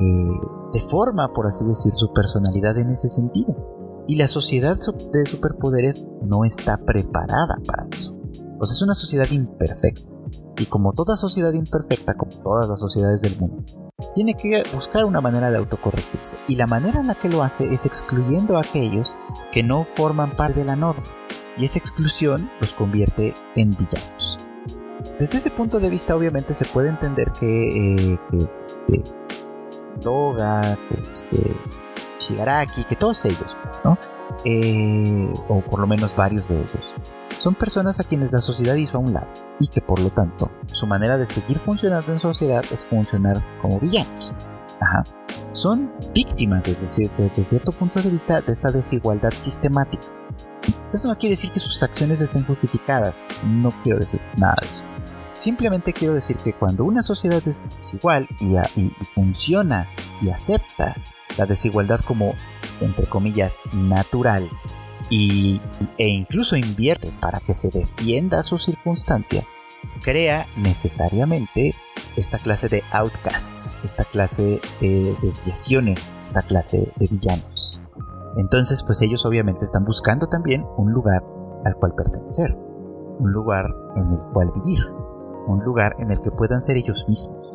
eh, 0.00 0.40
deforma, 0.72 1.32
por 1.32 1.46
así 1.46 1.64
decir, 1.64 1.92
su 1.94 2.12
personalidad 2.12 2.78
en 2.78 2.90
ese 2.90 3.08
sentido. 3.08 4.04
Y 4.08 4.16
la 4.16 4.26
sociedad 4.26 4.76
de 4.76 5.26
superpoderes 5.26 6.06
no 6.22 6.44
está 6.44 6.78
preparada 6.78 7.58
para 7.66 7.86
eso. 7.96 8.18
O 8.58 8.64
es 8.64 8.82
una 8.82 8.94
sociedad 8.94 9.30
imperfecta. 9.30 10.10
Y 10.58 10.66
como 10.66 10.92
toda 10.92 11.16
sociedad 11.16 11.52
imperfecta, 11.52 12.14
como 12.14 12.32
todas 12.42 12.68
las 12.68 12.80
sociedades 12.80 13.22
del 13.22 13.38
mundo, 13.38 13.64
tiene 14.14 14.34
que 14.34 14.62
buscar 14.74 15.04
una 15.04 15.20
manera 15.20 15.50
de 15.50 15.58
autocorregirse. 15.58 16.36
Y 16.48 16.56
la 16.56 16.66
manera 16.66 17.00
en 17.00 17.06
la 17.06 17.14
que 17.14 17.28
lo 17.28 17.42
hace 17.42 17.72
es 17.72 17.86
excluyendo 17.86 18.56
a 18.56 18.60
aquellos 18.60 19.16
que 19.52 19.62
no 19.62 19.86
forman 19.96 20.36
parte 20.36 20.60
de 20.60 20.66
la 20.66 20.76
norma. 20.76 21.02
Y 21.56 21.64
esa 21.64 21.78
exclusión 21.78 22.50
los 22.60 22.72
convierte 22.72 23.34
en 23.54 23.70
villanos. 23.70 24.38
Desde 25.18 25.38
ese 25.38 25.50
punto 25.50 25.80
de 25.80 25.88
vista, 25.88 26.14
obviamente, 26.14 26.54
se 26.54 26.66
puede 26.66 26.88
entender 26.88 27.32
que, 27.32 28.12
eh, 28.12 28.18
que 28.88 29.02
Doga, 30.00 30.78
este, 31.12 31.54
Shigaraki, 32.18 32.84
que 32.84 32.96
todos 32.96 33.24
ellos, 33.24 33.56
¿no? 33.84 33.98
Eh, 34.44 35.32
o 35.48 35.60
por 35.60 35.80
lo 35.80 35.86
menos 35.86 36.14
varios 36.14 36.48
de 36.48 36.56
ellos, 36.56 36.94
son 37.38 37.54
personas 37.54 38.00
a 38.00 38.04
quienes 38.04 38.32
la 38.32 38.40
sociedad 38.40 38.74
hizo 38.74 38.98
a 38.98 39.00
un 39.00 39.12
lado 39.12 39.28
y 39.58 39.68
que 39.68 39.80
por 39.80 39.98
lo 40.00 40.10
tanto 40.10 40.50
su 40.66 40.86
manera 40.86 41.18
de 41.18 41.26
seguir 41.26 41.58
funcionando 41.58 42.12
en 42.12 42.20
sociedad 42.20 42.64
es 42.70 42.86
funcionar 42.86 43.42
como 43.60 43.80
villanos. 43.80 44.32
Ajá. 44.80 45.04
Son 45.52 45.92
víctimas 46.14 46.64
desde, 46.64 47.10
desde 47.16 47.44
cierto 47.44 47.72
punto 47.72 48.00
de 48.00 48.10
vista 48.10 48.40
de 48.40 48.52
esta 48.52 48.70
desigualdad 48.70 49.32
sistemática. 49.32 50.06
Eso 50.92 51.08
no 51.08 51.16
quiere 51.16 51.34
decir 51.34 51.50
que 51.50 51.60
sus 51.60 51.82
acciones 51.82 52.20
estén 52.20 52.44
justificadas, 52.44 53.24
no 53.44 53.70
quiero 53.82 53.98
decir 53.98 54.20
nada 54.36 54.56
de 54.60 54.68
eso. 54.68 54.89
Simplemente 55.40 55.94
quiero 55.94 56.12
decir 56.12 56.36
que 56.36 56.52
cuando 56.52 56.84
una 56.84 57.00
sociedad 57.00 57.42
es 57.46 57.62
desigual 57.78 58.28
y, 58.40 58.90
funciona 59.14 59.88
y 60.20 60.28
acepta 60.28 60.94
la 61.38 61.46
desigualdad 61.46 62.00
como, 62.00 62.34
entre 62.82 63.06
comillas, 63.06 63.58
natural, 63.72 64.50
y, 65.08 65.62
e 65.96 66.08
incluso 66.08 66.56
invierte 66.56 67.10
para 67.20 67.40
que 67.40 67.54
se 67.54 67.70
defienda 67.70 68.42
su 68.42 68.58
circunstancia, 68.58 69.42
crea 70.02 70.46
necesariamente 70.58 71.74
esta 72.16 72.38
clase 72.38 72.68
de 72.68 72.84
outcasts, 72.92 73.78
esta 73.82 74.04
clase 74.04 74.60
de 74.82 75.16
desviaciones, 75.22 76.04
esta 76.22 76.42
clase 76.42 76.92
de 76.96 77.06
villanos. 77.06 77.80
Entonces, 78.36 78.82
pues 78.82 79.00
ellos 79.00 79.24
obviamente 79.24 79.64
están 79.64 79.86
buscando 79.86 80.28
también 80.28 80.66
un 80.76 80.92
lugar 80.92 81.24
al 81.64 81.74
cual 81.76 81.94
pertenecer, 81.96 82.54
un 83.18 83.32
lugar 83.32 83.64
en 83.96 84.12
el 84.12 84.18
cual 84.34 84.52
vivir, 84.54 84.99
un 85.46 85.64
lugar 85.64 85.96
en 85.98 86.10
el 86.10 86.20
que 86.20 86.30
puedan 86.30 86.60
ser 86.60 86.76
ellos 86.76 87.04
mismos, 87.08 87.54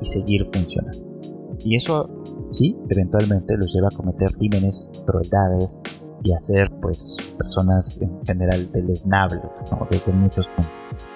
y 0.00 0.04
seguir 0.04 0.44
funcionando. 0.52 1.12
Y 1.58 1.76
eso, 1.76 2.08
sí, 2.50 2.76
eventualmente 2.88 3.56
los 3.56 3.72
lleva 3.72 3.88
a 3.88 3.96
cometer 3.96 4.32
crímenes, 4.36 4.90
crueldades 5.06 5.80
y 6.24 6.32
a 6.32 6.38
ser, 6.38 6.70
pues, 6.80 7.16
personas 7.38 8.00
en 8.00 8.24
general 8.24 8.70
deleznables, 8.72 9.64
¿no? 9.70 9.86
Desde 9.90 10.12
muchos 10.12 10.48
puntos. 10.48 11.06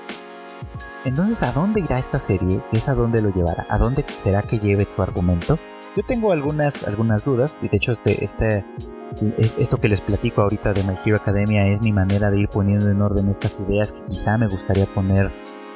Entonces, 1.05 1.43
¿a 1.43 1.53
dónde 1.53 1.81
irá 1.81 1.99
esta 1.99 2.19
serie? 2.19 2.63
¿Qué 2.71 2.79
es 2.79 2.89
a 2.89 2.95
dónde 2.95 3.23
lo 3.23 3.31
llevará? 3.31 3.67
¿A 3.71 3.79
dónde 3.79 4.05
será 4.17 4.43
que 4.43 4.59
lleve 4.59 4.87
tu 4.87 5.03
argumento? 5.03 5.59
Yo 5.97 6.03
tengo 6.03 6.31
algunas, 6.31 6.87
algunas 6.87 7.25
dudas, 7.25 7.59
y 7.63 7.69
de 7.69 7.77
hecho 7.79 7.93
este, 7.93 8.23
este, 8.23 8.67
esto 9.39 9.79
que 9.79 9.89
les 9.89 10.03
platico 10.03 10.43
ahorita 10.43 10.75
de 10.75 10.85
My 10.85 10.95
Hero 11.03 11.17
Academia 11.17 11.67
es 11.69 11.81
mi 11.81 11.91
manera 11.91 12.31
de 12.31 12.41
ir 12.41 12.49
poniendo 12.49 12.91
en 12.91 13.01
orden 13.01 13.31
estas 13.31 13.59
ideas 13.61 13.93
que 13.93 14.05
quizá 14.05 14.37
me 14.37 14.47
gustaría 14.47 14.85
poner 14.85 15.33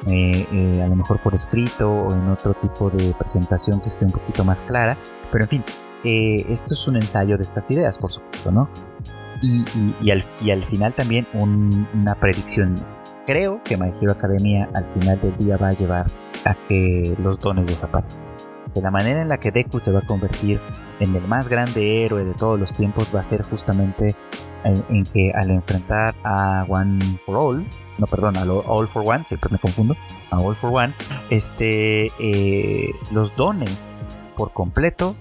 eh, 0.07 0.45
eh, 0.51 0.81
a 0.83 0.87
lo 0.87 0.95
mejor 0.95 1.21
por 1.23 1.33
escrito 1.33 1.91
o 1.91 2.13
en 2.13 2.29
otro 2.29 2.53
tipo 2.53 2.91
de 2.91 3.15
presentación 3.15 3.79
que 3.81 3.89
esté 3.89 4.05
un 4.05 4.11
poquito 4.11 4.43
más 4.43 4.61
clara. 4.61 4.95
Pero 5.31 5.43
en 5.45 5.49
fin, 5.49 5.63
eh, 6.03 6.45
esto 6.49 6.75
es 6.75 6.87
un 6.87 6.97
ensayo 6.97 7.35
de 7.37 7.43
estas 7.43 7.71
ideas, 7.71 7.97
por 7.97 8.11
supuesto, 8.11 8.51
¿no? 8.51 8.69
Y, 9.41 10.11
al, 10.11 10.65
final 10.65 10.93
también 10.93 11.27
una 11.33 12.13
predicción. 12.13 12.75
Creo 13.25 13.59
que 13.63 13.75
My 13.75 13.91
Hero 13.99 14.11
Academia 14.11 14.69
al 14.75 14.85
final 14.93 15.19
del 15.19 15.35
día 15.37 15.57
va 15.57 15.69
a 15.69 15.73
llevar 15.73 16.05
a 16.45 16.53
que 16.67 17.15
los 17.17 17.39
dones 17.39 17.65
desaparezcan. 17.65 18.21
De 18.73 18.81
la 18.81 18.91
manera 18.91 19.21
en 19.21 19.29
la 19.29 19.39
que 19.39 19.51
Deku 19.51 19.79
se 19.79 19.91
va 19.91 19.99
a 19.99 20.05
convertir 20.05 20.59
en 20.99 21.15
el 21.15 21.27
más 21.27 21.49
grande 21.49 22.05
héroe 22.05 22.23
de 22.23 22.33
todos 22.33 22.59
los 22.59 22.71
tiempos 22.73 23.13
va 23.13 23.19
a 23.19 23.23
ser 23.23 23.41
justamente 23.41 24.15
en, 24.63 25.03
que 25.03 25.31
al 25.35 25.49
enfrentar 25.51 26.15
a 26.23 26.65
One 26.69 27.19
for 27.25 27.35
All, 27.35 27.65
no 27.97 28.07
perdón, 28.07 28.37
a 28.37 28.43
All 28.43 28.87
for 28.87 29.03
One, 29.05 29.25
siempre 29.25 29.51
me 29.51 29.59
confundo, 29.59 29.95
a 30.29 30.37
All 30.37 30.55
for 30.55 30.71
One, 30.73 30.93
este, 31.29 32.11
eh, 32.19 32.91
los 33.11 33.35
dones 33.35 33.77
por 34.37 34.53
completo 34.53 35.15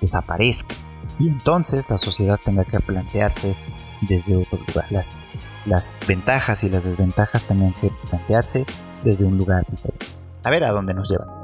desaparezcan. 0.00 0.76
Y 1.18 1.28
entonces 1.28 1.88
la 1.88 1.98
sociedad 1.98 2.38
tenga 2.42 2.64
que 2.64 2.80
plantearse 2.80 3.56
desde 4.02 4.36
otro 4.36 4.58
lugar. 4.66 4.86
Las, 4.90 5.26
las 5.64 5.96
ventajas 6.06 6.62
y 6.64 6.70
las 6.70 6.84
desventajas 6.84 7.44
tengan 7.44 7.72
que 7.72 7.90
plantearse 8.10 8.66
desde 9.04 9.24
un 9.24 9.38
lugar 9.38 9.64
diferente. 9.70 10.06
A 10.44 10.50
ver 10.50 10.64
a 10.64 10.72
dónde 10.72 10.92
nos 10.92 11.08
llevan. 11.08 11.35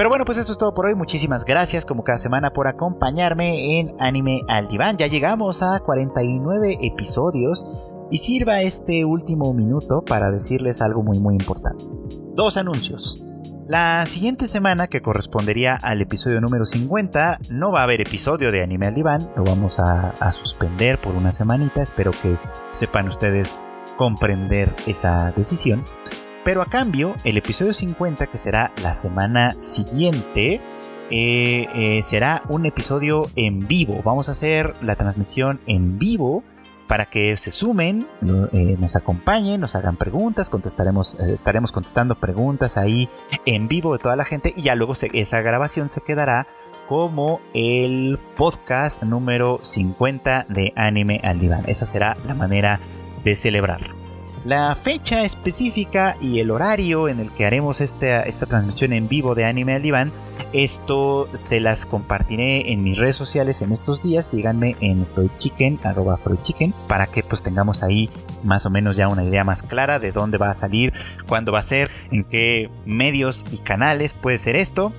Pero 0.00 0.08
bueno, 0.08 0.24
pues 0.24 0.38
esto 0.38 0.52
es 0.52 0.56
todo 0.56 0.72
por 0.72 0.86
hoy. 0.86 0.94
Muchísimas 0.94 1.44
gracias 1.44 1.84
como 1.84 2.04
cada 2.04 2.16
semana 2.16 2.54
por 2.54 2.66
acompañarme 2.66 3.78
en 3.78 3.94
Anime 4.00 4.40
al 4.48 4.66
Diván. 4.66 4.96
Ya 4.96 5.08
llegamos 5.08 5.62
a 5.62 5.78
49 5.78 6.78
episodios 6.80 7.70
y 8.10 8.16
sirva 8.16 8.62
este 8.62 9.04
último 9.04 9.52
minuto 9.52 10.02
para 10.02 10.30
decirles 10.30 10.80
algo 10.80 11.02
muy 11.02 11.20
muy 11.20 11.34
importante. 11.34 11.84
Dos 12.34 12.56
anuncios. 12.56 13.22
La 13.68 14.06
siguiente 14.06 14.46
semana, 14.46 14.86
que 14.86 15.02
correspondería 15.02 15.74
al 15.76 16.00
episodio 16.00 16.40
número 16.40 16.64
50, 16.64 17.40
no 17.50 17.70
va 17.70 17.80
a 17.80 17.84
haber 17.84 18.00
episodio 18.00 18.50
de 18.52 18.62
Anime 18.62 18.86
al 18.86 18.94
Diván, 18.94 19.30
lo 19.36 19.44
vamos 19.44 19.80
a, 19.80 20.14
a 20.18 20.32
suspender 20.32 20.98
por 20.98 21.14
una 21.14 21.30
semanita, 21.30 21.82
espero 21.82 22.12
que 22.12 22.38
sepan 22.70 23.06
ustedes 23.06 23.58
comprender 23.98 24.74
esa 24.86 25.30
decisión. 25.32 25.84
Pero 26.44 26.62
a 26.62 26.66
cambio, 26.66 27.14
el 27.24 27.36
episodio 27.36 27.74
50, 27.74 28.26
que 28.26 28.38
será 28.38 28.72
la 28.82 28.94
semana 28.94 29.54
siguiente, 29.60 30.60
eh, 31.10 31.66
eh, 31.74 32.00
será 32.02 32.42
un 32.48 32.66
episodio 32.66 33.28
en 33.36 33.66
vivo. 33.66 34.00
Vamos 34.04 34.28
a 34.28 34.32
hacer 34.32 34.74
la 34.80 34.96
transmisión 34.96 35.60
en 35.66 35.98
vivo 35.98 36.42
para 36.86 37.06
que 37.06 37.36
se 37.36 37.50
sumen, 37.52 38.06
eh, 38.52 38.76
nos 38.78 38.96
acompañen, 38.96 39.60
nos 39.60 39.76
hagan 39.76 39.96
preguntas, 39.96 40.50
contestaremos, 40.50 41.14
estaremos 41.20 41.70
contestando 41.70 42.16
preguntas 42.16 42.76
ahí 42.76 43.08
en 43.46 43.68
vivo 43.68 43.92
de 43.92 44.00
toda 44.00 44.16
la 44.16 44.24
gente 44.24 44.52
y 44.56 44.62
ya 44.62 44.74
luego 44.74 44.94
esa 44.94 45.40
grabación 45.40 45.88
se 45.88 46.00
quedará 46.00 46.48
como 46.88 47.40
el 47.54 48.18
podcast 48.34 49.04
número 49.04 49.60
50 49.62 50.46
de 50.48 50.72
Anime 50.74 51.20
al 51.22 51.38
Diván. 51.38 51.62
Esa 51.68 51.86
será 51.86 52.16
la 52.26 52.34
manera 52.34 52.80
de 53.22 53.36
celebrarlo. 53.36 53.99
La 54.44 54.74
fecha 54.74 55.22
específica 55.22 56.16
y 56.18 56.40
el 56.40 56.50
horario 56.50 57.08
en 57.08 57.20
el 57.20 57.30
que 57.30 57.44
haremos 57.44 57.82
esta, 57.82 58.22
esta 58.22 58.46
transmisión 58.46 58.94
en 58.94 59.06
vivo 59.06 59.34
de 59.34 59.44
Anime 59.44 59.74
al 59.74 59.82
Diván, 59.82 60.12
esto 60.54 61.28
se 61.38 61.60
las 61.60 61.84
compartiré 61.84 62.72
en 62.72 62.82
mis 62.82 62.96
redes 62.96 63.16
sociales 63.16 63.60
en 63.60 63.70
estos 63.70 64.00
días. 64.00 64.24
Síganme 64.24 64.76
en 64.80 65.06
Chicken, 65.36 65.78
arroba 65.84 66.18
Chicken, 66.40 66.74
para 66.88 67.08
que 67.08 67.22
pues 67.22 67.42
tengamos 67.42 67.82
ahí 67.82 68.08
más 68.42 68.64
o 68.64 68.70
menos 68.70 68.96
ya 68.96 69.08
una 69.08 69.24
idea 69.24 69.44
más 69.44 69.62
clara 69.62 69.98
de 69.98 70.10
dónde 70.10 70.38
va 70.38 70.48
a 70.48 70.54
salir, 70.54 70.94
cuándo 71.28 71.52
va 71.52 71.58
a 71.58 71.62
ser, 71.62 71.90
en 72.10 72.24
qué 72.24 72.70
medios 72.86 73.44
y 73.52 73.58
canales 73.58 74.14
puede 74.14 74.38
ser 74.38 74.56
esto 74.56 74.90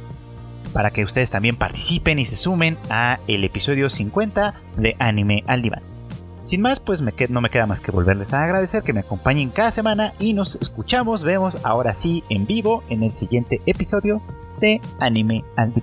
para 0.72 0.92
que 0.92 1.04
ustedes 1.04 1.32
también 1.32 1.56
participen 1.56 2.20
y 2.20 2.26
se 2.26 2.36
sumen 2.36 2.78
a 2.92 3.20
el 3.28 3.44
episodio 3.44 3.90
50 3.90 4.54
de 4.78 4.96
Anime 5.00 5.44
al 5.48 5.64
Diván. 5.64 5.91
Sin 6.44 6.62
más, 6.62 6.80
pues 6.80 7.02
no 7.02 7.42
me 7.42 7.50
queda 7.50 7.68
más 7.68 7.82
que 7.82 7.92
volverles 7.92 8.34
a 8.34 8.44
agradecer 8.44 8.84
que 8.84 8.94
me 8.94 9.02
acompañen 9.02 9.50
cada 9.52 9.72
semana 9.72 10.14
y 10.20 10.34
nos 10.34 10.56
escuchamos, 10.56 11.24
vemos 11.24 11.60
ahora 11.64 11.94
sí 11.94 12.24
en 12.30 12.46
vivo 12.46 12.84
en 12.90 13.04
el 13.04 13.14
siguiente 13.14 13.62
episodio 13.66 14.22
de 14.60 14.82
Anime 15.00 15.44
and 15.56 15.74